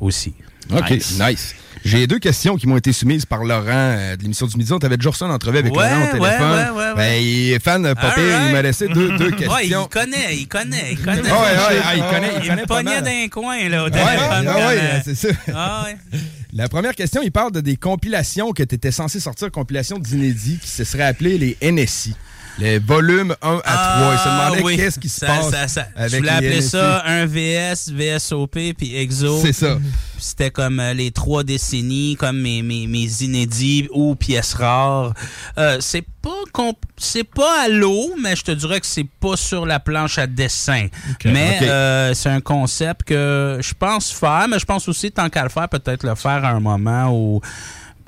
aussi. 0.00 0.34
OK, 0.72 0.90
Nice. 0.90 1.18
nice. 1.20 1.54
J'ai 1.84 2.06
deux 2.06 2.18
questions 2.18 2.56
qui 2.56 2.66
m'ont 2.66 2.78
été 2.78 2.94
soumises 2.94 3.26
par 3.26 3.44
Laurent 3.44 3.66
euh, 3.68 4.16
de 4.16 4.22
l'émission 4.22 4.46
du 4.46 4.56
midi. 4.56 4.72
On 4.72 4.78
t'avait 4.78 4.96
déjà 4.96 5.10
reçu 5.10 5.22
en 5.24 5.28
entrevue 5.30 5.58
avec 5.58 5.74
Ouais, 5.76 5.82
Laurent 5.90 6.00
au 6.00 6.04
ouais, 6.04 6.30
téléphone. 6.30 6.50
ouais, 6.52 6.70
ouais, 6.70 6.88
ouais. 6.90 6.94
Ben, 6.96 7.22
il 7.22 7.52
est 7.52 7.58
fan 7.62 7.82
de 7.82 7.92
Popé. 7.92 8.22
Il 8.46 8.52
m'a 8.52 8.62
laissé 8.62 8.88
deux, 8.88 9.18
deux 9.18 9.30
questions. 9.32 9.52
Ouais, 9.54 9.66
il 9.66 9.74
connaît, 9.90 10.34
il 10.36 10.48
connaît, 10.48 10.92
il 10.92 10.98
connaît. 11.02 11.20
Ouais, 11.20 11.30
ouais, 11.30 11.80
ah, 11.84 11.94
il 11.96 12.02
connaît, 12.04 12.30
il 12.38 12.44
Il 12.44 12.48
connaît 12.48 12.62
me 12.62 12.66
pas 12.66 12.76
pognait 12.76 13.02
d'un 13.02 13.28
coin, 13.28 13.68
là, 13.68 13.82
au 13.82 13.86
Ouais, 13.86 13.90
téléphone. 13.90 14.46
ah 14.48 14.56
ouais, 14.68 14.78
euh, 14.80 15.00
c'est 15.04 15.14
ça. 15.14 15.28
Ah. 16.54 16.62
La 16.62 16.68
première 16.68 16.94
question, 16.94 17.20
il 17.22 17.32
parle 17.32 17.52
de 17.52 17.60
des 17.60 17.76
compilations 17.76 18.52
que 18.52 18.62
tu 18.62 18.74
étais 18.74 18.90
censé 18.92 19.20
sortir, 19.20 19.50
compilations 19.50 19.98
d'inédits 19.98 20.58
qui 20.60 20.68
se 20.68 20.84
seraient 20.84 21.02
appelées 21.04 21.38
les 21.38 21.56
NSI. 21.72 22.14
Les 22.58 22.78
volumes 22.78 23.34
1 23.42 23.60
à 23.64 23.96
3. 23.98 24.14
Il 24.14 24.18
se 24.18 24.24
demandait 24.24 24.58
Ah 24.60 24.64
oui. 24.64 24.76
qu'est-ce 24.76 25.00
qui 25.00 25.08
se 25.08 25.18
Ça- 25.20 25.26
passe 25.26 25.50
ça- 25.50 25.66
ça- 25.68 25.88
avec 25.96 26.10
Je 26.12 26.16
voulais 26.18 26.30
les 26.30 26.36
appeler 26.36 26.56
NSI. 26.58 26.68
ça 26.68 27.02
un 27.04 27.26
VS, 27.26 27.90
VSOP, 27.92 28.74
puis 28.78 28.94
EXO. 28.96 29.40
C'est 29.42 29.52
ça. 29.52 29.78
C'était 30.24 30.50
comme 30.50 30.80
euh, 30.80 30.94
les 30.94 31.10
trois 31.10 31.44
décennies, 31.44 32.16
comme 32.16 32.40
mes, 32.40 32.62
mes, 32.62 32.86
mes 32.86 33.22
inédits 33.22 33.88
ou 33.92 34.14
pièces 34.14 34.54
rares. 34.54 35.12
Euh, 35.58 35.76
c'est 35.80 36.02
pas 36.22 36.30
c'est 36.96 37.24
pas 37.24 37.64
à 37.64 37.68
l'eau, 37.68 38.14
mais 38.18 38.34
je 38.34 38.42
te 38.42 38.50
dirais 38.52 38.80
que 38.80 38.86
c'est 38.86 39.06
pas 39.20 39.36
sur 39.36 39.66
la 39.66 39.80
planche 39.80 40.16
à 40.18 40.26
dessin. 40.26 40.86
Mais 41.24 41.58
euh, 41.62 42.14
c'est 42.14 42.30
un 42.30 42.40
concept 42.40 43.02
que 43.02 43.58
je 43.62 43.74
pense 43.78 44.10
faire, 44.10 44.46
mais 44.48 44.58
je 44.58 44.64
pense 44.64 44.88
aussi, 44.88 45.12
tant 45.12 45.28
qu'à 45.28 45.42
le 45.42 45.50
faire, 45.50 45.68
peut-être 45.68 46.04
le 46.06 46.14
faire 46.14 46.42
à 46.44 46.50
un 46.50 46.60
moment 46.60 47.10
où 47.12 47.40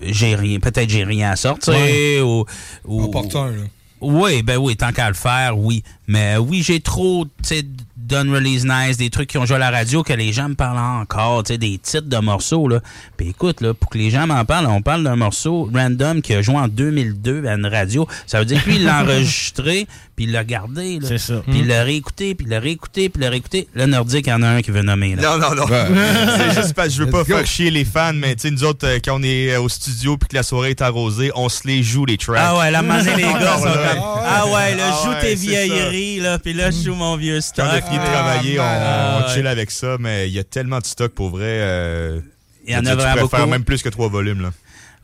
j'ai 0.01 0.35
rien, 0.35 0.59
peut-être 0.61 0.89
j'ai 0.89 1.05
rien 1.05 1.31
à 1.33 1.37
sortir 1.37 1.75
Ouais. 1.75 2.21
ou, 2.23 2.45
ou- 2.87 3.05
Opportun, 3.05 3.49
là. 3.51 3.63
oui, 4.01 4.43
ben 4.43 4.57
oui, 4.57 4.77
tant 4.77 4.93
qu'à 4.93 5.09
le 5.09 5.15
faire, 5.15 5.59
oui. 5.59 5.83
Mais 6.07 6.37
oui, 6.39 6.63
j'ai 6.63 6.81
trop, 6.81 7.25
tu 7.25 7.31
sais, 7.43 7.63
done 8.07 8.33
release 8.33 8.65
nice, 8.65 8.97
des 8.97 9.11
trucs 9.11 9.29
qui 9.29 9.39
ont 9.39 9.45
joué 9.45 9.57
à 9.57 9.59
la 9.59 9.71
radio 9.71 10.03
que 10.03 10.13
les 10.13 10.33
gens 10.33 10.49
me 10.49 10.55
parlent 10.55 10.79
encore, 10.79 11.43
tu 11.43 11.53
sais, 11.53 11.59
des 11.59 11.79
titres 11.79 12.09
de 12.09 12.19
morceaux, 12.19 12.69
là. 12.69 12.81
Puis 13.17 13.31
écoute, 13.31 13.61
là, 13.61 13.75
pour 13.75 13.91
que 13.91 13.99
les 13.99 14.11
gens 14.11 14.27
m'en 14.27 14.45
parlent, 14.45 14.67
on 14.67 14.83
parle 14.83 15.03
d'un 15.03 15.17
morceau 15.17 15.69
random 15.75 16.23
qui 16.23 16.35
a 16.35 16.43
joué 16.43 16.57
en 16.57 16.69
2002 16.69 17.47
à 17.47 17.55
une 17.55 17.67
radio. 17.67 18.07
Ça 18.27 18.39
veut 18.39 18.45
dire 18.45 18.63
que 18.63 18.71
lui, 18.71 18.77
il 18.77 18.85
l'a 18.85 19.03
enregistré, 19.03 19.87
puis 20.17 20.25
il 20.25 20.33
l'a 20.33 20.43
gardé, 20.45 20.99
là. 20.99 21.07
C'est 21.09 21.19
ça. 21.19 21.43
Puis 21.47 21.59
il 21.61 21.67
l'a 21.69 21.83
réécouté, 21.85 22.35
puis 22.35 22.47
il 22.47 22.51
l'a 22.51 22.59
réécouté, 22.59 23.09
puis 23.11 23.21
il 23.21 23.25
l'a 23.25 23.31
réécouté. 23.31 23.69
Le 23.75 23.87
Nordique, 23.87 24.27
il 24.27 24.31
y 24.31 24.33
en 24.33 24.43
a 24.43 24.49
un 24.49 24.63
qui 24.63 24.71
veut 24.71 24.83
nommer, 24.83 25.15
là. 25.15 25.23
Non, 25.23 25.39
non, 25.39 25.55
non. 25.55 25.65
Ouais. 25.67 25.87
c'est 26.39 26.55
juste 26.63 26.75
parce 26.75 26.89
que 26.89 26.95
je 26.95 27.03
veux 27.05 27.11
pas 27.11 27.19
go. 27.19 27.25
faire 27.25 27.47
chier 27.47 27.71
les 27.71 27.85
fans, 27.85 28.13
mais 28.15 28.35
tu 28.35 28.43
sais, 28.43 28.51
nous 28.51 28.65
autres, 28.65 28.87
euh, 28.87 28.99
quand 29.05 29.21
on 29.21 29.23
est 29.23 29.53
euh, 29.53 29.61
au 29.61 29.69
studio 29.69 30.17
puis 30.17 30.29
que 30.29 30.35
la 30.35 30.43
soirée 30.43 30.71
est 30.71 30.81
arrosée, 30.83 31.31
on 31.35 31.49
se 31.49 31.67
les 31.69 31.83
joue, 31.83 32.07
les 32.07 32.17
tracks. 32.17 32.39
Ah 32.41 32.57
ouais, 32.59 32.71
là, 32.73 32.83
maintenant, 32.83 33.15
les 33.17 33.23
gars 33.23 33.57
sont 33.59 33.63
comme, 33.65 33.75
là. 33.75 34.23
ah 34.27 34.47
ouais, 34.47 34.75
là, 34.75 34.85
Ah 34.93 35.01
joue 35.05 35.11
ouais, 35.11 35.21
tes 35.21 35.35
vieilleries, 35.35 36.21
là, 36.21 36.39
puis 36.39 36.53
là, 36.55 36.71
je 36.71 36.83
joue 36.85 36.95
mon 36.95 37.17
vieux 37.17 37.41
stock. 37.41 37.65
Quand 37.67 37.73
on 37.73 37.79
a 37.79 37.83
fini 37.83 37.99
de 37.99 38.05
travailler, 38.05 38.59
on, 38.59 38.63
Ah, 38.65 39.23
on 39.29 39.35
chill 39.35 39.47
avec 39.47 39.71
ça, 39.71 39.97
mais 40.01 40.29
il 40.29 40.35
y 40.35 40.39
a 40.39 40.45
tellement 40.45 40.79
de 40.79 40.87
stock 40.87 41.13
pour 41.13 41.29
vrai. 41.31 41.45
euh, 41.47 42.21
Il 42.67 42.73
y 42.73 42.77
en 42.77 42.81
a 42.87 42.91
tu 42.91 42.97
vraiment 42.97 43.13
pourrais 43.13 43.29
faire 43.29 43.39
beaucoup. 43.41 43.51
même 43.51 43.65
plus 43.65 43.83
que 43.83 43.89
trois 43.91 44.09
volumes. 44.09 44.41
Là. 44.43 44.51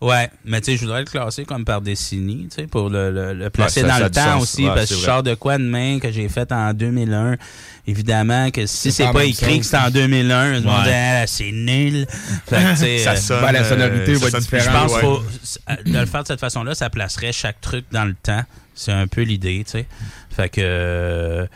Ouais, 0.02 0.28
mais 0.44 0.60
tu 0.60 0.72
sais, 0.72 0.76
je 0.76 0.82
voudrais 0.82 1.00
le 1.00 1.06
classer 1.06 1.44
comme 1.44 1.64
par 1.64 1.80
décennie, 1.80 2.48
tu 2.50 2.56
sais, 2.62 2.66
pour 2.66 2.90
le, 2.90 3.10
le, 3.10 3.32
le 3.34 3.50
placer 3.50 3.82
Ouais, 3.82 3.88
ça- 3.88 3.92
dans 3.92 3.98
ça 3.98 4.04
le 4.04 4.10
temps 4.10 4.40
sens. 4.40 4.42
aussi, 4.42 4.62
Ouais, 4.64 4.74
parce 4.74 4.86
c'est 4.86 4.94
que 4.94 5.00
je 5.00 5.04
sors 5.06 5.22
de 5.22 5.34
quoi 5.34 5.58
demain 5.58 5.98
que 6.00 6.10
j'ai 6.10 6.28
fait 6.28 6.50
en 6.52 6.72
2001. 6.74 7.36
Évidemment 7.86 8.50
que 8.50 8.66
si 8.66 8.92
C'est 8.92 9.10
pas 9.12 9.24
écrit 9.24 9.58
que 9.60 9.66
c'est 9.66 9.76
en 9.76 9.90
2001, 9.90 10.54
je 10.54 10.58
me 10.58 10.60
dis, 10.62 10.90
ah, 10.92 11.26
c'est 11.26 11.50
nul. 11.52 12.06
Fait 12.48 12.56
que, 12.56 12.70
tu 12.70 12.76
sais, 12.76 12.98
Ça 13.04 13.16
sonne, 13.16 13.42
Ben, 13.42 13.52
la 13.52 13.64
sonorité 13.64 14.12
euh, 14.12 14.18
va 14.18 14.20
ça 14.20 14.26
être 14.26 14.32
sonne 14.32 14.44
plus 14.46 14.58
je 14.58 14.64
différente. 14.64 14.88
pense 14.88 15.00
faut 15.00 15.22
de 15.84 15.98
le 15.98 16.06
faire 16.06 16.22
de 16.22 16.26
cette 16.28 16.40
façon-là, 16.40 16.74
ça 16.74 16.90
placerait 16.90 17.32
chaque 17.32 17.60
truc 17.60 17.84
dans 17.92 18.04
le 18.04 18.14
temps. 18.14 18.42
C'est 18.74 18.92
un 18.92 19.06
peu 19.06 19.22
l'idée, 19.22 19.62
tu 19.64 19.72
sais. 19.72 19.86
Fait 20.34 20.48
que 20.48 20.60
euh, 20.62 21.46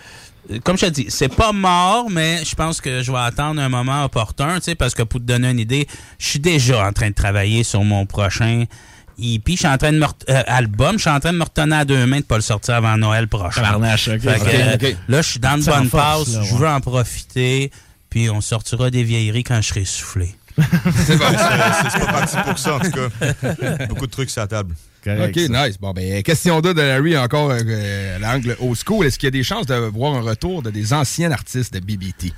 comme 0.64 0.76
je 0.76 0.86
te 0.86 0.90
dis, 0.90 1.06
c'est 1.08 1.34
pas 1.34 1.52
mort, 1.52 2.10
mais 2.10 2.44
je 2.44 2.54
pense 2.54 2.80
que 2.80 3.02
je 3.02 3.10
vais 3.10 3.18
attendre 3.18 3.60
un 3.60 3.68
moment 3.68 4.04
opportun, 4.04 4.56
tu 4.56 4.62
sais, 4.62 4.74
parce 4.74 4.94
que 4.94 5.02
pour 5.02 5.20
te 5.20 5.24
donner 5.24 5.50
une 5.50 5.58
idée, 5.58 5.86
je 6.18 6.26
suis 6.26 6.38
déjà 6.38 6.86
en 6.86 6.92
train 6.92 7.10
de 7.10 7.14
travailler 7.14 7.64
sur 7.64 7.82
mon 7.84 8.06
prochain 8.06 8.64
EP. 9.18 9.52
Je 9.52 9.56
suis 9.56 9.66
en 9.66 9.78
train 9.78 9.92
de 9.92 9.98
me 9.98 10.04
euh, 10.04 10.42
album, 10.46 10.96
je 10.96 11.02
suis 11.02 11.10
en 11.10 11.20
train 11.20 11.32
de 11.32 11.38
me 11.38 11.44
retenir 11.44 11.78
à 11.78 11.84
deux 11.84 12.06
mains 12.06 12.20
de 12.20 12.24
pas 12.24 12.36
le 12.36 12.42
sortir 12.42 12.74
avant 12.74 12.96
Noël 12.96 13.28
prochain. 13.28 13.62
Fait 13.88 14.18
que, 14.18 14.86
euh. 14.86 14.94
Là, 15.08 15.22
je 15.22 15.28
suis 15.28 15.40
dans 15.40 15.60
en 15.60 15.78
bonne 15.78 15.90
passe, 15.90 16.30
je 16.30 16.38
ouais. 16.38 16.58
veux 16.58 16.68
en 16.68 16.80
profiter, 16.80 17.70
puis 18.10 18.30
on 18.30 18.40
sortira 18.40 18.90
des 18.90 19.02
vieilleries 19.02 19.44
quand 19.44 19.60
je 19.60 19.68
serai 19.68 19.84
soufflé. 19.84 20.34
C'est 21.06 21.18
pas 21.18 22.06
parti 22.06 22.36
pour 22.46 22.58
ça, 22.58 22.76
en 22.76 22.80
tout 22.80 22.90
cas. 22.90 23.86
Beaucoup 23.88 24.06
de 24.06 24.10
trucs 24.10 24.30
sur 24.30 24.40
la 24.40 24.46
table. 24.46 24.74
OK, 25.06 25.36
nice. 25.48 25.78
Bon, 25.80 25.92
ben, 25.92 26.22
question 26.22 26.60
2 26.60 26.74
de 26.74 26.80
Larry, 26.80 27.16
encore 27.16 27.50
euh, 27.50 28.16
à 28.16 28.18
l'angle 28.18 28.56
old 28.60 28.76
school. 28.76 29.06
Est-ce 29.06 29.18
qu'il 29.18 29.26
y 29.26 29.28
a 29.28 29.30
des 29.30 29.42
chances 29.42 29.66
de 29.66 29.74
voir 29.74 30.14
un 30.14 30.20
retour 30.20 30.62
de 30.62 30.70
des 30.70 30.92
anciens 30.92 31.30
artistes 31.30 31.74
de 31.74 31.80
BBT? 31.80 32.32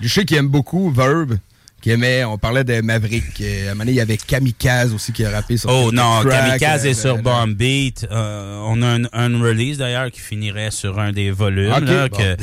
Je 0.00 0.08
sais 0.08 0.24
qu'il 0.24 0.36
aime 0.36 0.48
beaucoup 0.48 0.90
Verb, 0.90 1.36
qui 1.84 1.90
aimait, 1.90 2.24
on 2.24 2.38
parlait 2.38 2.64
de 2.64 2.80
Maverick. 2.80 3.24
euh, 3.42 3.68
à 3.68 3.72
un 3.72 3.74
moment 3.74 3.80
donné, 3.80 3.92
il 3.92 3.96
y 3.96 4.00
avait 4.00 4.16
Kamikaze 4.16 4.94
aussi 4.94 5.12
qui 5.12 5.22
a 5.22 5.28
rappé 5.30 5.58
sur 5.58 5.68
Oh 5.68 5.92
non, 5.92 6.22
Kamikaze 6.24 6.86
euh, 6.86 6.88
est 6.88 6.94
sur 6.94 7.16
le- 7.16 7.22
Bomb 7.22 7.52
Beat. 7.54 8.06
Euh, 8.10 8.58
on 8.64 8.80
a 8.80 8.86
un, 8.86 9.02
un 9.12 9.38
release 9.42 9.76
d'ailleurs 9.76 10.10
qui 10.10 10.20
finirait 10.20 10.70
sur 10.70 10.98
un 10.98 11.12
des 11.12 11.30
volumes. 11.30 11.68
Là, 11.68 11.80
bon, 12.08 12.16
que, 12.16 12.36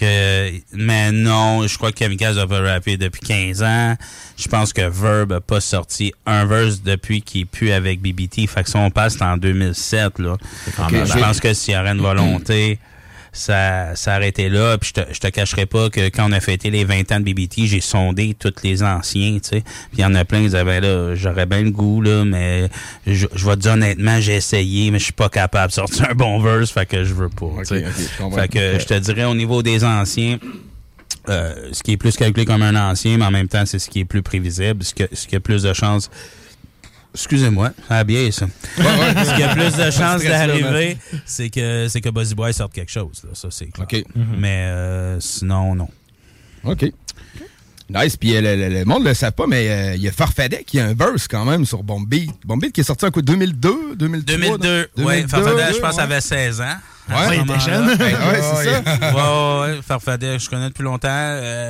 que- 0.00 0.52
mais 0.72 1.12
non, 1.12 1.66
je 1.66 1.76
crois 1.76 1.92
que 1.92 1.98
Kamikaze 1.98 2.38
a 2.38 2.46
pas 2.46 2.62
rappé 2.62 2.96
depuis 2.96 3.20
15 3.20 3.62
ans. 3.62 3.94
Je 4.38 4.48
pense 4.48 4.72
que 4.72 4.88
Verb 4.88 5.32
a 5.32 5.42
pas 5.42 5.60
sorti 5.60 6.14
un 6.24 6.46
verse 6.46 6.80
depuis 6.82 7.20
qu'il 7.20 7.42
est 7.42 7.44
plus 7.44 7.72
avec 7.72 8.00
BBT. 8.00 8.46
Fait 8.48 8.62
que 8.64 8.70
si 8.70 8.76
on 8.76 8.90
passe 8.90 9.20
en 9.20 9.36
2007, 9.36 10.18
là. 10.18 10.36
Je 10.78 11.18
pense 11.20 11.40
que 11.40 11.52
s'il 11.52 11.74
y 11.74 11.76
aurait 11.76 11.90
une 11.90 12.00
volonté, 12.00 12.78
ça, 13.32 13.94
ça 13.94 14.14
arrêtait 14.14 14.48
là. 14.48 14.76
Puis 14.78 14.92
je 14.94 15.02
te, 15.02 15.12
je 15.12 15.20
te 15.20 15.28
cacherai 15.28 15.66
pas 15.66 15.90
que 15.90 16.08
quand 16.08 16.28
on 16.28 16.32
a 16.32 16.40
fêté 16.40 16.70
les 16.70 16.84
20 16.84 17.12
ans 17.12 17.20
de 17.20 17.24
BBT, 17.24 17.66
j'ai 17.66 17.80
sondé 17.80 18.34
tous 18.38 18.54
les 18.62 18.82
anciens, 18.82 19.34
tu 19.34 19.48
sais. 19.48 19.60
Puis 19.60 19.98
il 19.98 20.00
y 20.00 20.04
en 20.04 20.14
a 20.14 20.24
plein 20.24 20.38
qui 20.38 20.46
disaient, 20.46 20.64
ben 20.64 20.82
là, 20.82 21.14
j'aurais 21.14 21.46
bien 21.46 21.62
le 21.62 21.70
goût, 21.70 22.00
là, 22.00 22.24
mais 22.24 22.68
je, 23.06 23.26
je 23.34 23.46
vais 23.46 23.56
te 23.56 23.60
dire 23.60 23.72
honnêtement, 23.72 24.20
j'ai 24.20 24.36
essayé, 24.36 24.90
mais 24.90 24.98
je 24.98 25.04
suis 25.04 25.12
pas 25.12 25.28
capable 25.28 25.68
de 25.68 25.74
sortir 25.74 26.10
un 26.10 26.14
bon 26.14 26.40
verse, 26.40 26.70
fait 26.70 26.86
que 26.86 27.04
je 27.04 27.14
veux 27.14 27.28
pas. 27.28 27.64
Fait 27.64 28.48
que 28.48 28.78
je 28.78 28.84
te 28.84 28.94
dirais 28.94 29.24
au 29.24 29.34
niveau 29.34 29.62
des 29.62 29.84
anciens, 29.84 30.38
euh, 31.28 31.54
ce 31.72 31.82
qui 31.82 31.92
est 31.92 31.96
plus 31.96 32.16
calculé 32.16 32.46
comme 32.46 32.62
un 32.62 32.90
ancien, 32.90 33.18
mais 33.18 33.24
en 33.24 33.30
même 33.30 33.48
temps, 33.48 33.66
c'est 33.66 33.78
ce 33.78 33.90
qui 33.90 34.00
est 34.00 34.04
plus 34.04 34.22
prévisible, 34.22 34.82
ce, 34.82 34.94
que, 34.94 35.04
ce 35.12 35.26
qui 35.26 35.36
a 35.36 35.40
plus 35.40 35.62
de 35.62 35.72
chances. 35.72 36.10
Excusez-moi, 37.18 37.72
ça 37.88 37.96
a 37.98 38.04
bien 38.04 38.30
ça. 38.30 38.46
ce 38.76 39.36
qui 39.36 39.42
a 39.42 39.52
plus 39.54 39.74
de 39.76 39.90
chances 39.90 40.22
d'arriver, 40.22 40.96
c'est 41.26 41.50
que 41.50 41.88
c'est 41.88 42.00
que 42.00 42.10
Buzzy 42.10 42.34
Boy 42.36 42.54
sorte 42.54 42.72
quelque 42.72 42.92
chose. 42.92 43.22
Là. 43.24 43.30
Ça, 43.34 43.48
c'est 43.50 43.66
clair. 43.66 43.86
OK. 43.90 44.04
Mais 44.38 44.66
euh, 44.68 45.18
sinon, 45.20 45.74
non. 45.74 45.88
OK. 46.64 46.92
Nice. 47.90 48.16
Puis 48.16 48.36
euh, 48.36 48.40
le, 48.40 48.54
le- 48.54 48.68
le 48.80 48.84
monde 48.84 49.02
ne 49.02 49.08
le 49.08 49.14
sait 49.14 49.30
pas, 49.32 49.46
mais 49.48 49.68
euh, 49.68 49.94
il 49.96 50.02
y 50.02 50.08
a 50.08 50.12
Farfadet 50.12 50.62
qui 50.64 50.78
a 50.78 50.84
un 50.86 50.94
verse 50.94 51.26
quand 51.26 51.44
même 51.44 51.64
sur 51.64 51.82
Bomb 51.82 52.06
Beat. 52.06 52.30
Bomb 52.44 52.60
Beat 52.60 52.72
qui 52.72 52.82
est 52.82 52.84
sorti 52.84 53.04
en 53.06 53.10
quoi 53.10 53.22
2002 53.22 53.96
2003 53.96 54.58
2002, 54.58 54.80
non? 54.98 55.04
oui. 55.06 55.22
2002, 55.24 55.28
Farfadet, 55.28 55.72
je 55.74 55.78
pense, 55.80 55.96
ouais. 55.96 56.02
avait 56.02 56.20
16 56.20 56.60
ans. 56.60 56.64
Ouais, 57.08 57.36
il 57.38 57.50
était 57.50 57.60
jeune. 57.60 57.86
Ouais, 57.88 57.96
ouais, 57.96 58.42
c'est 58.42 58.70
ça. 58.70 58.80
Ouais, 59.62 59.72
ouais, 59.74 59.80
Farfadet, 59.82 60.38
je 60.38 60.48
connais 60.50 60.68
depuis 60.68 60.84
longtemps. 60.84 61.08
euh, 61.10 61.68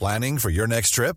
Planning 0.00 0.38
for 0.38 0.50
your 0.50 0.66
next 0.68 0.92
trip? 0.94 1.16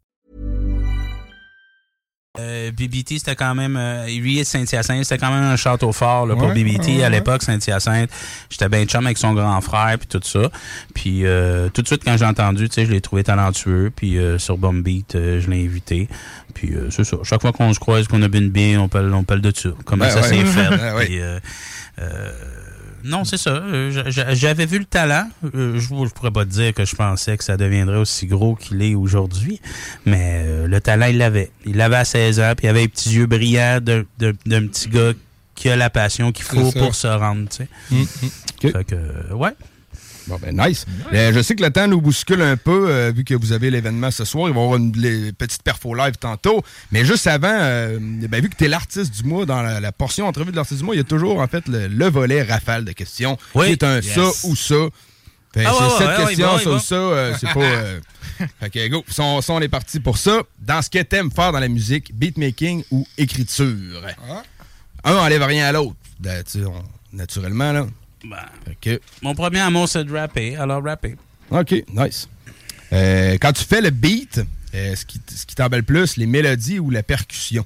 Euh, 2.39 2.71
BBT, 2.71 3.17
c'était 3.19 3.35
quand 3.35 3.53
même. 3.55 3.75
Euh, 3.75 4.05
lui 4.07 4.39
et 4.39 4.45
Saint-Hyacinthe, 4.45 5.03
c'était 5.03 5.17
quand 5.17 5.33
même 5.33 5.43
un 5.43 5.57
château 5.57 5.91
fort 5.91 6.25
là, 6.25 6.35
pour 6.37 6.47
Ouais, 6.47 6.53
BBT. 6.53 6.87
ouais, 6.99 7.03
à 7.03 7.09
l'époque, 7.09 7.43
Saint-Hyacinthe, 7.43 8.09
j'étais 8.49 8.69
bien 8.69 8.85
chum 8.85 9.05
avec 9.05 9.17
son 9.17 9.33
grand 9.33 9.59
frère, 9.59 9.97
puis 9.99 10.07
tout 10.07 10.21
ça. 10.23 10.49
Puis 10.95 11.25
euh, 11.25 11.67
tout 11.67 11.81
de 11.81 11.87
suite, 11.87 12.03
quand 12.05 12.15
j'ai 12.15 12.23
entendu, 12.23 12.69
tu 12.69 12.75
sais, 12.75 12.85
je 12.85 12.91
l'ai 12.91 13.01
trouvé 13.01 13.25
talentueux. 13.25 13.91
Puis 13.93 14.17
euh, 14.17 14.39
sur 14.39 14.57
Bomb 14.57 14.81
Beat, 14.81 15.15
euh, 15.15 15.41
je 15.41 15.49
l'ai 15.49 15.65
invité. 15.65 16.07
Puis 16.53 16.73
euh, 16.73 16.89
c'est 16.89 17.03
ça. 17.03 17.17
Chaque 17.23 17.41
fois 17.41 17.51
qu'on 17.51 17.73
se 17.73 17.79
croise, 17.79 18.07
qu'on 18.07 18.21
a 18.21 18.29
bu 18.29 18.37
une 18.37 18.49
bien, 18.49 18.79
on 18.79 18.87
parle, 18.87 19.13
on 19.13 19.23
parle 19.25 19.41
de 19.41 19.51
ça. 19.53 19.69
Comment 19.83 20.05
Ben 20.05 20.11
ça 20.11 20.23
s'est 20.23 20.45
fait. 20.45 20.69
Ben. 20.69 20.95
Puis, 21.05 21.19
euh, 21.19 21.37
euh, 21.99 22.31
non, 23.03 23.23
c'est 23.25 23.37
ça. 23.37 23.51
Euh, 23.51 23.91
j'a- 23.91 24.09
j'a- 24.09 24.33
J'avais 24.33 24.65
vu 24.65 24.79
le 24.79 24.85
talent. 24.85 25.27
Euh, 25.55 25.79
Je 25.79 25.93
ne 25.93 26.07
pourrais 26.09 26.31
pas 26.31 26.45
te 26.45 26.49
dire 26.51 26.73
que 26.73 26.85
je 26.85 26.95
pensais 26.95 27.37
que 27.37 27.43
ça 27.43 27.57
deviendrait 27.57 27.97
aussi 27.97 28.27
gros 28.27 28.55
qu'il 28.55 28.81
est 28.81 28.95
aujourd'hui. 28.95 29.59
Mais 30.05 30.43
euh, 30.45 30.67
le 30.67 30.81
talent, 30.81 31.07
il 31.07 31.17
l'avait. 31.17 31.51
Il 31.65 31.77
l'avait 31.77 31.97
à 31.97 32.05
16 32.05 32.39
ans, 32.39 32.53
puis 32.55 32.67
il 32.67 32.69
avait 32.69 32.81
les 32.81 32.87
petits 32.87 33.11
yeux 33.11 33.25
brillants 33.25 33.79
d'un 33.81 34.03
petit 34.67 34.89
gars 34.89 35.11
qui 35.55 35.69
a 35.69 35.75
la 35.75 35.89
passion 35.89 36.31
qu'il 36.31 36.45
faut 36.45 36.71
pour 36.71 36.95
se 36.95 37.07
rendre. 37.07 37.47
tu 37.49 37.57
sais. 37.57 37.67
Mm, 37.91 38.01
OK. 38.65 38.71
Fait 38.71 38.83
que, 38.83 39.33
ouais. 39.33 39.51
Bon, 40.27 40.37
ben, 40.41 40.55
nice. 40.55 40.85
Euh, 41.13 41.33
je 41.33 41.41
sais 41.41 41.55
que 41.55 41.63
le 41.63 41.71
temps 41.71 41.87
nous 41.87 41.99
bouscule 41.99 42.41
un 42.41 42.55
peu, 42.57 42.89
euh, 42.89 43.11
vu 43.15 43.23
que 43.23 43.33
vous 43.33 43.51
avez 43.53 43.71
l'événement 43.71 44.11
ce 44.11 44.23
soir. 44.23 44.47
Il 44.49 44.53
va 44.53 44.59
y 44.59 44.63
avoir 44.63 44.77
une 44.77 44.91
les 44.95 45.31
petite 45.33 45.63
perfo 45.63 45.93
live 45.95 46.15
tantôt. 46.19 46.61
Mais 46.91 47.03
juste 47.05 47.25
avant, 47.27 47.47
euh, 47.51 47.97
ben, 47.99 48.41
vu 48.41 48.49
que 48.49 48.55
tu 48.55 48.65
es 48.65 48.67
l'artiste 48.67 49.13
du 49.13 49.23
mois, 49.27 49.45
dans 49.45 49.61
la, 49.61 49.79
la 49.79 49.91
portion 49.91 50.27
entrevue 50.27 50.51
de 50.51 50.55
l'artiste 50.55 50.79
du 50.79 50.85
mois, 50.85 50.95
il 50.95 50.99
y 50.99 51.01
a 51.01 51.05
toujours, 51.05 51.39
en 51.39 51.47
fait, 51.47 51.67
le, 51.67 51.87
le 51.87 52.09
volet 52.09 52.43
rafale 52.43 52.85
de 52.85 52.91
questions. 52.91 53.37
Oui. 53.55 53.65
Qui 53.67 53.71
est 53.73 53.83
un 53.83 53.95
Yes. 54.01 54.13
ça 54.13 54.47
ou 54.47 54.55
ça. 54.55 54.75
Fait, 55.53 55.65
Ah 55.65 55.73
c'est 55.77 55.83
ouais, 55.83 55.89
cette 55.97 56.07
ouais, 56.19 56.25
question, 56.27 56.57
ça 56.59 56.69
ou 56.71 56.79
ça, 56.79 57.37
c'est 57.39 57.53
pas... 57.53 58.45
fait 58.61 58.69
que, 58.69 58.87
go, 58.87 59.03
son, 59.09 59.41
son, 59.41 59.53
on 59.55 59.59
est 59.61 59.67
parti 59.67 59.99
pour 59.99 60.17
ça. 60.17 60.43
Dans 60.59 60.81
ce 60.81 60.89
que 60.89 60.99
t'aimes 61.01 61.29
faire 61.31 61.51
dans 61.51 61.59
la 61.59 61.67
musique, 61.67 62.15
beatmaking 62.15 62.83
ou 62.91 63.05
écriture? 63.17 64.01
Un 65.03 65.15
enlève 65.15 65.43
rien 65.43 65.67
à 65.67 65.71
l'autre. 65.73 65.95
Ben, 66.19 66.41
tu 66.43 66.59
sais, 66.59 66.65
on- 66.65 66.83
naturellement, 67.11 67.73
là. 67.73 67.87
Ben, 68.23 68.97
mon 69.21 69.33
premier 69.35 69.59
amour, 69.59 69.87
c'est 69.89 70.03
de 70.03 70.11
rapper. 70.13 70.55
Alors, 70.55 70.83
rapper. 70.83 71.15
OK, 71.49 71.71
nice. 71.93 72.29
Euh, 72.93 73.37
quand 73.41 73.53
tu 73.53 73.63
fais 73.63 73.81
le 73.81 73.89
beat, 73.89 74.41
euh, 74.75 74.95
ce 74.95 75.05
qui, 75.05 75.19
ce 75.33 75.45
qui 75.45 75.55
t'emballe 75.55 75.83
plus, 75.83 76.17
les 76.17 76.27
mélodies 76.27 76.79
ou 76.79 76.89
la 76.89 77.03
percussion? 77.03 77.65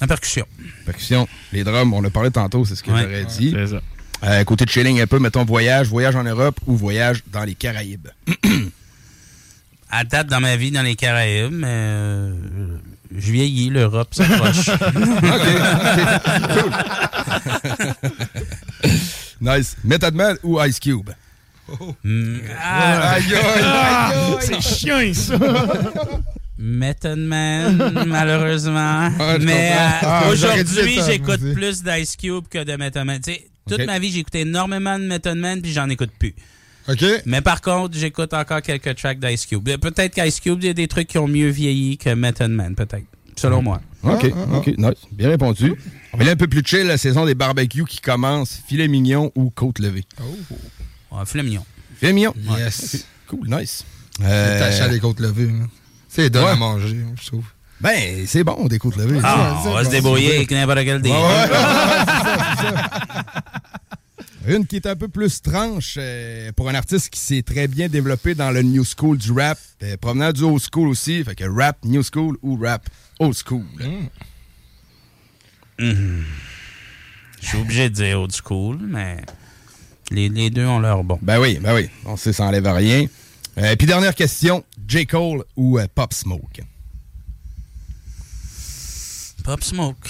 La 0.00 0.06
percussion. 0.06 0.46
Percussion. 0.84 1.28
Les 1.52 1.62
drums, 1.64 1.92
on 1.94 2.02
a 2.04 2.10
parlé 2.10 2.30
tantôt, 2.30 2.64
c'est 2.64 2.74
ce 2.74 2.82
que 2.82 2.90
Ouais. 2.90 3.02
j'aurais 3.02 3.24
dit. 3.26 3.52
C'est 3.54 3.66
ça. 3.68 3.80
Euh, 4.24 4.44
côté 4.44 4.64
de 4.64 4.70
chilling 4.70 5.00
un 5.00 5.06
peu, 5.06 5.18
mettons 5.18 5.44
voyage, 5.44 5.88
voyage 5.88 6.14
en 6.16 6.22
Europe 6.24 6.58
ou 6.66 6.76
voyage 6.76 7.22
dans 7.32 7.44
les 7.44 7.54
Caraïbes. 7.54 8.08
À 9.94 10.04
date 10.04 10.28
dans 10.28 10.40
ma 10.40 10.56
vie 10.56 10.70
dans 10.70 10.80
les 10.82 10.94
Caraïbes, 10.96 11.52
mais 11.52 11.66
euh, 11.68 12.34
je 13.16 13.32
vieillis, 13.32 13.70
l'Europe 13.70 14.14
s'approche. 14.14 14.70
nice. 19.40 19.76
Method 19.84 20.14
Man 20.14 20.36
ou 20.42 20.60
Ice 20.64 20.80
Cube? 20.80 21.10
Mm, 22.04 22.38
ah, 22.58 23.12
Aïe, 23.12 23.24
aïe, 23.24 23.34
aïe, 23.34 23.64
aïe. 23.64 24.36
C'est 24.40 24.60
chiant, 24.60 25.14
ça. 25.14 25.38
Method 26.58 27.18
Man, 27.18 28.04
malheureusement. 28.06 29.10
Ah, 29.18 29.38
mais 29.40 29.72
euh, 29.72 29.88
Ah, 30.02 30.24
aujourd'hui, 30.30 31.00
j'écoute 31.06 31.40
plus 31.54 31.82
d'Ice 31.82 32.16
Cube 32.16 32.44
que 32.48 32.62
de 32.62 32.76
Method 32.76 33.04
Man. 33.04 33.20
Tu 33.20 33.32
sais, 33.32 33.46
toute 33.68 33.84
ma 33.86 33.98
vie, 33.98 34.12
j'ai 34.12 34.20
écouté 34.20 34.40
énormément 34.40 34.98
de 34.98 35.04
Method 35.04 35.36
Man, 35.36 35.60
puis 35.62 35.72
j'en 35.72 35.88
écoute 35.88 36.10
plus. 36.18 36.34
OK? 36.88 37.04
Mais 37.26 37.40
par 37.40 37.60
contre, 37.60 37.96
j'écoute 37.96 38.34
encore 38.34 38.60
quelques 38.62 38.94
tracks 38.96 39.18
d'Ice 39.20 39.46
Cube. 39.46 39.68
Euh, 39.68 39.78
Peut-être 39.78 40.14
qu'Ice 40.14 40.40
Cube, 40.40 40.58
il 40.62 40.66
y 40.66 40.70
a 40.70 40.74
des 40.74 40.88
trucs 40.88 41.08
qui 41.08 41.18
ont 41.18 41.28
mieux 41.28 41.48
vieilli 41.48 41.96
que 41.98 42.10
Method 42.14 42.50
Man, 42.50 42.74
peut-être. 42.74 43.04
Selon 43.36 43.62
moi. 43.62 43.80
OK, 44.02 44.30
Ah, 44.34 44.56
OK, 44.56 44.66
nice. 44.76 44.94
Bien 45.12 45.28
répondu. 45.30 45.74
Mais 46.18 46.24
là, 46.24 46.32
un 46.32 46.36
peu 46.36 46.48
plus 46.48 46.62
chill, 46.64 46.86
la 46.86 46.98
saison 46.98 47.24
des 47.24 47.34
barbecues 47.34 47.84
qui 47.86 48.00
commence. 48.00 48.60
Filet 48.68 48.88
mignon 48.88 49.30
ou 49.34 49.50
côte 49.50 49.78
levée? 49.78 50.04
Ouais, 51.10 51.24
filet 51.24 51.42
mignon. 51.44 51.64
Filet 51.98 52.12
mignon. 52.12 52.34
Yes. 52.58 53.06
Cool, 53.28 53.48
nice. 53.48 53.84
C'est 54.18 54.24
Euh, 54.26 54.84
à 54.84 54.88
des 54.88 55.00
côtes 55.00 55.20
levées. 55.20 55.48
hein. 55.50 55.68
C'est 56.08 56.28
donne 56.28 56.44
ouais. 56.44 56.50
à 56.50 56.56
manger, 56.56 56.98
je 57.20 57.26
trouve. 57.26 57.44
Ben, 57.80 58.26
c'est 58.26 58.44
bon, 58.44 58.66
des 58.66 58.78
côtes 58.78 58.96
levées. 58.96 59.18
Ah, 59.24 59.62
on 59.66 59.72
va 59.72 59.84
se 59.84 59.90
débrouiller 59.90 60.36
avec 60.36 60.50
n'importe 60.50 60.80
quel 60.84 61.00
des 61.00 61.08
Ouais, 61.10 61.16
ouais, 61.16 61.22
ouais, 61.24 61.48
c'est 61.48 62.22
ça, 62.22 62.54
c'est 62.58 62.66
ça. 62.66 62.90
Une 64.46 64.66
qui 64.66 64.76
est 64.76 64.86
un 64.86 64.96
peu 64.96 65.08
plus 65.08 65.40
tranche 65.40 65.94
euh, 65.98 66.50
pour 66.52 66.68
un 66.68 66.74
artiste 66.74 67.10
qui 67.10 67.20
s'est 67.20 67.42
très 67.42 67.68
bien 67.68 67.88
développé 67.88 68.34
dans 68.34 68.50
le 68.50 68.62
new 68.62 68.84
school 68.84 69.16
du 69.16 69.30
rap, 69.30 69.58
euh, 69.82 69.96
provenant 69.96 70.32
du 70.32 70.42
old 70.42 70.60
school 70.60 70.88
aussi, 70.88 71.22
fait 71.22 71.34
que 71.34 71.44
rap 71.44 71.78
new 71.84 72.02
school 72.02 72.36
ou 72.42 72.56
rap 72.56 72.88
old 73.20 73.34
school. 73.36 73.64
Mhm. 75.78 76.24
Je 77.40 77.46
suis 77.46 77.58
obligé 77.58 77.88
de 77.88 77.94
dire 77.94 78.20
old 78.20 78.32
school, 78.32 78.78
mais 78.80 79.18
les, 80.10 80.28
les 80.28 80.50
deux 80.50 80.66
ont 80.66 80.80
leur 80.80 81.04
bon. 81.04 81.18
Ben 81.22 81.40
oui, 81.40 81.58
ben 81.60 81.74
oui, 81.74 81.88
on 82.04 82.16
sait, 82.16 82.32
ça 82.32 82.44
enlève 82.44 82.66
rien. 82.66 83.06
Euh, 83.58 83.76
Puis 83.76 83.86
dernière 83.86 84.14
question, 84.14 84.64
J. 84.88 85.06
Cole 85.06 85.44
ou 85.56 85.78
euh, 85.78 85.86
Pop 85.94 86.12
Smoke? 86.12 86.62
Pop 89.44 89.62
Smoke. 89.62 90.08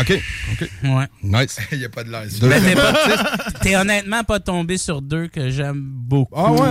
OK, 0.00 0.22
OK. 0.52 0.70
Ouais. 0.84 1.06
Nice. 1.22 1.58
Il 1.72 1.78
n'y 1.78 1.84
a 1.84 1.88
pas 1.88 2.04
de 2.04 2.10
l'air. 2.10 2.22
Mais 2.42 2.60
t'es 2.60 2.74
pas- 2.74 3.50
t'es 3.62 3.76
honnêtement 3.76 4.24
pas 4.24 4.40
tombé 4.40 4.76
sur 4.78 5.00
deux 5.02 5.28
que 5.28 5.50
j'aime 5.50 5.80
beaucoup. 5.80 6.34
Ah 6.36 6.52
ouais, 6.52 6.68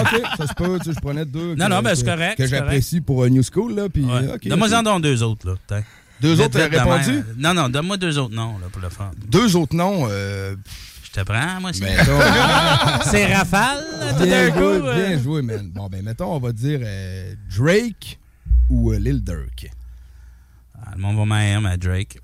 ok, 0.00 0.22
ça 0.36 0.46
se 0.46 0.54
peut, 0.54 0.78
tu 0.78 0.84
sais, 0.86 0.92
je 0.94 1.00
prenais 1.00 1.24
deux. 1.24 1.54
Non, 1.54 1.66
que- 1.66 1.70
non, 1.70 1.82
ben, 1.82 1.94
c'est 1.94 2.04
que- 2.04 2.10
correct, 2.10 2.36
Que 2.38 2.46
c'est 2.46 2.56
j'apprécie 2.56 3.00
pour 3.00 3.24
un 3.24 3.28
New 3.30 3.42
School, 3.42 3.74
là, 3.74 3.88
puis 3.88 4.04
Ouais. 4.04 4.12
euh, 4.12 4.34
ok. 4.36 4.46
Donne-moi 4.48 4.68
ok. 4.80 4.86
en 4.86 5.00
deux 5.00 5.22
autres, 5.22 5.48
là. 5.48 5.54
t'as. 5.66 5.80
Deux 6.20 6.32
Vite, 6.32 6.46
autres, 6.46 6.58
t'as 6.58 6.68
répondu? 6.68 7.22
Non, 7.36 7.54
non, 7.54 7.68
donne-moi 7.68 7.96
deux 7.96 8.18
autres 8.18 8.34
noms, 8.34 8.58
là, 8.58 8.66
pour 8.72 8.82
le 8.82 8.88
fun. 8.88 9.10
Deux 9.28 9.54
autres 9.56 9.76
noms, 9.76 10.08
euh... 10.10 10.56
Je 11.04 11.10
te 11.12 11.20
prends, 11.24 11.60
moi, 11.60 11.70
c'est. 11.72 11.84
mettons- 11.84 12.20
c'est 13.10 13.32
Rafale, 13.34 13.84
tout 14.18 14.24
Bien 14.24 14.46
d'un 14.48 14.50
coup. 14.52 14.58
joué, 14.58 14.80
euh. 14.84 14.94
bien 15.08 15.18
joué, 15.22 15.42
man. 15.42 15.70
Bon, 15.74 15.86
ben, 15.88 16.02
mettons, 16.04 16.34
on 16.34 16.38
va 16.38 16.52
dire 16.52 16.80
euh, 16.82 17.34
Drake 17.56 18.18
ou 18.68 18.92
euh, 18.92 18.98
Lil 18.98 19.22
Durk. 19.24 19.70
Ah, 20.74 20.90
le 20.96 21.00
monde 21.00 21.16
va 21.16 21.24
m'aimer, 21.24 21.60
mais 21.66 21.76
Drake. 21.78 22.18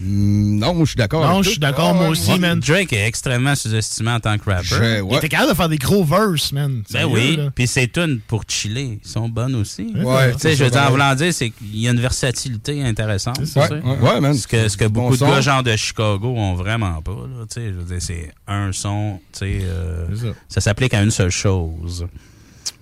Hmm, 0.00 0.58
non, 0.58 0.74
moi, 0.74 0.84
je 0.84 0.90
suis 0.90 0.96
d'accord. 0.96 1.26
Non, 1.28 1.42
je 1.42 1.50
suis 1.50 1.58
d'accord, 1.58 1.88
Ah, 1.90 1.94
moi 1.94 2.04
ouais, 2.04 2.08
aussi, 2.10 2.30
ouais. 2.30 2.38
man. 2.38 2.60
Drake 2.60 2.92
est 2.92 3.06
extrêmement 3.06 3.54
sous-estimé 3.56 4.12
en 4.12 4.20
tant 4.20 4.38
que 4.38 4.48
rapper. 4.48 4.64
Je- 4.66 4.96
Il 4.98 5.02
ouais. 5.02 5.16
était 5.16 5.28
capable 5.28 5.50
de 5.50 5.56
faire 5.56 5.68
des 5.68 5.78
gros 5.78 6.04
verses, 6.04 6.52
man. 6.52 6.82
Ben 6.92 7.04
oui, 7.04 7.36
là. 7.36 7.50
puis 7.54 7.66
ses 7.66 7.88
tunes 7.88 8.20
pour 8.28 8.44
chiller 8.46 9.00
sont 9.02 9.28
bonnes 9.28 9.56
aussi. 9.56 9.92
Ouais, 9.96 10.32
tu 10.32 10.38
sais, 10.38 10.50
c'est 10.50 10.56
je 10.56 10.64
veux 10.64 10.70
dire, 10.70 10.82
en 10.82 10.90
voulant 10.90 11.14
dire, 11.14 11.34
c'est 11.34 11.50
qu'il 11.50 11.76
y 11.80 11.88
a 11.88 11.90
une 11.90 12.00
versatilité 12.00 12.82
intéressante. 12.84 13.44
Sais. 13.44 13.58
ouais, 13.60 13.80
ouais, 14.00 14.20
man. 14.20 14.34
Ce 14.34 14.46
que, 14.46 14.68
ce 14.68 14.76
que 14.76 14.84
Bon 14.84 15.02
beaucoup 15.02 15.14
de 15.14 15.18
son. 15.18 15.28
gars 15.28 15.40
genre 15.40 15.62
de 15.62 15.74
Chicago 15.76 16.28
ont 16.28 16.54
vraiment 16.54 17.02
pas. 17.02 17.12
Là, 17.12 17.44
tu 17.52 17.54
sais, 17.60 17.68
je 17.68 17.74
veux 17.74 17.84
dire, 17.84 18.00
c'est 18.00 18.32
un 18.46 18.70
son, 18.72 19.18
tu 19.32 19.38
sais, 19.40 19.58
euh, 19.62 20.06
C'est 20.14 20.26
ça. 20.28 20.32
ça 20.48 20.60
s'applique 20.60 20.94
à 20.94 21.02
une 21.02 21.10
seule 21.10 21.30
chose. 21.30 22.06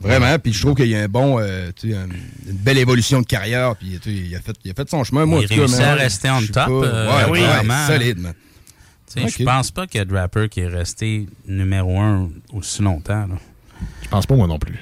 Vraiment, 0.00 0.38
puis 0.38 0.52
je 0.52 0.60
trouve 0.60 0.74
qu'il 0.74 0.88
y 0.88 0.94
a 0.94 1.02
un 1.02 1.08
bon, 1.08 1.38
euh, 1.40 1.70
tu 1.74 1.90
sais, 1.90 1.96
un- 1.96 2.04
une 2.04 2.56
belle 2.56 2.78
évolution 2.78 3.20
de 3.22 3.26
carrière, 3.26 3.74
puis 3.76 3.98
tu 4.02 4.10
sais, 4.10 4.16
il 4.16 4.36
a 4.36 4.40
fait, 4.40 4.54
il 4.64 4.70
a 4.70 4.74
fait 4.74 4.88
son 4.90 5.02
chemin. 5.04 5.24
Moi, 5.24 5.40
Il 5.40 5.52
en 5.52 5.56
réussit 5.56 5.80
à 5.80 5.94
rester 5.94 6.28
suis 6.38 6.48
top, 6.52 6.66
pas- 6.66 6.70
euh, 6.72 7.16
ouais, 7.24 7.30
oui, 7.30 7.40
vraiment. 7.40 7.86
solide, 7.86 8.18
man. 8.18 8.34
Tu 9.06 9.20
sais, 9.20 9.24
Ok. 9.26 9.34
Je 9.38 9.44
pense 9.44 9.70
pas 9.70 9.86
qu'il 9.86 9.98
y 9.98 10.02
a 10.02 10.04
de 10.04 10.14
rapper 10.14 10.48
qui 10.50 10.60
est 10.60 10.68
resté 10.68 11.26
numéro 11.46 11.98
un 11.98 12.28
aussi 12.52 12.82
longtemps. 12.82 13.26
Là. 13.26 13.38
Je 14.02 14.08
pense 14.08 14.26
pas, 14.26 14.34
moi 14.34 14.46
non 14.46 14.58
plus. 14.58 14.78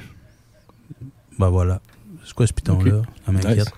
Ben 1.38 1.48
voilà. 1.48 1.80
C'est 2.26 2.32
quoi 2.34 2.46
ce 2.46 2.52
piton-là? 2.52 3.02
Ça 3.26 3.32
m'inquiète. 3.32 3.72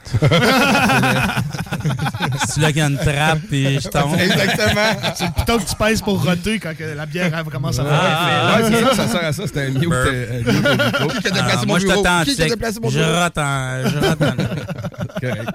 C'est 2.49 2.61
là 2.61 2.69
qu'il 2.69 2.79
y 2.79 2.81
a 2.83 2.87
une 2.89 2.97
trappe 2.99 3.53
et 3.53 3.79
je 3.81 3.89
tombe. 3.89 4.15
Exactement. 4.19 5.13
C'est 5.15 5.25
le 5.27 5.33
piton 5.33 5.59
que 5.59 5.69
tu 5.69 5.75
pèses 5.77 6.01
pour 6.03 6.25
roter 6.25 6.59
quand 6.59 6.77
que 6.77 6.85
la 6.85 7.07
bière 7.07 7.31
elle 7.37 7.45
commence 7.53 7.79
à 7.79 7.85
faire 7.85 7.93
Ah. 8.01 8.59
Ouais, 8.61 8.71
c'est 8.71 8.85
ça, 8.85 8.95
ça 8.95 9.09
sert 9.09 9.25
à 9.25 9.33
ça. 9.33 9.47
C'était 9.47 9.67
un 9.67 9.71
mute, 9.71 9.89
Ah, 9.93 11.65
moi, 11.67 11.79
je 11.79 11.87
bureau? 11.87 12.03
t'attends. 12.03 12.25
Qui 12.31 12.43
a 12.43 12.49
déplacé 12.49 12.81
mon 12.81 12.89
Je 12.91 12.99
bureau? 12.99 13.13
rate 13.13 13.39
en... 13.39 13.89
Je 13.89 13.99
rate 13.99 14.23
en... 14.23 14.37
Correct. 15.21 15.49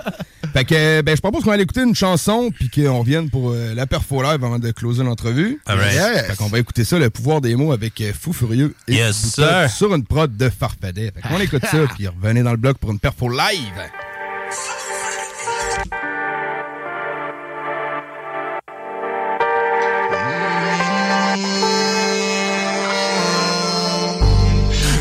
Fait 0.53 0.65
que, 0.65 1.01
ben, 1.01 1.15
je 1.15 1.21
propose 1.21 1.43
qu'on 1.45 1.51
aille 1.51 1.61
écouter 1.61 1.81
une 1.83 1.95
chanson, 1.95 2.51
puis 2.53 2.69
qu'on 2.69 2.99
revienne 2.99 3.29
pour 3.29 3.51
euh, 3.51 3.73
la 3.73 3.87
perfo 3.87 4.21
live 4.21 4.43
avant 4.43 4.59
de 4.59 4.71
closer 4.71 5.01
l'entrevue. 5.03 5.61
All 5.65 5.77
right. 5.79 5.93
Yes. 5.93 6.25
Fait 6.27 6.35
qu'on 6.35 6.47
va 6.47 6.59
écouter 6.59 6.83
ça, 6.83 6.99
le 6.99 7.09
pouvoir 7.09 7.39
des 7.39 7.55
mots 7.55 7.71
avec 7.71 8.01
euh, 8.01 8.11
Fou 8.19 8.33
Furieux 8.33 8.75
et 8.87 8.95
Yes, 8.95 9.39
sur 9.73 9.95
une 9.95 10.03
prod 10.03 10.35
de 10.35 10.49
Farfadet. 10.49 11.13
Fait 11.15 11.21
qu'on 11.27 11.39
écoute 11.39 11.63
ça, 11.71 11.77
puis 11.95 12.07
revenez 12.07 12.43
dans 12.43 12.51
le 12.51 12.57
bloc 12.57 12.77
pour 12.81 12.91
une 12.91 12.99
perfo 12.99 13.29
live. 13.29 13.91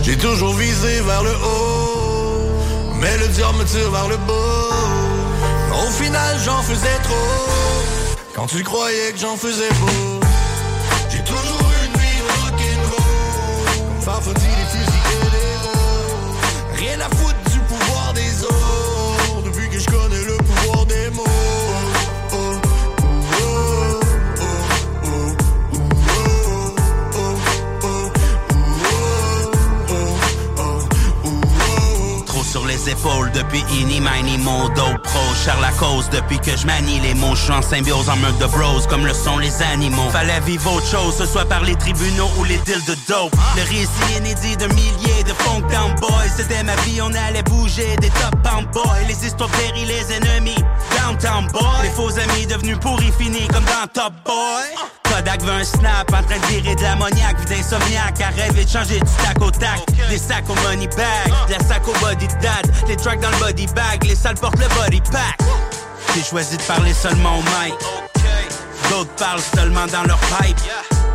J'ai 0.02 0.16
toujours 0.18 0.54
visé 0.54 1.00
vers 1.00 1.22
le 1.22 1.30
haut, 1.30 2.96
mais 3.00 3.16
le 3.16 3.28
diable 3.28 3.58
me 3.58 3.64
tire 3.64 3.90
vers 3.90 4.08
le 4.08 4.16
bas. 4.18 5.82
Au 5.82 5.90
final, 5.90 6.38
j'en 6.44 6.62
faisais 6.62 6.98
trop, 7.02 7.48
quand 8.34 8.46
tu 8.46 8.62
croyais 8.62 9.12
que 9.12 9.18
j'en 9.18 9.36
faisais 9.36 9.70
beau. 9.80 10.20
J'ai 11.08 11.24
toujours 11.24 11.70
une 11.84 12.00
vie 12.00 12.20
rock'n'roll, 12.28 13.86
comme 13.86 14.02
Farfadie, 14.02 14.40
des 14.40 14.78
fusils 14.78 14.89
depuis 33.32 33.64
Ini, 33.72 34.00
Mini, 34.00 34.36
Modo, 34.38 34.84
Pro. 35.02 35.20
Charles 35.44 35.60
la 35.62 35.72
cause 35.72 36.08
depuis 36.10 36.38
que 36.38 36.56
je 36.56 36.66
manie 36.66 37.00
les 37.00 37.14
mots. 37.14 37.34
Je 37.34 37.42
suis 37.42 37.52
en 37.52 37.62
symbiose 37.62 38.08
en 38.08 38.16
meute 38.16 38.38
de 38.38 38.46
bros 38.46 38.80
comme 38.88 39.06
le 39.06 39.14
sont 39.14 39.38
les 39.38 39.62
animaux. 39.62 40.10
Fallait 40.10 40.40
vivre 40.40 40.74
autre 40.74 40.86
chose, 40.86 41.14
ce 41.16 41.26
soit 41.26 41.46
par 41.46 41.62
les 41.62 41.76
tribunaux 41.76 42.30
ou 42.38 42.44
les 42.44 42.58
deals 42.58 42.84
de 42.86 42.94
dope. 43.08 43.34
Le 43.56 43.62
récit 43.62 44.18
inédit 44.18 44.56
de 44.56 44.66
milliers 44.74 45.22
de 45.24 45.32
funk 45.32 45.62
down 45.70 45.94
boys. 46.00 46.28
C'était 46.36 46.62
ma 46.62 46.76
vie, 46.82 47.00
on 47.00 47.12
allait 47.14 47.42
bouger 47.44 47.96
des 48.00 48.10
top 48.10 48.36
pound 48.42 48.68
boys. 48.72 49.06
Les 49.08 49.26
histoires 49.26 49.50
péris, 49.50 49.86
les 49.86 50.12
ennemis. 50.14 50.62
Downtown 50.98 51.46
boy. 51.52 51.82
Les 51.82 51.90
faux 51.90 52.18
amis 52.18 52.46
devenus 52.46 52.78
pourris 52.80 53.12
finis 53.18 53.48
comme 53.48 53.64
dans 53.64 53.86
Top 53.92 54.12
Boy. 54.24 54.99
Kodak 55.20 55.42
veut 55.42 55.52
un 55.52 55.64
snap 55.64 56.10
en 56.14 56.22
train 56.22 56.38
de 56.38 56.46
virer 56.46 56.74
de 56.74 56.82
l'ammoniaque, 56.82 57.38
vie 57.40 57.56
d'insomniaque, 57.56 58.22
à 58.22 58.28
rêver 58.30 58.64
de 58.64 58.70
changer 58.70 59.00
du 59.00 59.10
tac 59.22 59.38
au 59.42 59.50
tac. 59.50 59.80
Des 60.08 60.16
sacs 60.16 60.48
au 60.48 60.54
money 60.66 60.88
bag, 60.96 61.46
de 61.46 61.52
la 61.52 61.58
sac 61.58 61.86
au 61.86 61.92
body 62.00 62.26
de 62.26 62.32
dad, 62.40 62.64
les 62.88 62.96
tracks 62.96 63.20
dans 63.20 63.28
le 63.28 63.36
body 63.36 63.66
bag, 63.74 64.02
les 64.04 64.14
salles 64.14 64.36
portent 64.36 64.58
le 64.58 64.68
body 64.80 65.02
pack. 65.12 65.38
J'ai 66.14 66.22
choisi 66.22 66.56
de 66.56 66.62
parler 66.62 66.94
seulement 66.94 67.36
au 67.36 67.42
mic. 67.42 67.74
D'autres 68.88 69.14
parlent 69.18 69.42
seulement 69.54 69.86
dans 69.88 70.04
leur 70.04 70.18
pipe. 70.18 70.56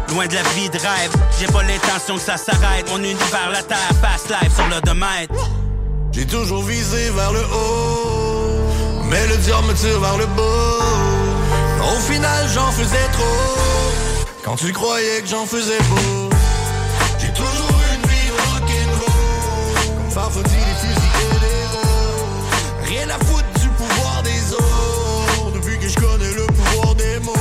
Loin 0.09 0.27
de 0.27 0.35
la 0.35 0.43
vie 0.55 0.69
de 0.69 0.77
rêve, 0.77 1.11
j'ai 1.39 1.47
pas 1.47 1.63
l'intention 1.63 2.15
que 2.17 2.21
ça 2.21 2.37
s'arrête. 2.37 2.87
Mon 2.91 2.99
univers, 2.99 3.49
la 3.51 3.63
terre, 3.63 3.89
fast 4.03 4.29
life 4.29 4.55
sur 4.55 4.67
l'odomètre. 4.67 5.33
J'ai 6.11 6.27
toujours 6.27 6.61
visé 6.61 7.09
vers 7.09 7.31
le 7.31 7.41
haut, 7.41 9.03
mais 9.05 9.25
le 9.25 9.37
diable 9.37 9.65
me 9.65 9.73
tire 9.73 9.99
vers 9.99 10.17
le 10.17 10.27
bas. 10.27 11.14
Au 11.81 11.99
final, 11.99 12.47
j'en 12.53 12.71
faisais 12.71 13.07
trop, 13.13 13.55
quand 14.43 14.55
tu 14.55 14.71
croyais 14.71 15.21
que 15.21 15.27
j'en 15.27 15.45
faisais 15.45 15.77
beau. 15.89 16.29
J'ai 17.19 17.31
toujours 17.33 17.79
une 17.93 18.09
vie 18.09 18.29
rock'n'roll, 18.31 19.83
comme 20.13 20.43
des 20.43 20.49
fusils 20.49 21.21
et 21.21 21.39
des 21.39 21.65
rôles. 21.73 22.87
Rien 22.87 23.09
à 23.09 23.17
foutre 23.25 23.59
du 23.61 23.69
pouvoir 23.69 24.23
des 24.23 24.53
autres, 24.53 25.51
depuis 25.55 25.77
que 25.79 25.87
je 25.87 25.95
connais 25.95 26.33
le 26.33 26.45
pouvoir 26.47 26.95
des 26.95 27.19
mots. 27.19 27.33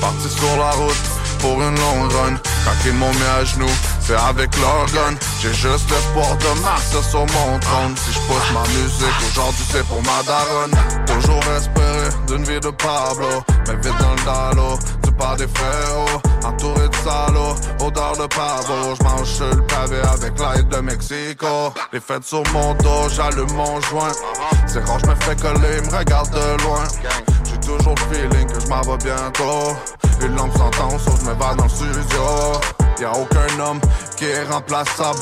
Parti 0.00 0.28
sur 0.28 0.56
la 0.58 0.70
route 0.72 1.06
pour 1.40 1.62
une 1.62 1.78
longue 1.78 2.12
run 2.12 2.45
Ils 2.86 2.92
m'ont 2.92 3.10
mis 3.10 3.22
à 3.40 3.44
genoux, 3.44 3.76
c'est 4.00 4.14
avec 4.14 4.48
gun 4.52 5.16
J'ai 5.40 5.52
juste 5.52 5.90
l'espoir 5.90 6.36
de 6.36 6.60
marcher 6.62 7.02
sur 7.02 7.26
mon 7.26 7.58
trône. 7.58 7.96
Si 7.96 8.12
je 8.12 8.54
ma 8.54 8.60
musique, 8.60 9.28
aujourd'hui 9.28 9.64
c'est 9.72 9.84
pour 9.88 10.00
ma 10.02 10.22
daronne. 10.22 11.04
Toujours 11.04 11.42
espérer 11.56 12.08
d'une 12.28 12.44
vie 12.44 12.60
de 12.60 12.70
Pablo. 12.70 13.42
Mais 13.66 13.74
vite 13.74 13.98
dans 13.98 14.12
le 14.12 14.24
dallo, 14.24 14.78
tu 15.02 15.10
pars 15.10 15.36
des 15.36 15.48
frérots. 15.48 16.22
Entouré 16.44 16.88
de 16.88 16.94
salauds, 16.94 17.56
odeur 17.80 18.12
de 18.12 18.26
pavo 18.26 18.94
J'mange 19.00 19.28
sur 19.28 19.50
le 19.50 19.62
pavé 19.62 19.96
avec 20.12 20.38
l'aide 20.38 20.68
de 20.68 20.76
Mexico. 20.76 21.74
Les 21.92 21.98
fêtes 21.98 22.24
sur 22.24 22.44
mon 22.52 22.72
dos, 22.74 23.08
j'allume 23.08 23.52
mon 23.52 23.80
joint. 23.80 24.12
C'est 24.68 24.84
quand 24.84 25.00
je 25.00 25.06
me 25.06 25.14
fais 25.16 25.34
coller, 25.34 25.80
me 25.80 25.98
regarde 25.98 26.30
de 26.30 26.62
loin 26.62 26.84
toujours 27.66 27.94
le 27.96 28.14
feeling 28.14 28.46
que 28.46 28.60
je 28.60 28.66
m'en 28.68 28.80
vais 28.82 28.96
bientôt. 28.98 29.76
Une 30.22 30.36
lampe 30.36 30.56
s'entend, 30.56 30.98
sauf 30.98 31.20
je 31.20 31.26
me 31.26 31.32
vais 31.32 31.56
dans 31.56 31.64
le 31.64 31.68
studio. 31.68 32.22
Y'a 33.00 33.12
aucun 33.12 33.60
homme 33.60 33.80
qui 34.16 34.24
est 34.24 34.44
remplaçable. 34.44 35.18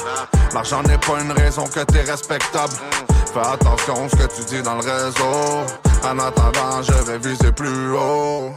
L'argent 0.53 0.83
n'est 0.83 0.99
pas 0.99 1.21
une 1.21 1.33
raison 1.33 1.65
que 1.67 1.81
t'es 1.81 2.03
respectable. 2.03 2.75
Fais 3.33 3.41
attention 3.41 4.09
ce 4.09 4.17
que 4.17 4.27
tu 4.37 4.45
dis 4.45 4.63
dans 4.63 4.75
le 4.75 4.81
réseau. 4.81 5.65
En 6.05 6.19
attendant, 6.19 6.83
je 6.83 6.93
vais 6.93 7.19
viser 7.19 7.51
plus 7.51 7.93
haut. 7.93 8.53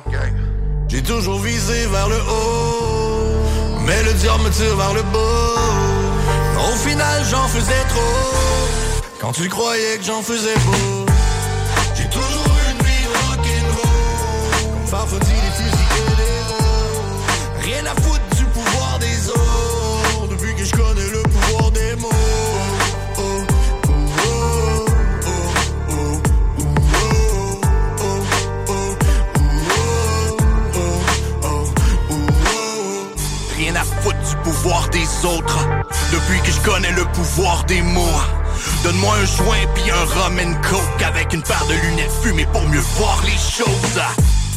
J'ai 0.90 1.02
toujours 1.02 1.40
visé 1.40 1.86
vers 1.88 2.10
le 2.10 2.18
haut, 2.18 3.80
mais 3.86 4.04
le 4.04 4.14
diable 4.14 4.44
me 4.44 4.50
tire 4.50 4.76
vers 4.76 4.94
le 4.94 5.02
bas. 5.04 6.70
Au 6.70 6.76
final, 6.76 7.24
j'en 7.30 7.48
faisais 7.48 7.84
trop, 7.90 9.02
quand 9.20 9.32
tu 9.32 9.50
croyais 9.50 9.98
que 9.98 10.04
j'en 10.04 10.22
faisais 10.22 10.54
pas. 10.54 10.97
Les 14.90 15.52
fusils 15.52 16.20
et. 16.20 17.62
Rien 17.62 17.86
à 17.86 18.02
foutre 18.02 18.36
du 18.38 18.46
pouvoir 18.46 19.00
des 19.00 19.30
autres, 19.30 20.28
depuis 20.30 20.56
que 20.56 20.64
je 20.64 20.72
connais 20.72 21.10
le 21.10 21.24
pouvoir 21.24 21.72
des 21.72 21.96
mots. 21.98 22.10
Rien 33.58 33.76
à 33.76 33.84
foutre 33.84 34.18
du 34.30 34.36
pouvoir 34.44 34.88
des 34.90 35.26
autres 35.26 35.68
Depuis 36.14 36.40
que 36.42 36.52
je 36.52 36.62
connais 36.62 36.92
le 36.92 37.04
pouvoir 37.06 37.66
des 37.66 37.82
mots 37.82 38.22
Donne-moi 38.84 39.16
un 39.16 39.26
joint 39.26 39.66
puis 39.74 39.90
un 39.90 40.06
rum 40.06 40.40
and 40.40 40.54
coke 40.62 41.02
Avec 41.04 41.34
une 41.34 41.42
paire 41.42 41.66
de 41.68 41.74
lunettes 41.74 42.12
fumées 42.22 42.48
pour 42.54 42.62
mieux 42.70 42.84
voir 42.98 43.22
les 43.26 43.32
choses 43.32 44.00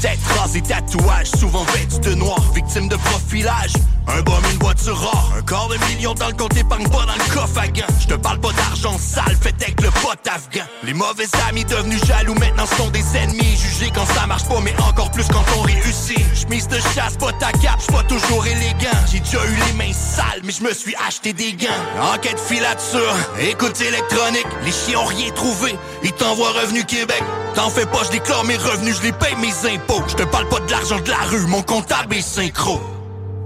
Tête 0.00 0.18
rasée, 0.38 0.62
tatouage, 0.62 1.26
souvent 1.38 1.64
vêtu 1.64 2.00
de 2.00 2.14
noir 2.14 2.40
Victime 2.54 2.88
de 2.88 2.96
profilage. 2.96 3.72
Un 4.06 4.22
bum, 4.22 4.42
une 4.50 4.58
voiture 4.58 4.98
rare 4.98 5.32
Un 5.36 5.42
quart 5.42 5.68
de 5.68 5.76
million 5.92 6.14
dans 6.14 6.28
le 6.28 6.32
compte 6.32 6.56
épargne 6.56 6.88
pas 6.88 7.04
dans 7.04 7.14
le 7.14 7.34
coffre 7.34 7.58
à 7.58 7.66
Je 7.66 8.06
te 8.06 8.14
parle 8.14 8.40
pas 8.40 8.52
d'argent 8.52 8.96
sale, 8.98 9.36
fait 9.40 9.54
avec 9.62 9.80
le 9.82 9.90
pote 9.90 10.26
afghan 10.26 10.64
Les 10.90 10.94
mauvais 10.94 11.28
amis 11.48 11.64
devenus 11.64 12.04
jaloux 12.04 12.34
maintenant 12.34 12.66
sont 12.76 12.90
des 12.90 13.04
ennemis. 13.16 13.56
Jugés 13.56 13.92
quand 13.94 14.06
ça 14.06 14.26
marche 14.26 14.48
pas 14.48 14.58
mais 14.60 14.74
encore 14.82 15.12
plus 15.12 15.24
quand 15.28 15.44
on 15.56 15.60
réussit. 15.60 16.18
Chemise 16.34 16.66
de 16.66 16.78
chasse, 16.80 17.16
pas 17.16 17.30
ta 17.34 17.52
cap, 17.52 17.78
j'suis 17.78 17.92
pas 17.92 18.02
toujours 18.02 18.44
élégant. 18.44 18.98
J'ai 19.08 19.20
déjà 19.20 19.38
eu 19.38 19.54
les 19.68 19.72
mains 19.74 19.92
sales 19.92 20.40
mais 20.42 20.52
je 20.52 20.64
me 20.64 20.74
suis 20.74 20.96
acheté 21.06 21.32
des 21.32 21.52
gants. 21.52 22.12
Enquête 22.12 22.40
filature, 22.40 23.14
écoute 23.38 23.80
électronique. 23.80 24.48
Les 24.64 24.72
chiens 24.72 24.98
ont 24.98 25.04
rien 25.04 25.30
trouvé, 25.30 25.78
ils 26.02 26.10
t'envoient 26.10 26.50
Revenu 26.60 26.82
Québec. 26.84 27.22
T'en 27.54 27.70
fais 27.70 27.86
pas, 27.86 28.02
je 28.06 28.10
déclare 28.10 28.42
mes 28.42 28.56
revenus, 28.56 28.96
je 28.96 29.02
les 29.02 29.12
paye 29.12 29.36
mes 29.36 29.72
impôts. 29.72 30.02
Je 30.08 30.16
te 30.16 30.24
parle 30.24 30.48
pas 30.48 30.58
de 30.58 30.72
l'argent 30.72 30.98
de 30.98 31.08
la 31.08 31.18
rue, 31.18 31.46
mon 31.46 31.62
comptable 31.62 32.16
est 32.16 32.20
synchro. 32.20 32.80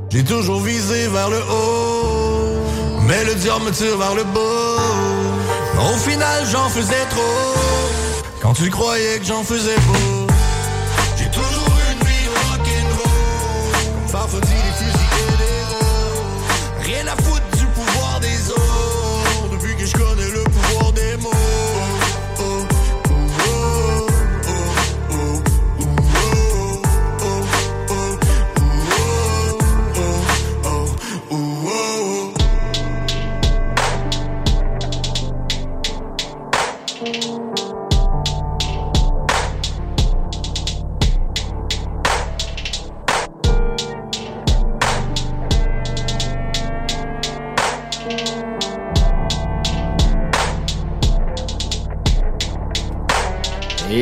J'ai 0.08 0.24
toujours 0.24 0.62
visé 0.62 1.08
vers 1.08 1.28
le 1.28 1.42
haut, 1.42 3.02
mais 3.02 3.22
le 3.26 3.34
diable 3.34 3.66
me 3.66 3.70
tire 3.70 3.98
vers 3.98 4.14
le 4.14 4.24
bas. 4.24 4.73
Au 5.78 5.96
final, 5.96 6.46
j'en 6.46 6.68
faisais 6.68 7.04
trop, 7.10 7.54
quand 8.40 8.54
tu 8.54 8.70
croyais 8.70 9.18
que 9.18 9.24
j'en 9.24 9.42
faisais 9.42 9.74
pas. 9.74 10.32
J'ai 11.16 11.30
toujours 11.30 11.76
une 11.90 12.06
vie 12.06 12.28
rock'n'roll, 12.28 13.72
comme 14.12 14.40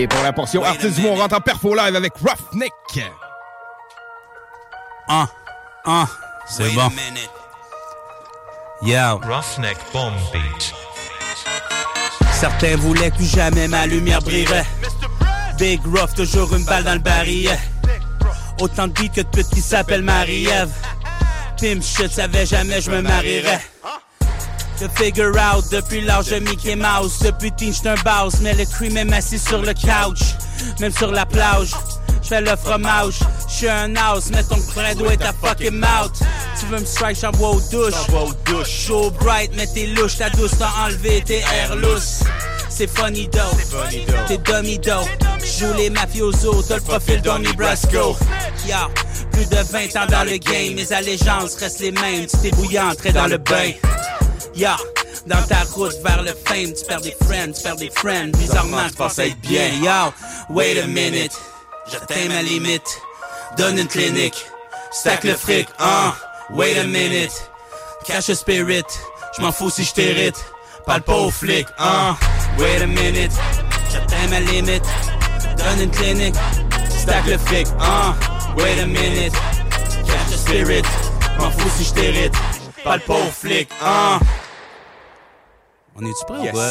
Et 0.02 0.08
pour 0.08 0.20
la 0.24 0.32
portion 0.32 0.64
artiste 0.64 0.96
du 0.96 1.02
monde, 1.02 1.12
on 1.16 1.20
rentre 1.20 1.36
en 1.36 1.40
perfo 1.40 1.76
live 1.76 1.94
avec 1.94 2.12
Roughneck. 2.16 2.72
Ah, 5.08 5.28
ah, 5.84 6.08
c'est 6.48 6.74
bon. 6.74 6.90
Yo. 8.82 9.20
Roughneck 9.22 9.76
Bomb 9.92 10.12
Beat. 10.32 10.74
Certains 12.32 12.74
voulaient 12.78 13.12
que 13.12 13.22
jamais 13.22 13.68
ma 13.68 13.86
lumière 13.86 14.20
brillerait. 14.22 14.66
Big 15.56 15.80
Rough, 15.86 16.14
toujours 16.16 16.52
une 16.52 16.64
balle 16.64 16.82
dans 16.82 16.94
le 16.94 16.98
barillet. 16.98 17.60
Autant 18.60 18.88
de 18.88 18.92
beats 18.94 19.08
que 19.08 19.20
de 19.20 19.28
putes 19.28 19.50
qui 19.50 19.60
s'appellent 19.60 20.02
Marie-Ève. 20.02 20.72
Pim 21.60 21.80
shit, 21.80 22.10
savais 22.10 22.44
jamais 22.44 22.80
je 22.80 22.90
me 22.90 23.02
marierais. 23.02 23.60
The 24.82 24.88
figure 24.98 25.38
out 25.38 25.62
depuis 25.70 26.00
l'âge 26.00 26.30
de 26.30 26.40
Mickey 26.40 26.74
Mouse. 26.74 27.20
Depuis 27.20 27.52
teen, 27.52 27.72
j'suis 27.72 27.86
un 27.86 27.94
boss, 28.02 28.40
mais 28.40 28.52
le 28.52 28.64
cream 28.64 28.96
est 28.96 29.12
assis 29.14 29.38
sur 29.38 29.62
le 29.62 29.72
couch. 29.74 30.34
Même 30.80 30.90
sur 30.90 31.12
la 31.12 31.24
plage, 31.24 31.70
j'fais 32.20 32.40
le 32.40 32.56
fromage. 32.56 33.20
J'suis 33.48 33.68
un 33.68 33.94
house, 33.94 34.30
mais 34.32 34.42
ton 34.42 34.56
doit 34.96 35.12
être 35.12 35.24
à 35.24 35.32
fucking 35.34 35.78
mouth. 35.78 36.20
Tu 36.58 36.66
veux 36.66 36.80
me 36.80 36.84
strike, 36.84 37.16
j'envoie 37.20 37.50
aux 37.50 37.60
douches. 37.70 37.94
douche. 38.44 38.68
Show 38.68 39.12
bright, 39.20 39.52
mais 39.54 39.68
t'es 39.68 39.86
louche, 39.86 40.18
ta 40.18 40.30
douce 40.30 40.58
t'a 40.58 40.68
enlevé 40.84 41.22
tes 41.24 41.38
airs 41.38 41.76
lousses. 41.76 42.24
C'est 42.68 42.90
funny 42.90 43.28
though, 43.30 43.86
t'es 44.26 44.38
dummy 44.38 44.80
though. 44.80 45.06
J'joue 45.44 45.74
les 45.76 45.90
mafiosos, 45.90 46.64
t'as 46.66 46.76
le 46.76 46.80
profil 46.80 47.22
Donnie 47.22 47.52
Brasco. 47.52 48.16
Yeah, 48.66 48.88
plus 49.30 49.48
de 49.48 49.58
20 49.58 49.96
ans 49.96 50.06
dans 50.10 50.24
le 50.24 50.38
game, 50.38 50.74
mes 50.74 50.92
allégeances 50.92 51.54
restent 51.54 51.80
les 51.80 51.92
mêmes. 51.92 52.26
Tu 52.26 52.36
t'es 52.38 52.50
bouillé, 52.50 52.80
entrer 52.80 53.12
dans 53.12 53.28
le 53.28 53.38
bain. 53.38 53.70
Yeah, 54.54 54.76
dans 55.26 55.42
ta 55.42 55.62
route 55.72 55.94
vers 56.04 56.22
le 56.22 56.32
fame, 56.44 56.72
tu 56.74 56.84
perds 56.86 57.00
des 57.00 57.16
friends, 57.24 57.52
tu 57.52 57.62
perds 57.62 57.76
des 57.76 57.90
friends. 57.90 58.32
Bizarrement, 58.36 58.88
tu 58.88 58.96
penses 58.96 59.18
être 59.18 59.40
bien. 59.40 59.68
Yo, 59.82 60.12
wait 60.50 60.78
a 60.78 60.86
minute, 60.86 61.32
j'atteins 61.90 62.28
ma 62.28 62.42
limite. 62.42 63.00
Donne 63.56 63.78
une 63.78 63.88
clinique, 63.88 64.46
stack 64.92 65.24
le 65.24 65.34
fric, 65.34 65.68
hein. 65.78 66.14
Wait 66.50 66.78
a 66.78 66.84
minute, 66.84 67.32
cache 68.06 68.28
le 68.28 68.34
spirit. 68.34 68.84
J'm'en 69.36 69.52
fous 69.52 69.70
si 69.70 69.84
j't'hérite, 69.84 70.36
parle 70.86 71.02
pas 71.02 71.16
aux 71.16 71.30
flics, 71.30 71.68
hein. 71.78 72.16
Wait 72.58 72.82
a 72.82 72.86
minute, 72.86 73.32
j'atteins 73.90 74.28
ma 74.28 74.40
limite. 74.40 74.84
Donne 75.56 75.80
une 75.82 75.90
clinique, 75.90 76.34
stack 76.90 77.26
le 77.26 77.38
fric, 77.38 77.66
hein. 77.80 78.14
Wait 78.58 78.80
a 78.80 78.86
minute, 78.86 79.34
cache 80.06 80.30
le 80.30 80.36
spirit. 80.36 80.82
M'en 81.38 81.50
fous 81.50 81.70
si 81.76 81.84
j't'hérite, 81.84 82.34
parle 82.84 83.00
pas 83.00 83.14
aux 83.14 83.32
flics, 83.38 83.70
hein. 83.82 84.18
On 86.02 86.06
est-tu 86.06 86.24
prêt 86.24 86.48
ou 86.48 86.52
quoi? 86.52 86.64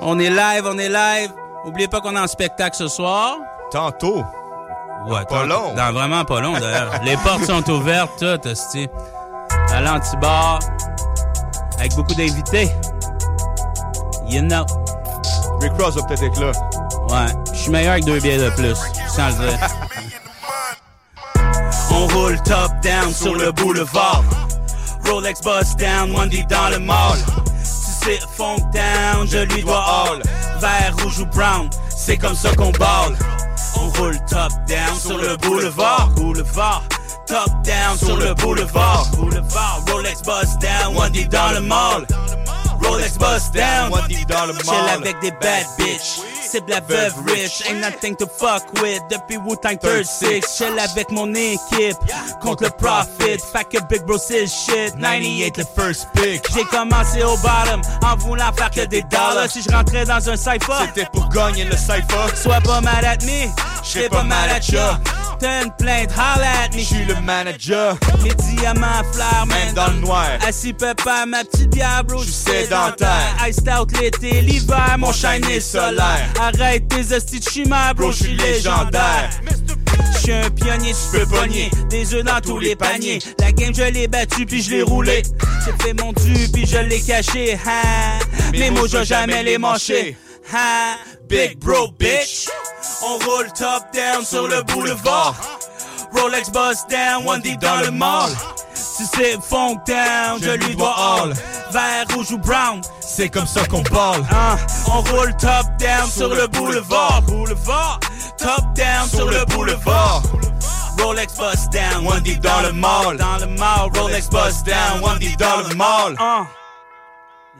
On 0.00 0.18
est 0.20 0.30
live, 0.30 0.64
on 0.66 0.78
est 0.78 0.88
live. 0.88 1.32
Oubliez 1.64 1.88
pas 1.88 2.00
qu'on 2.00 2.14
est 2.14 2.20
en 2.20 2.28
spectacle 2.28 2.76
ce 2.76 2.86
soir. 2.86 3.38
Tantôt. 3.72 4.22
Ouais, 5.08 5.24
pas 5.28 5.44
long. 5.44 5.74
Dans 5.74 5.92
vraiment 5.92 6.24
pas 6.24 6.40
long, 6.40 6.52
d'ailleurs. 6.52 6.92
Les 7.04 7.16
portes 7.16 7.44
sont 7.44 7.68
ouvertes, 7.68 8.12
tout, 8.20 8.48
hostie. 8.48 8.88
À 9.72 9.80
l'antibar. 9.80 10.60
Avec 11.78 11.94
beaucoup 11.96 12.14
d'invités. 12.14 12.70
You 14.28 14.42
know. 14.42 14.64
Rick 15.60 15.72
Ross 15.80 15.96
va 15.96 16.02
peut-être 16.02 16.22
être 16.22 16.40
là. 16.40 16.52
Ouais, 17.08 17.32
je 17.52 17.58
suis 17.58 17.70
meilleur 17.70 17.92
avec 17.92 18.04
deux 18.04 18.20
billets 18.20 18.38
de 18.38 18.50
plus, 18.50 18.78
sans 19.08 19.28
le 19.28 19.48
dire. 19.48 19.58
On 21.90 22.06
roule 22.08 22.40
top 22.42 22.70
down 22.82 23.12
sur 23.12 23.34
le 23.34 23.50
boulevard. 23.50 24.22
Rolex 25.04 25.40
bust 25.40 25.78
down, 25.78 26.14
one 26.14 26.28
deep 26.28 26.46
dans 26.48 26.68
le 26.70 26.78
mall. 26.78 27.18
Funk 28.36 28.58
down, 28.72 29.26
je 29.26 29.38
lui 29.38 29.62
dois 29.62 29.84
all. 29.84 30.22
Vert, 30.60 30.94
rouge 31.02 31.18
ou 31.18 31.26
brown, 31.26 31.68
c'est 31.88 32.16
comme 32.16 32.36
ça 32.36 32.54
qu'on 32.54 32.70
balle. 32.70 33.16
On 33.74 33.88
roule 33.98 34.16
top 34.28 34.52
down 34.68 34.96
sur 34.96 35.18
le 35.18 35.36
boulevard. 35.38 36.10
Boulevard. 36.10 36.84
Top 37.26 37.50
down 37.64 37.98
sur 37.98 38.16
le 38.16 38.32
boulevard. 38.34 39.06
Boulevard. 39.16 39.82
Rolex 39.88 40.22
bust 40.22 40.60
down, 40.60 40.96
one 40.96 41.10
deep 41.10 41.28
dans 41.30 41.50
le 41.52 41.60
mall. 41.60 42.06
Rolex 42.80 43.18
bust 43.18 43.52
down, 43.52 43.92
one 43.92 44.06
deep 44.08 44.28
dans 44.28 44.46
le 44.46 44.52
mall. 44.52 44.62
Chill 44.64 44.88
avec 44.94 45.20
des 45.20 45.32
bad 45.32 45.66
bitch. 45.76 46.20
Cible 46.46 46.70
la 46.70 46.80
veuve 46.80 47.14
rich, 47.26 47.62
ain't 47.68 47.80
nothing 47.80 48.14
to 48.16 48.26
fuck 48.26 48.62
with. 48.80 49.02
Depuis 49.10 49.36
Wu-Tang 49.36 49.78
36, 49.78 50.44
chill 50.56 50.78
avec 50.78 51.10
mon 51.10 51.34
équipe. 51.34 51.96
Contre 52.40 52.64
le 52.64 52.70
profit, 52.70 53.38
fait 53.52 53.64
que 53.64 53.82
Big 53.88 54.02
Bro 54.04 54.18
c'est 54.18 54.46
shit. 54.46 54.94
98 55.00 55.56
le 55.58 55.64
first 55.76 56.06
pick. 56.14 56.42
J'ai 56.54 56.64
commencé 56.64 57.22
au 57.24 57.36
bottom 57.38 57.80
en 58.04 58.16
voulant 58.16 58.52
faire 58.56 58.70
que 58.70 58.86
des 58.86 59.02
dollars. 59.02 59.50
Si 59.50 59.62
je 59.62 59.70
rentrais 59.74 60.04
dans 60.04 60.30
un 60.30 60.36
cypher, 60.36 60.86
C'était 60.94 61.08
pour 61.12 61.28
gagner 61.30 61.64
le 61.64 61.76
cypher. 61.76 62.36
Sois 62.36 62.60
pas 62.60 62.80
mad 62.80 63.04
at 63.04 63.24
me, 63.24 63.48
j'serais 63.82 64.08
pas 64.08 64.22
mad 64.22 64.50
at 64.50 64.60
ya. 64.72 65.00
T'as 65.38 65.64
une 65.64 65.72
plainte, 65.72 66.10
holla 66.12 66.64
at 66.64 66.74
me. 66.74 66.80
J'suis 66.80 67.04
le 67.04 67.20
manager. 67.20 67.96
Les 68.24 68.34
diamants 68.34 69.02
flair, 69.12 69.44
Même 69.46 69.74
dans 69.74 69.88
le 69.88 70.00
noir. 70.00 70.26
Assis 70.46 70.72
papa, 70.72 71.26
ma 71.26 71.44
petite 71.44 71.76
bro, 72.06 72.22
j'suis 72.22 72.32
sédentaire. 72.32 73.36
Iced 73.46 73.68
out 73.68 73.90
l'été, 74.00 74.40
l'hiver, 74.40 74.96
mon 74.98 75.12
shine 75.12 75.44
est 75.50 75.60
solaire. 75.60 76.28
Arrête 76.38 76.88
tes 76.88 77.14
hosties 77.14 77.40
de 77.40 77.48
chimère, 77.48 77.94
bro, 77.94 78.12
j'suis 78.12 78.36
légendaire. 78.36 79.30
suis 80.18 80.32
un 80.32 80.50
pionnier, 80.50 80.92
tu 80.92 81.18
peux 81.18 81.26
pogner. 81.26 81.70
Des 81.88 82.14
œufs 82.14 82.24
dans 82.24 82.40
tous 82.40 82.58
les 82.58 82.76
paniers. 82.76 83.20
La 83.38 83.52
game, 83.52 83.74
je 83.74 83.82
l'ai 83.82 84.06
battu, 84.08 84.44
puis 84.46 84.62
je 84.62 84.70
l'ai 84.70 84.82
roulé. 84.82 85.22
J'ai 85.64 85.84
fait 85.84 85.94
mon 85.94 86.12
dû, 86.12 86.48
puis 86.52 86.66
je 86.66 86.78
l'ai 86.78 87.00
caché. 87.00 87.58
Ha. 87.66 88.18
Mes 88.52 88.70
mots, 88.70 88.86
je 88.86 88.98
vais 88.98 89.04
jamais 89.04 89.42
les 89.42 89.58
mâcher. 89.58 90.16
Ha. 90.52 90.96
Big 91.28 91.58
bro, 91.58 91.88
bitch. 91.98 92.48
On 93.02 93.18
roule 93.24 93.48
top 93.56 93.84
down 93.94 94.24
sur 94.24 94.46
le 94.46 94.62
boulevard. 94.62 95.34
Rolex 96.12 96.50
bust 96.50 96.88
down, 96.88 97.26
one 97.26 97.40
deep 97.40 97.60
dans 97.60 97.80
le 97.80 97.90
mall. 97.90 98.30
Si 98.96 99.04
c'est 99.04 99.38
funk 99.42 99.80
down, 99.86 100.40
je 100.42 100.52
lui 100.52 100.74
dois 100.74 100.94
all. 100.96 101.34
Vert, 101.70 102.06
rouge 102.14 102.30
ou 102.30 102.38
brown, 102.38 102.80
c'est 103.00 103.28
comme 103.28 103.46
ça 103.46 103.66
qu'on 103.66 103.82
parle. 103.82 104.24
Hein, 104.30 104.56
on 104.86 105.02
roule 105.02 105.36
top 105.36 105.66
down 105.78 106.08
sur 106.10 106.34
le 106.34 106.46
boulevard. 106.46 107.20
Boulevard, 107.22 108.00
top 108.38 108.64
down 108.74 109.06
sur 109.06 109.28
le 109.28 109.44
boulevard. 109.46 110.22
Rolex 110.98 111.36
bust 111.36 111.70
down, 111.72 112.06
one 112.06 112.22
deep 112.22 112.40
dans 112.40 112.62
le 112.62 112.72
mall. 112.72 113.18
Dans 113.18 113.36
le 113.36 113.46
mall, 113.58 113.90
Rolex 113.94 114.30
bust 114.30 114.64
down, 114.64 115.02
one 115.02 115.18
deep 115.18 115.38
dans 115.38 115.68
le 115.68 115.74
mall. 115.74 116.16
Hein. 116.18 116.46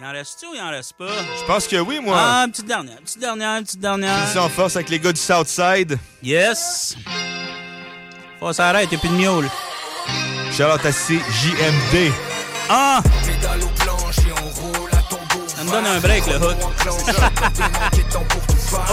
Il 0.01 0.07
en 0.07 0.13
reste-tu 0.13 0.47
ou 0.47 0.55
il 0.55 0.61
en 0.63 0.71
reste 0.71 0.95
pas? 0.95 1.05
Je 1.39 1.45
pense 1.47 1.67
que 1.67 1.77
oui, 1.77 2.01
moi. 2.03 2.17
Ah, 2.19 2.45
une 2.47 2.51
petite 2.51 2.67
dernière, 2.67 2.97
une 2.97 3.05
petite 3.05 3.21
dernière, 3.21 3.59
une 3.59 3.65
petite 3.65 3.81
dernière. 3.81 4.25
Ici 4.27 4.39
en 4.39 4.49
force 4.49 4.77
avec 4.77 4.89
les 4.89 4.99
gars 4.99 5.13
du 5.13 5.21
Southside. 5.21 5.99
Yes. 6.23 6.97
Faut 8.41 8.55
s'arrêter, 8.55 8.95
y'a 8.95 9.01
plus 9.01 9.11
de 9.11 9.17
miaule. 9.17 9.51
Charlotte 10.57 10.87
à 10.87 10.91
CJMD. 10.91 12.11
Ah! 12.71 13.03
Et 13.27 14.33
on 14.33 14.79
roule 14.79 14.89
à 14.91 15.03
tombeau. 15.03 15.45
Ça 15.47 15.63
me 15.63 15.71
donne 15.71 15.85
un 15.85 16.01
break, 16.01 16.27
le 16.29 16.37
hook. 16.37 16.57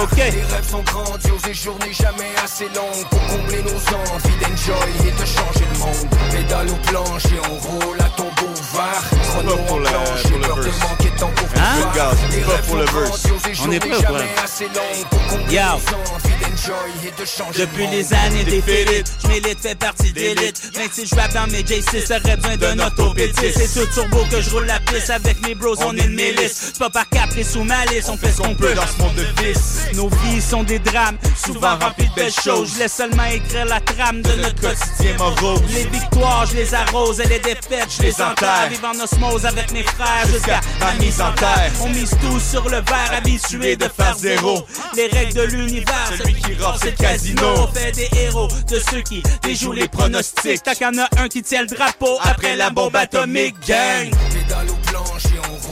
Ok. 0.02 0.18
Les 0.18 0.24
rêves 0.24 0.70
sont 0.70 0.84
grandioses 0.84 1.42
et 1.50 1.54
journées 1.54 1.94
jamais 1.94 2.32
assez 2.44 2.66
longues 2.66 3.08
pour 3.10 3.20
combler 3.28 3.62
nos 3.64 3.70
envies 3.72 4.38
d'enjoy 4.42 5.08
et 5.08 5.12
de 5.12 5.26
changer 5.26 5.66
le 5.74 5.80
monde. 5.80 6.10
Pédale 6.32 6.68
aux 6.70 6.88
planches 6.88 7.26
et 7.26 7.40
on 7.50 7.56
roule 7.56 7.98
à 8.00 8.10
tombeau 8.16 8.50
ouvert. 8.52 9.04
Chrono 9.30 9.58
pour 9.68 9.76
en 9.76 9.80
le- 9.80 9.84
planche, 9.86 10.08
pour 10.08 10.18
j'ai 10.30 10.36
le 10.38 10.42
peur 10.42 10.56
de 10.58 10.62
verse. 10.64 10.80
manquer 10.80 11.10
de 11.10 11.20
temps 11.20 11.32
pour 11.36 11.48
Hein? 11.56 11.74
tout 11.76 11.82
voir. 11.82 11.94
Gaz, 11.96 12.18
Les 12.32 12.44
rêves 12.44 12.66
pour 12.68 12.76
le 12.78 12.86
sont 12.88 12.94
verse. 12.94 13.10
grandioses 13.10 13.42
et 13.46 13.48
On 13.48 13.52
est 13.52 13.56
journées 13.56 14.02
jamais 14.02 14.30
assez 14.44 14.64
longues 14.66 15.08
pour 15.10 15.28
combler 15.28 15.56
nos 15.56 15.74
envies 15.74 16.40
d'enjoy 16.42 17.08
et 17.08 17.22
de 17.22 17.26
changer 17.26 17.60
le 17.60 17.66
Depuis 17.66 17.88
les 17.88 18.14
années 18.14 18.44
défilées, 18.44 19.04
je 19.24 19.28
m'élite, 19.28 19.60
fait 19.62 19.76
partie 19.76 20.12
d'élite. 20.14 20.72
Même 20.78 20.90
si 20.92 21.06
je 21.06 21.16
dans 21.16 21.48
mes 21.48 21.64
J6, 21.64 22.06
j'aurais 22.08 22.36
besoin 22.38 22.58
d'un 22.58 22.88
autopétis. 22.88 23.54
C'est 23.56 23.74
tout 23.80 23.88
turbo 23.94 24.24
que 24.30 24.42
je 24.42 24.50
roule 24.52 24.66
la 24.66 24.80
piste 24.80 25.10
avec 25.10 25.42
mes 25.48 25.56
bros, 25.56 25.76
on 25.80 25.96
est 25.98 26.06
une 26.06 26.16
milice. 26.16 26.72
C'est 26.74 26.80
pas 26.80 26.90
par 26.90 27.08
caprice 27.10 27.56
ou 27.56 27.64
malice, 27.64 28.08
on 28.10 28.18
fait 28.18 28.32
ce 28.34 28.42
qu'on 28.42 28.56
peut 28.56 28.74
dans 28.74 28.88
ce 28.88 29.02
monde 29.02 29.16
de 29.16 29.44
vice. 29.44 29.86
Nos 29.94 30.10
vies 30.10 30.42
sont 30.42 30.64
des 30.64 30.80
drames, 30.80 31.18
souvent 31.36 31.78
remplis 31.78 32.08
de 32.08 32.16
belles 32.16 32.32
choses. 32.32 32.74
Je 32.74 32.80
laisse 32.80 32.94
seulement 32.94 33.26
écrire 33.26 33.66
la 33.66 33.80
trame 33.80 34.22
de 34.22 34.34
notre 34.36 34.60
quotidien 34.62 35.18
morose. 35.18 35.62
Les 35.70 35.86
victoires, 35.86 36.46
je 36.46 36.56
les 36.56 36.74
arrose 36.74 37.20
et 37.20 37.28
les 37.28 37.40
défaites, 37.40 37.88
je 37.98 38.04
les 38.04 38.22
enterre. 38.22 38.70
Vivre 38.70 38.88
en 38.88 39.04
osmose 39.04 39.46
avec 39.46 39.72
mes 39.72 39.84
frères 39.84 40.28
jusqu'à 40.28 40.62
ma 40.80 40.94
mise 40.94 41.22
en 41.22 41.32
terre. 41.34 41.72
On 41.82 41.90
mise 41.90 42.12
tout 42.22 42.40
sur 42.40 42.64
le 42.64 42.78
verre, 42.78 43.12
habitué 43.18 43.76
de 43.76 43.86
faire 43.86 44.16
zéro. 44.18 44.66
Les 44.96 45.08
règles 45.08 45.34
de 45.34 45.44
l'univers, 45.44 46.12
celui 46.18 46.34
qui 46.34 46.54
rend 46.62 46.74
c'est 46.82 46.92
le 46.92 46.98
casino. 46.98 47.48
On 47.58 47.68
fait 47.68 47.92
des 47.92 48.10
héros 48.20 48.48
de 48.70 48.80
ceux 48.92 49.02
qui 49.02 49.22
déjouent 49.44 49.74
les 49.74 49.88
pronostics. 49.88 50.64
Tant 50.64 50.74
qu'il 50.74 50.88
y 50.88 50.90
en 50.90 51.02
a 51.02 51.08
un 51.22 51.28
qui 51.28 51.42
tient 51.42 51.62
le 51.62 51.68
drapeau 51.68 52.18
après 52.24 52.56
la 52.56 52.70
bombe 52.70 52.96
atomique, 52.96 53.56
gang. 53.68 54.10
Pédale 54.32 54.70
aux 54.70 54.90
planches 54.90 55.26
et 55.26 55.40
on 55.52 55.63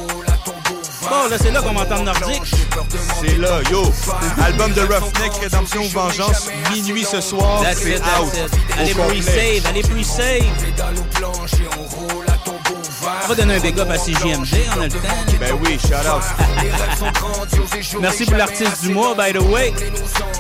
Bon, 1.10 1.28
là, 1.30 1.38
c'est 1.42 1.52
là 1.52 1.62
qu'on 1.62 1.74
m'entend 1.74 2.04
nordique. 2.04 2.44
C'est 3.22 3.38
là, 3.38 3.60
yo. 3.70 3.84
Album 4.44 4.72
de 4.74 4.82
Roughneck, 4.82 5.34
Rédemption 5.42 5.82
ou 5.82 5.90
Vengeance, 5.90 6.50
minuit 6.72 7.04
ce 7.04 7.20
soir, 7.22 7.62
That's 7.62 7.80
c'est 7.80 7.92
it, 7.96 8.02
that's 8.02 8.20
out. 8.20 8.34
it. 8.34 8.78
Allez 8.80 8.94
pre-save, 8.94 9.66
allez 9.68 9.82
pre-save. 9.82 10.46
On 13.24 13.28
va 13.28 13.36
donner 13.36 13.56
un 13.56 13.60
big 13.60 13.80
up 13.80 13.90
à 13.90 13.98
CJMD, 13.98 14.56
on 14.78 14.82
a 14.82 14.84
le 14.86 14.90
temps. 14.92 14.98
Ben 15.40 15.54
oui, 15.64 15.80
shout 15.80 16.08
out. 16.08 16.24
Merci 18.00 18.26
pour 18.26 18.38
l'artiste 18.38 18.82
du 18.84 18.90
mois, 18.94 19.16
by 19.16 19.34
the 19.34 19.42
way. 19.42 19.74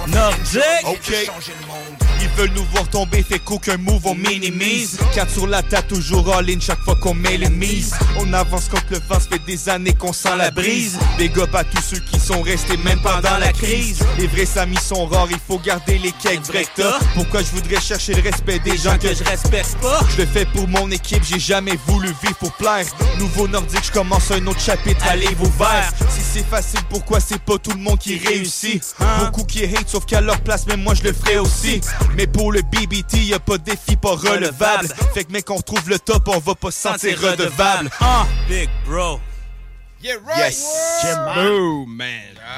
Nordique. 0.07 0.61
Ok. 0.85 2.10
Veulent 2.37 2.51
nous 2.55 2.65
voir 2.73 2.87
tomber, 2.89 3.23
fait 3.23 3.39
qu'aucun 3.39 3.77
move 3.77 4.05
on 4.05 4.15
minimise. 4.15 4.97
4 5.13 5.31
sur 5.31 5.47
la 5.47 5.61
table, 5.61 5.87
toujours 5.87 6.33
all 6.33 6.49
in 6.49 6.59
chaque 6.59 6.79
fois 6.79 6.95
qu'on 6.95 7.13
met 7.13 7.37
les 7.37 7.49
mises. 7.49 7.93
On 8.19 8.31
avance 8.33 8.67
contre 8.69 8.85
le 8.91 8.99
vent, 9.09 9.19
fait 9.19 9.41
des 9.45 9.69
années 9.69 9.93
qu'on 9.93 10.13
sent 10.13 10.35
la 10.37 10.49
brise. 10.49 10.97
Big 11.17 11.37
up 11.39 11.53
à 11.53 11.63
tous 11.63 11.81
ceux 11.81 11.99
qui 11.99 12.19
sont 12.19 12.41
restés 12.41 12.77
même 12.77 12.99
pendant 13.01 13.37
la 13.37 13.51
crise. 13.51 13.99
Les 14.17 14.27
vrais 14.27 14.57
amis 14.57 14.77
sont 14.77 15.05
rares, 15.05 15.27
il 15.29 15.39
faut 15.45 15.59
garder 15.59 15.97
les 15.99 16.11
cakes 16.11 16.41
t'as. 16.75 16.99
Pourquoi 17.13 17.41
je 17.41 17.51
voudrais 17.51 17.81
chercher 17.81 18.13
le 18.13 18.21
respect 18.21 18.59
des 18.59 18.77
gens 18.77 18.97
que 18.97 19.13
je 19.13 19.23
respecte 19.23 19.77
pas? 19.81 19.99
Je 20.09 20.21
le 20.21 20.25
fais 20.25 20.45
pour 20.45 20.67
mon 20.67 20.89
équipe, 20.91 21.23
j'ai 21.23 21.39
jamais 21.39 21.77
voulu 21.87 22.07
vivre 22.23 22.37
pour 22.37 22.53
plaire. 22.53 22.85
Nouveau 23.19 23.47
nordique, 23.47 23.85
je 23.85 23.91
commence 23.91 24.31
un 24.31 24.45
autre 24.47 24.59
chapitre, 24.59 25.05
allez 25.07 25.33
vous 25.37 25.51
vers. 25.57 25.91
Si 26.09 26.21
c'est 26.33 26.45
facile, 26.47 26.81
pourquoi 26.89 27.19
c'est 27.19 27.41
pas 27.41 27.57
tout 27.57 27.71
le 27.71 27.79
monde 27.81 27.99
qui 27.99 28.17
réussit? 28.17 28.83
Beaucoup 29.19 29.43
qui 29.43 29.63
hate, 29.63 29.87
sauf 29.87 30.05
qu'à 30.05 30.21
leur 30.21 30.39
place, 30.41 30.65
même 30.67 30.81
moi 30.81 30.93
je 30.93 31.03
le 31.03 31.13
ferai 31.13 31.37
aussi. 31.37 31.81
Pour 32.27 32.51
le 32.51 32.61
BBT, 32.61 33.17
y 33.17 33.33
a 33.33 33.39
pas 33.39 33.57
de 33.57 33.63
défi 33.63 33.95
pas 33.95 34.15
relevable. 34.15 34.87
Fait 35.13 35.23
que 35.23 35.31
mec, 35.31 35.49
on 35.49 35.55
retrouve 35.55 35.89
le 35.89 35.99
top, 35.99 36.27
on 36.27 36.39
va 36.39 36.55
pas 36.55 36.71
se 36.71 36.81
sentir 36.81 37.19
redevable. 37.19 37.89
Ah, 37.99 38.25
big 38.47 38.69
bro. 38.85 39.19
Yeah, 40.03 40.13
right. 40.25 40.37
Yes. 40.51 40.65
Boom, 41.35 41.95
man. 41.95 42.07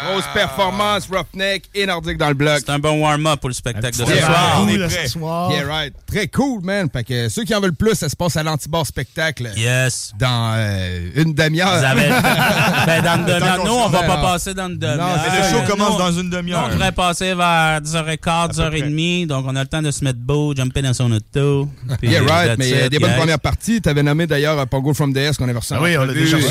Grosse 0.05 0.25
performance, 0.33 1.07
Roughneck 1.11 1.65
et 1.75 1.85
Nordique 1.85 2.17
dans 2.17 2.27
le 2.29 2.33
bloc. 2.33 2.59
C'est 2.65 2.71
un 2.71 2.79
bon 2.79 2.99
warm-up 3.01 3.39
pour 3.39 3.49
le 3.49 3.53
spectacle 3.53 3.97
de 3.97 4.05
ce 4.05 4.09
Yeah, 4.11 4.25
soir. 4.25 4.55
on 4.57 4.61
Cool, 4.65 4.71
est 4.73 4.77
là, 4.77 4.87
prêt. 4.87 5.03
ce 5.05 5.11
soir. 5.11 5.51
Yeah, 5.51 5.65
right. 5.67 5.93
Très 6.07 6.27
cool, 6.27 6.61
man. 6.63 6.89
Fait 6.91 7.03
que 7.03 7.29
ceux 7.29 7.43
qui 7.43 7.53
en 7.53 7.61
veulent 7.61 7.75
plus, 7.75 7.93
ça 7.95 8.09
se 8.09 8.15
passe 8.15 8.35
à 8.35 8.43
l'Antibar 8.43 8.85
Spectacle 8.87 9.51
Yes. 9.55 10.11
dans 10.19 10.53
euh, 10.57 11.09
une 11.15 11.33
demi-heure. 11.33 11.77
Vous 11.77 11.83
avez- 11.85 12.09
ben, 12.87 13.01
dans 13.03 13.15
une 13.19 13.25
demi-heure. 13.25 13.65
Nous, 13.65 13.71
on 13.73 13.89
va 13.89 14.03
pas 14.03 14.17
passer 14.17 14.53
dans 14.53 14.67
une 14.69 14.79
demi-heure. 14.79 15.19
Le 15.43 15.49
show 15.57 15.63
commence 15.71 15.97
dans 15.97 16.11
une 16.11 16.29
demi-heure. 16.29 16.65
On 16.69 16.73
devrait 16.73 16.91
passer 16.91 17.33
vers 17.35 17.79
10h15, 17.81 18.51
10h30. 18.53 19.27
Donc, 19.27 19.45
on 19.47 19.55
a 19.55 19.61
le 19.61 19.67
temps 19.69 19.81
de 19.81 19.91
se 19.91 20.03
mettre 20.03 20.19
beau, 20.19 20.55
jumper 20.55 20.81
dans 20.81 20.93
son 20.93 21.11
auto. 21.11 21.69
puis 22.01 22.09
Yeah, 22.09 22.21
right. 22.23 22.57
Mais 22.57 22.69
il 22.69 22.77
y 22.77 22.81
a 22.81 22.89
des 22.89 22.99
bonnes 22.99 23.15
premières 23.15 23.39
parties. 23.39 23.79
Tu 23.81 23.89
avais 23.89 24.03
nommé 24.03 24.25
d'ailleurs 24.27 24.65
Pongo 24.67 24.93
from 24.93 25.13
DS 25.13 25.33
qu'on 25.37 25.47
avait 25.47 25.59
reçu. 25.59 25.73
Ah 25.75 25.81
oui, 25.81 25.95
on 25.97 26.05
l'a 26.05 26.13
déjà 26.13 26.37
reçu. 26.37 26.47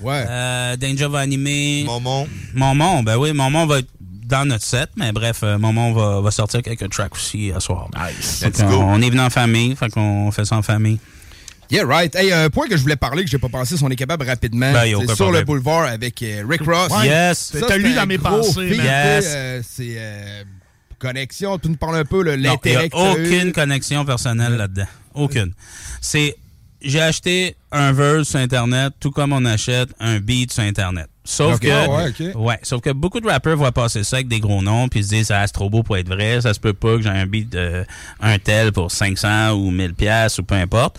Ouais. 0.00 0.24
Euh, 0.28 0.76
Danger 0.76 1.08
va 1.08 1.20
animer. 1.20 1.84
Momon. 1.86 2.28
Momon, 2.54 3.02
ben 3.02 3.16
oui, 3.16 3.32
Momon 3.32 3.66
va 3.66 3.78
être 3.78 3.88
dans 4.00 4.44
notre 4.44 4.64
set, 4.64 4.90
mais 4.96 5.12
bref, 5.12 5.40
euh, 5.42 5.56
Momon 5.56 5.92
va, 5.92 6.20
va 6.20 6.30
sortir 6.30 6.60
quelques 6.62 6.90
tracks 6.90 7.14
aussi 7.14 7.52
à 7.52 7.60
soir. 7.60 7.88
Nice. 7.94 8.42
Let's 8.44 8.60
go. 8.62 8.74
On 8.82 9.00
est 9.00 9.08
venu 9.08 9.20
en 9.20 9.30
famille, 9.30 9.74
fait 9.76 9.88
qu'on 9.90 10.30
fait 10.32 10.44
ça 10.44 10.56
en 10.56 10.62
famille. 10.62 10.98
Yeah, 11.70 11.84
right. 11.84 12.14
Hey, 12.14 12.32
un 12.32 12.48
point 12.50 12.68
que 12.68 12.76
je 12.76 12.82
voulais 12.82 12.96
parler, 12.96 13.24
que 13.24 13.30
j'ai 13.30 13.38
pas 13.38 13.48
pensé, 13.48 13.76
si 13.76 13.82
on 13.82 13.88
est 13.90 13.96
capable 13.96 14.24
rapidement. 14.26 14.72
Ben, 14.72 14.84
c'est 15.06 15.14
sur 15.16 15.32
le 15.32 15.42
boulevard 15.42 15.86
avec 15.86 16.22
euh, 16.22 16.44
Rick 16.48 16.62
Ross. 16.62 16.92
Ouais. 16.92 17.06
Yes! 17.06 17.52
Ça, 17.58 17.66
T'as 17.66 17.76
lu 17.76 17.92
dans 17.94 18.06
mes 18.06 18.18
pensées. 18.18 18.68
Yes. 18.76 19.24
euh, 19.28 19.62
c'est 19.68 19.94
euh, 19.96 20.44
connexion. 20.98 21.58
Tu 21.58 21.68
nous 21.68 21.76
parles 21.76 21.96
un 21.96 22.04
peu 22.04 22.22
le- 22.22 22.36
Non, 22.36 22.56
il 22.64 22.70
n'y 22.70 22.76
a 22.76 22.82
l'intérêt 22.82 22.88
aucune 22.92 23.52
connexion 23.52 24.04
personnelle 24.04 24.54
là-dedans. 24.56 24.86
Aucune. 25.14 25.52
C'est. 26.00 26.36
J'ai 26.86 27.00
acheté 27.00 27.56
un 27.72 27.92
verse 27.92 28.28
sur 28.28 28.38
Internet, 28.38 28.94
tout 29.00 29.10
comme 29.10 29.32
on 29.32 29.44
achète 29.44 29.88
un 30.00 30.20
beat 30.20 30.52
sur 30.52 30.62
Internet. 30.62 31.08
Sauf 31.24 31.58
que. 31.58 31.68
Ah 31.68 31.88
ouais, 31.90 32.34
ouais, 32.36 32.58
sauf 32.62 32.80
que 32.80 32.90
beaucoup 32.90 33.20
de 33.20 33.26
rappeurs 33.26 33.56
voient 33.56 33.72
passer 33.72 34.04
ça 34.04 34.16
avec 34.16 34.28
des 34.28 34.38
gros 34.38 34.62
noms, 34.62 34.86
puis 34.88 35.00
ils 35.00 35.04
se 35.04 35.08
disent, 35.08 35.30
ah, 35.32 35.44
c'est 35.44 35.52
trop 35.52 35.68
beau 35.68 35.82
pour 35.82 35.96
être 35.96 36.08
vrai, 36.08 36.40
ça 36.40 36.54
se 36.54 36.60
peut 36.60 36.72
pas 36.72 36.96
que 36.96 37.02
j'ai 37.02 37.08
un 37.08 37.26
beat 37.26 37.50
de 37.50 37.84
un 38.20 38.38
tel 38.38 38.72
pour 38.72 38.92
500 38.92 39.52
ou 39.54 39.70
1000 39.72 39.94
pièces 39.94 40.38
ou 40.38 40.44
peu 40.44 40.54
importe. 40.54 40.98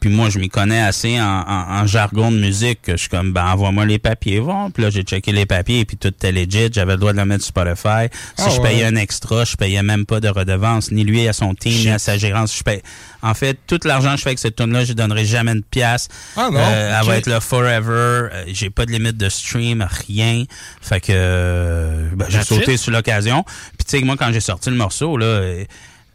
Puis 0.00 0.10
moi, 0.10 0.28
je 0.28 0.38
m'y 0.38 0.48
connais 0.48 0.80
assez 0.80 1.20
en, 1.20 1.24
en- 1.24 1.80
en 1.80 1.86
jargon 1.86 2.30
de 2.30 2.36
musique 2.36 2.82
que 2.82 2.92
je 2.92 2.96
suis 2.98 3.08
comme, 3.08 3.32
ben, 3.32 3.46
envoie-moi 3.46 3.86
les 3.86 3.98
papiers, 3.98 4.40
bon. 4.40 4.70
Puis 4.70 4.82
là, 4.82 4.90
j'ai 4.90 5.02
checké 5.02 5.32
les 5.32 5.46
papiers 5.46 5.84
puis 5.84 5.96
tout 5.96 6.08
était 6.08 6.30
legit. 6.32 6.68
J'avais 6.72 6.92
le 6.92 6.98
droit 6.98 7.12
de 7.12 7.18
le 7.18 7.24
mettre 7.24 7.42
sur 7.44 7.48
Spotify. 7.48 8.08
Si 8.36 8.44
Ah 8.46 8.50
je 8.50 8.60
ouais. 8.60 8.68
payais 8.68 8.84
un 8.84 8.96
extra, 8.96 9.44
je 9.44 9.56
payais 9.56 9.82
même 9.82 10.04
pas 10.06 10.20
de 10.20 10.28
redevance, 10.28 10.90
ni 10.92 11.04
lui 11.04 11.26
à 11.26 11.32
son 11.32 11.54
team, 11.54 11.72
ni 11.72 11.90
à 11.90 11.98
sa 11.98 12.18
gérance. 12.18 12.56
Je 12.56 12.62
paye. 12.62 12.82
En 13.22 13.34
fait, 13.34 13.58
tout 13.66 13.80
l'argent 13.84 14.12
que 14.12 14.18
je 14.18 14.22
fais 14.22 14.28
avec 14.30 14.38
cette 14.38 14.56
tune-là, 14.56 14.84
je 14.84 14.92
donnerai 14.92 15.24
jamais 15.24 15.52
une 15.52 15.62
pièce. 15.62 16.08
Ah 16.36 16.48
non, 16.52 16.58
Euh, 16.60 16.98
Elle 17.00 17.06
va 17.06 17.16
être 17.16 17.26
là 17.26 17.40
forever. 17.40 18.28
Euh, 18.32 18.44
j'ai 18.48 18.70
pas 18.70 18.84
de 18.86 18.92
limite 18.92 19.16
de 19.16 19.28
stream, 19.28 19.86
rien. 20.06 20.44
Fait 20.82 21.00
que, 21.00 21.12
euh, 21.14 22.08
ben, 22.14 22.26
j'ai 22.28 22.42
sauté 22.42 22.76
sur 22.76 22.92
l'occasion. 22.92 23.42
Puis 23.78 23.86
tu 23.88 23.98
sais, 23.98 24.04
moi, 24.04 24.16
quand 24.18 24.30
j'ai 24.32 24.40
sorti 24.40 24.70
le 24.70 24.76
morceau, 24.76 25.16
là, 25.16 25.40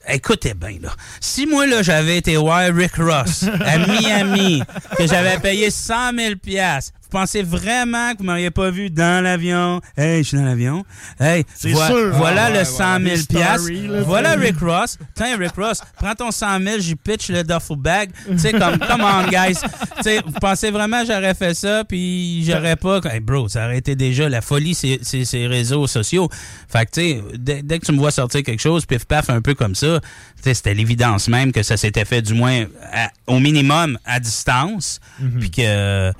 écoutez 0.08 0.54
bien, 0.54 0.78
là. 0.82 0.96
Si 1.20 1.46
moi, 1.46 1.66
là, 1.66 1.82
j'avais 1.82 2.18
été 2.18 2.38
voir 2.38 2.74
Rick 2.74 2.96
Ross 2.96 3.46
à 3.66 3.78
Miami, 3.88 4.64
que 4.98 5.08
j'avais 5.08 5.40
payé 5.40 5.70
100 5.72 6.18
000 6.18 6.36
piastres, 6.36 6.94
pensez 7.12 7.44
vraiment 7.44 8.14
que 8.14 8.20
vous 8.20 8.24
m'auriez 8.24 8.50
pas 8.52 8.72
vu 8.72 8.90
dans 8.90 9.24
l'avion? 9.24 9.80
Hey, 9.96 10.24
je 10.24 10.30
suis 10.30 10.38
dans 10.38 10.46
l'avion. 10.46 10.84
Hey, 11.20 11.44
C'est 11.54 11.72
voi- 11.72 11.88
sûr. 11.88 12.12
voilà 12.16 12.46
Ah, 12.46 12.50
le 12.50 12.58
ouais, 12.60 12.66
100 12.66 13.00
000 13.00 13.04
ouais, 13.04 13.18
des 13.18 13.24
piastres. 13.28 13.70
Voilà. 14.06 14.32
Rick 14.32 14.60
Ross. 14.60 14.98
Tiens, 15.16 15.38
Rick 15.38 15.56
Ross, 15.58 15.82
prends 15.98 16.16
ton 16.16 16.32
100 16.32 16.60
000, 16.60 16.80
j'y 16.80 16.96
pitch 16.96 17.30
le 17.30 17.44
duffel 17.44 17.78
bag. 17.78 18.10
Tu 18.28 18.40
sais, 18.40 18.52
comme, 18.54 18.80
come 18.80 19.02
on, 19.04 19.28
guys. 19.30 19.56
Tu 19.98 20.04
sais, 20.04 20.22
vous 20.26 20.32
pensez 20.40 20.72
vraiment 20.72 21.02
que 21.02 21.08
j'aurais 21.08 21.36
fait 21.36 21.54
ça, 21.54 21.84
puis 21.84 22.44
j'aurais 22.46 22.76
pas. 22.76 23.00
Hey, 23.06 23.20
bro, 23.20 23.48
ça 23.48 23.66
aurait 23.66 23.78
été 23.78 23.96
déjà 23.96 24.28
la 24.30 24.42
folie, 24.42 24.74
ces, 24.74 25.00
ces, 25.04 25.26
ces 25.26 25.46
réseaux 25.48 25.86
sociaux. 25.88 26.30
Fait 26.68 26.86
que, 26.86 26.92
tu 26.92 27.02
sais, 27.02 27.22
dès, 27.38 27.62
dès 27.62 27.80
que 27.80 27.86
tu 27.86 27.92
me 27.92 27.98
vois 27.98 28.12
sortir 28.12 28.42
quelque 28.44 28.62
chose, 28.62 28.86
pif 28.86 29.06
paf, 29.06 29.30
un 29.30 29.42
peu 29.42 29.54
comme 29.54 29.76
ça, 29.76 30.00
tu 30.38 30.44
sais, 30.44 30.54
c'était 30.54 30.74
l'évidence 30.74 31.28
même 31.28 31.52
que 31.52 31.62
ça 31.64 31.78
s'était 31.78 32.06
fait, 32.06 32.22
du 32.22 32.34
moins, 32.34 32.66
à- 32.94 33.10
au 33.28 33.40
minimum, 33.40 33.98
à 34.06 34.20
distance. 34.20 35.00
Mhm. 35.20 35.40
Puis 35.40 35.52
que, 35.52 36.12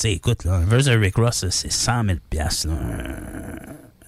sais, 0.00 0.12
écoute, 0.12 0.44
là, 0.44 0.54
un 0.54 0.64
verse 0.64 0.84
de 0.86 0.96
Rick 0.96 1.16
Ross, 1.16 1.44
c'est 1.50 1.72
100 1.72 2.04
000 2.04 2.18
piastres, 2.30 2.68
là. 2.68 2.74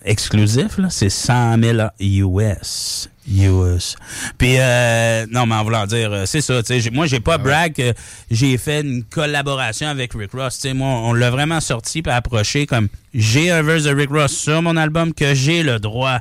Exclusif, 0.04 0.78
là, 0.78 0.88
c'est 0.90 1.08
100 1.10 1.58
000 1.62 1.78
US. 2.00 3.08
US. 3.28 3.94
Puis, 4.36 4.56
euh, 4.58 5.26
non, 5.30 5.46
mais 5.46 5.54
en 5.54 5.62
voulant 5.62 5.86
dire, 5.86 6.10
euh, 6.12 6.26
c'est 6.26 6.40
ça, 6.40 6.60
tu 6.60 6.66
sais, 6.68 6.80
j'ai- 6.80 6.90
moi, 6.90 7.06
j'ai 7.06 7.20
pas 7.20 7.38
brag 7.38 7.72
que 7.72 7.92
j'ai 8.28 8.58
fait 8.58 8.80
une 8.80 9.04
collaboration 9.04 9.86
avec 9.86 10.12
Rick 10.14 10.32
Ross, 10.32 10.64
moi, 10.74 10.88
on 10.88 11.12
l'a 11.12 11.30
vraiment 11.30 11.60
sorti 11.60 12.02
puis 12.02 12.10
approché 12.12 12.66
comme, 12.66 12.88
j'ai 13.14 13.52
un 13.52 13.62
verse 13.62 13.84
de 13.84 13.94
Rick 13.94 14.10
Ross 14.10 14.32
sur 14.32 14.60
mon 14.60 14.76
album 14.76 15.14
que 15.14 15.34
j'ai 15.34 15.62
le 15.62 15.78
droit 15.78 16.18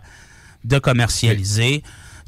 de 0.64 0.78
commercialiser, 0.78 1.82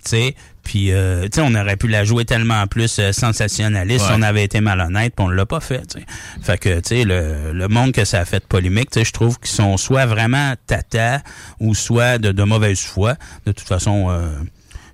tu 0.03 0.09
sais, 0.09 0.35
puis, 0.63 0.91
euh, 0.91 1.23
tu 1.23 1.29
sais, 1.35 1.41
on 1.41 1.53
aurait 1.55 1.75
pu 1.77 1.87
la 1.87 2.03
jouer 2.05 2.25
tellement 2.25 2.65
plus 2.67 2.97
euh, 2.99 3.11
sensationnaliste 3.11 4.05
si 4.05 4.11
on 4.13 4.21
avait 4.21 4.43
été 4.43 4.61
malhonnête, 4.61 5.13
puis 5.15 5.25
on 5.25 5.29
l'a 5.29 5.45
pas 5.45 5.59
fait, 5.59 5.85
tu 5.87 5.99
sais. 5.99 6.05
Fait 6.41 6.57
que, 6.57 6.75
tu 6.79 6.81
sais, 6.89 7.03
le, 7.03 7.51
le 7.53 7.67
monde 7.67 7.91
que 7.91 8.05
ça 8.05 8.19
a 8.21 8.25
fait 8.25 8.45
polémique, 8.45 8.89
tu 8.91 8.99
sais, 8.99 9.05
je 9.05 9.11
trouve 9.11 9.37
qu'ils 9.39 9.51
sont 9.51 9.77
soit 9.77 10.05
vraiment 10.05 10.53
tata 10.67 11.21
ou 11.59 11.75
soit 11.75 12.17
de, 12.17 12.31
de 12.31 12.43
mauvaise 12.43 12.79
foi. 12.79 13.15
De 13.45 13.51
toute 13.51 13.67
façon, 13.67 14.07
euh, 14.09 14.27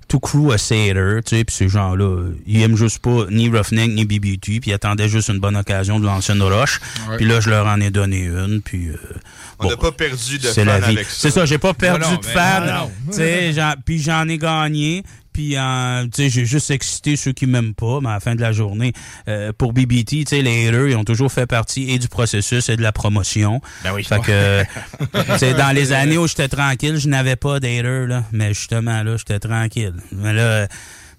tout 0.08 0.20
crew 0.20 0.52
a 0.52 0.56
haters, 0.56 1.22
tu 1.24 1.38
sais, 1.38 1.44
puis 1.44 1.56
ces 1.56 1.70
gens-là, 1.70 2.30
ils 2.48 2.62
aiment 2.64 2.76
juste 2.76 2.98
pas 3.00 3.26
ni 3.30 3.48
Roughneck 3.48 3.92
ni 3.92 4.06
BBT, 4.06 4.60
puis 4.60 4.72
ils 4.72 4.74
attendaient 4.74 5.08
juste 5.08 5.30
une 5.30 5.40
bonne 5.40 5.56
occasion 5.56 6.00
de 6.00 6.06
lancer 6.06 6.34
une 6.34 6.42
roche. 6.42 6.80
Puis 7.18 7.26
là, 7.28 7.40
je 7.40 7.50
leur 7.52 7.68
en 7.68 7.80
ai 7.80 7.92
donné 7.92 8.24
une, 8.24 8.62
puis... 8.64 8.88
euh, 8.88 8.96
On 9.60 9.66
bon, 9.66 9.70
n'a 9.70 9.78
pas 9.78 9.92
perdu 9.92 10.40
de 10.40 10.48
c'est 10.48 10.66
fans 10.66 10.72
avec 10.72 11.06
ça. 11.06 11.16
C'est 11.20 11.32
ça, 11.32 11.46
j'ai 11.46 11.60
pas 11.60 11.76
perdu 11.76 12.02
Non, 12.02 12.12
non, 12.14 12.18
de 12.18 12.26
fans. 12.26 13.76
puis 13.86 14.02
j'en 14.02 14.28
ai 14.28 14.40
gagné. 14.40 15.04
Puis, 15.40 15.56
euh, 15.56 16.04
tu 16.04 16.24
sais, 16.24 16.30
j'ai 16.30 16.46
juste 16.46 16.70
excité 16.70 17.16
ceux 17.16 17.32
qui 17.32 17.48
m'aiment 17.48 17.74
pas, 17.74 18.00
mais 18.02 18.10
à 18.10 18.16
la 18.16 18.20
fin 18.20 18.36
de 18.36 18.42
la 18.42 18.52
journée, 18.52 18.92
euh, 19.30 19.54
pour 19.58 19.72
BBT, 19.72 20.10
tu 20.10 20.26
sais, 20.28 20.42
les 20.42 20.68
haters, 20.68 20.90
ils 20.90 20.98
ont 20.98 21.06
toujours 21.06 21.32
fait 21.32 21.48
partie 21.48 21.92
et 21.92 21.98
du 21.98 22.10
processus 22.10 22.68
et 22.68 22.76
de 22.76 22.82
la 22.82 22.92
promotion. 22.92 23.62
Ben 23.86 23.94
oui. 23.94 24.04
Fait 24.04 24.20
que, 24.20 24.64
tu 25.32 25.38
sais, 25.38 25.54
dans 25.54 25.74
les 25.74 25.94
années 25.94 26.18
où 26.18 26.28
j'étais 26.28 26.50
tranquille, 26.50 26.98
je 26.98 27.08
n'avais 27.08 27.38
pas 27.38 27.62
d'haters, 27.62 28.08
là. 28.08 28.26
Mais 28.34 28.54
justement, 28.54 29.02
là, 29.02 29.16
j'étais 29.16 29.40
tranquille. 29.40 29.94
Mais 30.12 30.34
là, 30.34 30.68
tu 30.68 30.74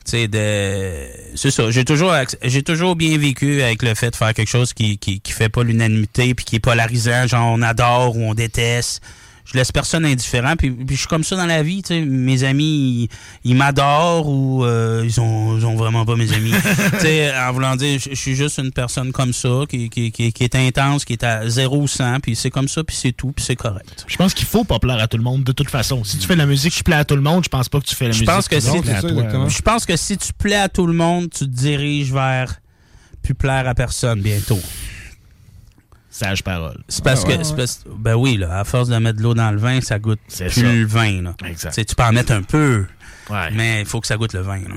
sais, 0.05 0.29
de... 0.29 1.07
c'est 1.35 1.51
ça. 1.51 1.71
J'ai 1.71 1.87
toujours, 1.87 2.13
j'ai 2.43 2.63
toujours 2.63 2.97
bien 2.97 3.17
vécu 3.17 3.63
avec 3.63 3.83
le 3.83 3.95
fait 3.95 4.11
de 4.11 4.17
faire 4.17 4.35
quelque 4.35 4.51
chose 4.51 4.75
qui, 4.75 4.99
qui, 4.99 5.23
qui 5.23 5.33
fait 5.33 5.49
pas 5.49 5.65
l'unanimité 5.65 6.35
puis 6.35 6.45
qui 6.45 6.57
est 6.57 6.61
polarisant, 6.61 7.27
genre 7.27 7.55
on 7.55 7.63
adore 7.63 8.19
ou 8.19 8.25
on 8.25 8.35
déteste. 8.35 9.03
Je 9.53 9.59
laisse 9.59 9.73
personne 9.73 10.05
indifférent, 10.05 10.55
puis, 10.57 10.71
puis 10.71 10.95
je 10.95 11.01
suis 11.01 11.09
comme 11.09 11.25
ça 11.25 11.35
dans 11.35 11.47
la 11.47 11.63
vie, 11.65 11.83
tu 11.83 11.89
sais. 11.89 12.01
Mes 12.03 12.45
amis, 12.45 13.09
ils, 13.45 13.51
ils 13.51 13.57
m'adorent 13.57 14.29
ou 14.29 14.65
euh, 14.65 15.03
ils, 15.05 15.21
ont, 15.21 15.59
ils 15.59 15.67
ont 15.67 15.75
vraiment 15.75 16.05
pas 16.05 16.15
mes 16.15 16.33
amis. 16.33 16.53
tu 16.93 16.99
sais, 17.01 17.37
en 17.37 17.53
voulant 17.53 17.75
dire, 17.75 17.99
je 17.99 18.11
je 18.11 18.15
suis 18.15 18.37
juste 18.37 18.59
une 18.59 18.71
personne 18.71 19.13
comme 19.13 19.33
ça, 19.33 19.63
qui, 19.69 19.89
qui, 19.89 20.13
qui, 20.13 20.33
qui 20.33 20.45
est 20.45 20.55
intense, 20.55 21.05
qui 21.05 21.15
est 21.15 21.25
à 21.25 21.49
0 21.49 21.77
ou 21.79 21.89
100, 21.89 22.21
puis 22.21 22.37
c'est 22.37 22.51
comme 22.51 22.69
ça, 22.69 22.85
puis 22.85 22.95
c'est 22.95 23.13
tout, 23.13 23.33
puis 23.33 23.45
c'est 23.45 23.57
correct. 23.57 24.05
Je 24.07 24.17
pense 24.17 24.35
qu'il 24.35 24.47
faut 24.47 24.65
pas 24.65 24.79
plaire 24.79 24.99
à 24.99 25.09
tout 25.09 25.17
le 25.17 25.23
monde 25.23 25.43
de 25.43 25.53
toute 25.53 25.71
façon. 25.71 26.05
Si 26.05 26.19
tu 26.19 26.27
fais 26.27 26.35
de 26.35 26.39
la 26.39 26.47
musique 26.47 26.73
qui 26.73 26.83
plaît 26.83 26.97
à 26.97 27.05
tout 27.05 27.17
le 27.17 27.23
monde, 27.23 27.43
je 27.43 27.49
pense 27.49 27.69
pas 27.69 27.81
que 27.81 27.87
tu 27.87 27.95
fais 27.95 28.07
la 28.07 28.13
Je 28.13 28.21
musique 28.21 28.35
pense 28.35 28.47
que 28.47 28.61
si 28.61 28.69
je 28.69 29.63
pense 29.63 29.87
que 29.87 29.97
si 29.97 30.17
tu 30.19 30.33
plais 30.33 30.57
à 30.57 30.69
tout 30.69 30.87
le 30.87 30.93
monde, 30.93 31.31
tu 31.31 31.41
te 31.41 31.45
diriges 31.45 32.13
vers 32.13 32.61
plus 33.23 33.35
plaire 33.35 33.67
à 33.67 33.75
personne 33.75 34.21
bientôt. 34.21 34.61
Sage 36.13 36.43
parole. 36.43 36.79
C'est 36.89 37.05
parce 37.05 37.23
Ouais, 37.23 37.35
que 37.35 37.39
ouais, 37.39 37.45
c'est 37.45 37.51
ouais. 37.53 37.57
parce- 37.59 37.85
ben 37.87 38.15
oui 38.17 38.37
là, 38.37 38.59
à 38.61 38.65
force 38.65 38.89
de 38.89 38.97
mettre 38.99 39.19
de 39.19 39.23
l'eau 39.23 39.35
dans 39.35 39.51
le 39.53 39.59
vin, 39.59 39.81
ça 39.81 39.99
goûte 40.01 40.19
C'est 40.29 40.47
plus 40.47 40.63
ça. 40.63 40.73
le 40.73 40.85
vin 40.85 41.23
là. 41.23 41.35
Exact. 41.47 41.71
Tu 41.71 41.75
sais, 41.77 41.85
tu 41.85 41.95
peux 41.95 42.03
en 42.03 42.13
mettre 42.13 42.33
un 42.33 42.43
peu. 42.43 42.85
Ouais. 43.31 43.49
Mais 43.53 43.81
il 43.81 43.87
faut 43.87 44.01
que 44.01 44.07
ça 44.09 44.17
goûte 44.17 44.33
le 44.33 44.41
vin 44.41 44.59
là. 44.59 44.75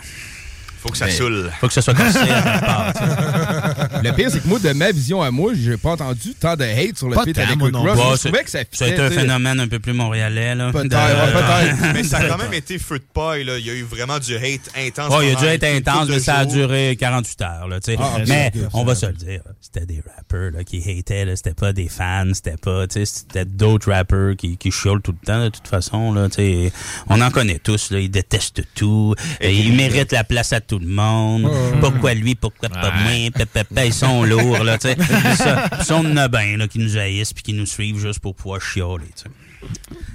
Faut 0.81 0.89
que 0.89 0.97
ça 0.97 1.05
Mais 1.05 1.11
saoule. 1.11 1.49
Faut 1.59 1.67
que 1.67 1.73
ça 1.73 1.81
soit 1.81 1.93
cassé 1.95 2.29
à 2.29 2.59
part. 2.59 2.93
Le 4.03 4.11
pire, 4.13 4.29
c'est 4.31 4.41
que 4.41 4.47
moi, 4.47 4.59
de 4.59 4.71
ma 4.73 4.91
vision 4.91 5.21
à 5.21 5.31
moi, 5.31 5.53
j'ai 5.55 5.77
pas 5.77 5.91
entendu 5.91 6.33
tant 6.39 6.55
de 6.55 6.63
hate 6.63 6.97
sur 6.97 7.09
le 7.09 7.15
Pas 7.15 7.25
tant, 7.25 7.41
avec 7.41 7.57
moi 7.57 7.67
Rick 7.67 7.73
non 7.75 7.83
Ross. 7.83 7.93
plus. 7.93 8.01
Je 8.03 8.09
Ouais, 8.11 8.17
trouvais 8.31 8.43
que 8.43 8.49
ça 8.51 8.59
Ça 8.71 8.85
a 8.85 8.87
été 8.89 9.01
un 9.01 9.09
phénomène 9.11 9.59
un 9.59 9.67
peu 9.67 9.79
plus 9.79 9.93
montréalais 9.93 10.55
là. 10.55 10.71
Peut-être, 10.71 10.87
De- 10.89 10.95
ouais, 10.95 11.31
peut-être. 11.33 11.93
Mais 11.93 12.03
ça 12.03 12.17
a 12.17 12.25
quand 12.27 12.37
même 12.37 12.53
été 12.53 12.77
feu 12.79 12.99
de 12.99 13.03
paille, 13.13 13.43
là. 13.43 13.57
Il 13.57 13.65
y 13.65 13.69
a 13.69 13.73
eu 13.73 13.83
vraiment 13.83 14.19
du 14.19 14.35
hate 14.35 14.71
intense. 14.77 15.11
Oh, 15.15 15.21
il 15.21 15.27
a 15.27 15.29
dû 15.31 15.35
pendant 15.35 15.47
être 15.51 15.63
une 15.69 15.77
intense, 15.77 16.09
mais 16.09 16.19
ça 16.19 16.35
a 16.37 16.45
duré 16.45 16.95
48 16.99 17.41
heures. 17.41 17.67
Là, 17.67 17.79
tu 17.79 17.91
sais. 17.93 17.97
Ah, 17.99 18.17
mais 18.27 18.51
on 18.73 18.83
va 18.83 18.95
se 18.95 19.05
le 19.05 19.13
dire, 19.13 19.41
c'était 19.61 19.85
des 19.85 20.01
rappers 20.15 20.51
là, 20.51 20.63
qui 20.63 20.77
hataient. 20.89 21.25
là. 21.25 21.35
C'était 21.35 21.53
pas 21.53 21.73
des 21.73 21.87
fans, 21.89 22.25
c'était 22.33 22.57
pas. 22.57 22.87
tu 22.87 22.99
sais, 22.99 23.05
C'était 23.05 23.45
d'autres 23.45 23.91
rappers 23.91 24.35
qui, 24.37 24.57
qui 24.57 24.71
chiolent 24.71 25.01
tout 25.01 25.15
le 25.19 25.25
temps, 25.25 25.43
de 25.43 25.49
toute 25.49 25.67
façon. 25.67 26.13
Là, 26.13 26.29
tu 26.29 26.35
sais. 26.35 26.71
on 27.09 27.21
en 27.21 27.31
connaît 27.31 27.59
tous. 27.59 27.91
Là, 27.91 27.99
ils 27.99 28.09
détestent 28.11 28.61
tout. 28.75 29.15
Et 29.41 29.53
ils 29.53 29.73
méritent 29.75 30.11
la 30.11 30.23
place 30.23 30.53
à 30.53 30.61
tout 30.61 30.79
le 30.79 30.87
monde. 30.87 31.49
Pourquoi 31.79 32.13
lui, 32.13 32.35
pourquoi 32.35 32.69
pas 32.69 32.91
moi? 32.91 33.29
Pe, 33.75 33.85
ils 33.85 33.93
sont 33.93 34.23
lourds. 34.23 34.63
Là, 34.63 34.77
tu 34.77 34.87
sais. 34.89 34.95
Ils 34.97 35.83
sont- 35.85 36.03
de 36.03 36.27
ben, 36.27 36.57
là, 36.57 36.67
qui 36.67 36.79
nous 36.79 36.97
haïssent 36.97 37.33
puis 37.33 37.43
qui 37.43 37.53
nous 37.53 37.65
suivent 37.65 37.99
juste 37.99 38.19
pour 38.19 38.35
pouvoir 38.35 38.61
chioler. 38.61 39.05
tu 39.15 39.23
sais. 39.23 39.29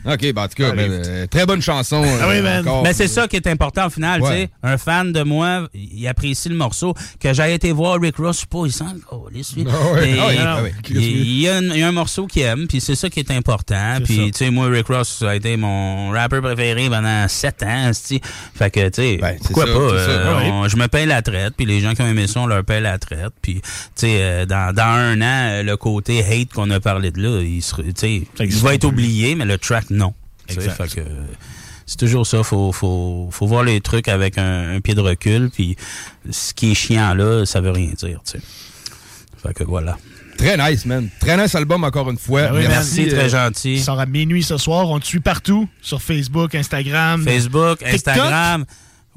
Ok, 0.06 0.32
ben 0.32 0.42
en 0.44 0.48
tout 0.48 0.54
cas, 0.54 0.72
ben, 0.72 0.90
euh, 0.90 1.26
très 1.26 1.44
bonne 1.44 1.60
chanson. 1.60 2.02
Ah 2.20 2.28
euh, 2.28 2.60
encore. 2.60 2.82
Mais 2.82 2.94
c'est 2.94 3.08
ça 3.08 3.28
qui 3.28 3.36
est 3.36 3.46
important 3.46 3.86
au 3.86 3.90
final, 3.90 4.22
Ouais. 4.22 4.30
tu 4.30 4.36
sais. 4.44 4.50
Un 4.62 4.78
fan 4.78 5.12
de 5.12 5.22
moi, 5.22 5.68
il 5.74 6.06
apprécie 6.06 6.48
le 6.48 6.54
morceau. 6.54 6.94
Que 7.20 7.34
j'ai 7.34 7.52
été 7.52 7.72
voir 7.72 8.00
Rick 8.00 8.16
Ross, 8.16 8.36
je 8.36 8.40
sais 8.42 8.46
pas, 8.46 8.62
il 8.64 8.72
sent 8.72 8.84
oh, 9.10 9.28
les 9.32 9.42
suites. 9.42 9.68
Il- 10.90 11.40
y 11.40 11.48
a 11.48 11.88
un, 11.88 11.92
morceau 11.92 12.26
qu'il 12.26 12.42
aime, 12.42 12.66
puis 12.68 12.80
c'est 12.80 12.94
ça 12.94 13.10
qui 13.10 13.20
est 13.20 13.30
important. 13.30 13.98
Puis, 14.04 14.30
tu 14.30 14.44
sais, 14.44 14.50
moi, 14.50 14.68
Rick 14.68 14.86
Ross, 14.86 15.18
ça 15.20 15.30
a 15.30 15.34
été 15.34 15.56
mon 15.56 16.10
rappeur 16.10 16.42
préféré 16.42 16.88
pendant 16.88 17.26
sept 17.28 17.62
ans, 17.62 17.90
c'ti. 17.92 18.20
Fait 18.54 18.70
que, 18.70 18.88
tu 18.88 19.02
sais, 19.02 19.20
pourquoi 19.42 19.66
ça, 19.66 19.72
pas? 19.72 19.78
euh, 19.78 20.38
ouais. 20.38 20.50
on- 20.50 20.68
je 20.68 20.76
me 20.76 20.86
paye 20.88 21.06
la 21.06 21.22
traite, 21.22 21.54
puis 21.56 21.66
les 21.66 21.80
gens 21.80 21.94
qui 21.94 22.02
ont 22.02 22.06
aimé 22.06 22.26
ça, 22.26 22.40
on 22.40 22.46
leur 22.46 22.64
paye 22.64 22.80
la 22.80 22.98
traite. 22.98 23.32
Puis, 23.42 23.60
tu 23.60 23.62
sais, 23.96 24.18
euh, 24.20 24.46
dans, 24.46 24.74
dans 24.74 24.82
un 24.84 25.20
an, 25.20 25.62
le 25.62 25.76
côté 25.76 26.24
hate 26.24 26.52
qu'on 26.52 26.70
a 26.70 26.80
parlé 26.80 27.10
de 27.10 27.20
là, 27.20 27.40
il, 27.42 27.62
sais, 27.62 28.22
il 28.40 28.56
va 28.56 28.74
être 28.74 28.84
oublié, 28.84 29.34
mais 29.38 29.44
le 29.44 29.58
track, 29.58 29.90
non. 29.90 30.14
Exact. 30.48 30.88
fait 30.88 31.00
que, 31.00 31.06
c'est 31.86 31.98
toujours 31.98 32.26
ça. 32.26 32.42
Faut, 32.42 32.70
faut, 32.72 33.28
faut 33.30 33.46
voir 33.46 33.64
les 33.64 33.80
trucs 33.80 34.08
avec 34.08 34.36
un, 34.38 34.76
un 34.76 34.80
pied 34.80 34.94
de 34.94 35.00
recul. 35.00 35.50
Puis 35.50 35.76
ce 36.30 36.52
qui 36.52 36.72
est 36.72 36.74
chiant 36.74 37.14
là, 37.14 37.46
ça 37.46 37.60
veut 37.60 37.70
rien 37.70 37.92
dire. 37.96 38.20
Tu 38.24 38.32
sais. 38.32 38.40
Fait 39.42 39.54
que 39.54 39.64
voilà. 39.64 39.96
Très 40.36 40.56
nice, 40.56 40.86
man. 40.86 41.08
Très 41.18 41.36
nice 41.36 41.54
album, 41.54 41.82
encore 41.82 42.10
une 42.10 42.18
fois. 42.18 42.48
Ben 42.48 42.54
oui, 42.54 42.64
Merci, 42.68 43.08
très 43.08 43.34
euh, 43.34 43.46
gentil. 43.48 43.74
Il 43.74 43.82
sort 43.82 43.98
à 43.98 44.06
minuit 44.06 44.42
ce 44.42 44.56
soir. 44.56 44.88
On 44.88 45.00
te 45.00 45.06
suit 45.06 45.20
partout. 45.20 45.68
Sur 45.82 46.00
Facebook, 46.00 46.54
Instagram. 46.54 47.24
Facebook, 47.24 47.78
TikTok. 47.78 47.94
Instagram. 47.94 48.64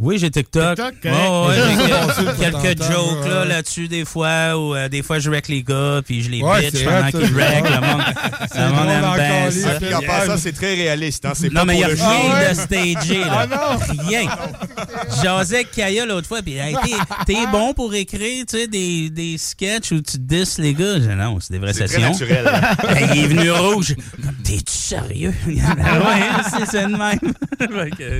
Oui, 0.01 0.17
j'ai 0.17 0.31
TikTok. 0.31 0.75
TikTok, 0.77 0.95
correct. 1.01 1.59
ouais, 1.59 2.33
quelques 2.39 2.61
quelques 2.61 2.83
jokes 2.91 3.27
là, 3.29 3.45
là-dessus 3.45 3.87
des 3.87 4.03
fois, 4.03 4.57
ou 4.57 4.75
euh, 4.75 4.89
des 4.89 5.03
fois 5.03 5.19
je 5.19 5.29
wreck 5.29 5.47
les 5.47 5.61
gars, 5.61 6.01
puis 6.03 6.23
je 6.23 6.29
les 6.31 6.41
Ouais, 6.41 6.71
bitch 6.71 6.83
pendant 6.83 7.11
qu'ils 7.11 7.33
wreck. 7.35 7.63
Le 7.63 7.79
monde, 7.81 8.01
le 8.55 8.69
monde 8.71 8.89
aime 8.89 9.13
bien 9.15 9.51
ça. 9.51 9.69
Puis 9.79 9.93
en 9.93 10.01
passant, 10.01 10.37
c'est 10.37 10.53
très 10.53 10.73
réaliste. 10.73 11.23
Hein? 11.25 11.33
C'est 11.35 11.53
Non, 11.53 11.61
pas 11.61 11.65
mais 11.67 11.73
il 11.75 11.77
n'y 11.77 11.83
a 11.83 11.87
rien 11.87 11.95
show. 11.97 12.49
de 12.49 12.53
stagé, 12.59 13.19
là. 13.19 13.37
Ah 13.41 13.47
non? 13.47 14.05
Rien. 14.07 14.21
Jasais 15.23 15.55
avec 15.57 15.71
Kaya 15.71 16.05
l'autre 16.05 16.27
fois, 16.27 16.41
puis 16.41 16.57
hey, 16.57 16.75
t'es- 16.83 17.25
t'es 17.33 17.47
bon 17.51 17.73
pour 17.73 17.93
écrire, 17.93 18.43
tu 18.49 18.57
sais, 18.57 18.67
des, 18.67 19.09
des 19.11 19.37
sketchs 19.37 19.91
où 19.91 20.01
tu 20.01 20.17
disses 20.17 20.57
les 20.57 20.73
gars. 20.73 20.99
Je 20.99 21.09
non, 21.11 21.37
c'est 21.39 21.53
des 21.53 21.59
vraies 21.59 21.73
C'est 21.73 21.85
très 21.85 21.95
sessions. 21.97 22.11
naturel. 22.11 22.51
Hey, 22.89 23.07
il 23.13 23.23
est 23.23 23.27
venu 23.27 23.51
rouge. 23.51 23.95
T'es-tu 24.43 24.71
sérieux? 24.73 25.33
Ah 25.83 25.99
ouais, 25.99 26.43
c'est 26.57 26.65
ça 26.65 26.85
de 26.87 26.95
même. 26.95 27.33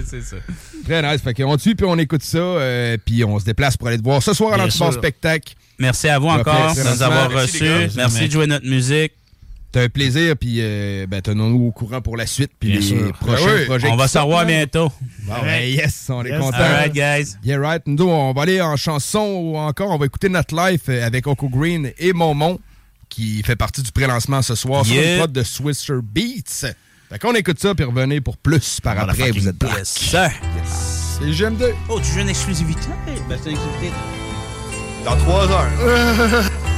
C'est 0.08 0.22
ça. 0.22 0.36
Très 0.86 1.02
nice. 1.02 1.22
Fait 1.22 1.34
qu'on 1.34 1.58
te 1.58 1.62
puis 1.76 1.86
on 1.88 1.98
écoute 1.98 2.24
ça, 2.24 2.38
euh, 2.38 2.98
puis 3.04 3.24
on 3.24 3.40
se 3.40 3.46
déplace 3.46 3.78
pour 3.78 3.88
aller 3.88 3.98
te 3.98 4.04
voir 4.04 4.22
ce 4.24 4.34
soir 4.34 4.54
à 4.54 4.58
l'Antibar. 4.58 4.94
Spectacle. 4.94 5.54
Merci 5.80 6.08
à 6.10 6.20
vous 6.20 6.28
encore 6.28 6.76
de 6.76 6.82
nous 6.96 7.02
avoir 7.02 7.32
reçus. 7.32 7.64
Merci, 7.96 8.28
de 8.28 8.32
jouer 8.32 8.48
notre 8.48 8.68
musique. 8.68 9.14
T'as 9.72 9.84
un 9.84 9.90
plaisir, 9.90 10.36
puis 10.36 10.58
euh, 10.60 11.08
ben, 11.08 11.22
tenons-nous 11.22 11.68
au 11.68 11.72
courant 11.72 12.02
pour 12.02 12.18
la 12.18 12.26
suite, 12.26 12.52
puis 12.60 12.74
les 12.74 12.82
sûr. 12.82 13.14
prochains 13.14 13.46
Ah 13.48 13.56
oui. 13.58 13.66
projets. 13.68 13.88
On 13.88 13.96
va 13.96 14.08
se 14.08 14.14
sortent, 14.14 14.26
revoir 14.26 14.42
là. 14.42 14.48
bientôt. 14.48 14.92
Bon, 15.24 15.34
ben, 15.44 15.64
yes, 15.64 16.08
on 16.10 16.26
est 16.26 16.38
content. 16.38 16.58
All 16.58 16.74
right, 16.74 16.94
guys. 16.94 17.38
Yeah, 17.42 17.58
right. 17.58 17.82
Nous, 17.88 18.04
on 18.04 18.34
va 18.34 18.42
aller 18.42 18.60
en 18.60 18.76
chanson 18.76 19.22
ou 19.22 19.58
encore, 19.58 19.92
on 19.92 19.98
va 19.98 20.06
écouter 20.08 20.28
Notre 20.28 20.54
Life 20.56 20.82
euh, 20.90 21.06
avec 21.08 21.26
Oko 21.26 21.48
Green 21.48 21.92
et 21.98 22.12
Momon, 22.12 22.60
qui 23.08 23.42
fait 23.44 23.56
partie 23.56 23.82
du 23.82 23.94
pré-lancement 23.94 24.42
ce 24.42 24.56
soir 24.56 24.86
sur 24.86 25.02
une 25.02 25.18
prod 25.20 25.32
de 25.32 25.42
Swisher 25.44 26.00
Beats. 26.04 26.74
Fait 27.10 27.20
qu'on 27.20 27.34
écoute 27.34 27.60
ça, 27.62 27.74
puis 27.74 27.86
revenez 27.86 28.20
pour 28.20 28.36
plus 28.36 28.82
par 28.82 29.00
après. 29.00 29.32
Vous 29.32 29.48
êtes 29.48 29.56
back. 29.56 29.78
Yes, 29.78 29.88
sir. 29.90 31.01
C'est 31.22 31.32
GMD. 31.34 31.76
Oh, 31.88 32.00
tu 32.00 32.14
veux 32.14 32.22
une 32.22 32.30
exclusivité? 32.30 32.88
Ben, 33.30 33.38
c'est 33.42 33.52
une 33.52 33.56
exclusivité. 33.56 33.94
Dans 35.06 35.16
trois 35.18 35.48
heures. 35.52 35.70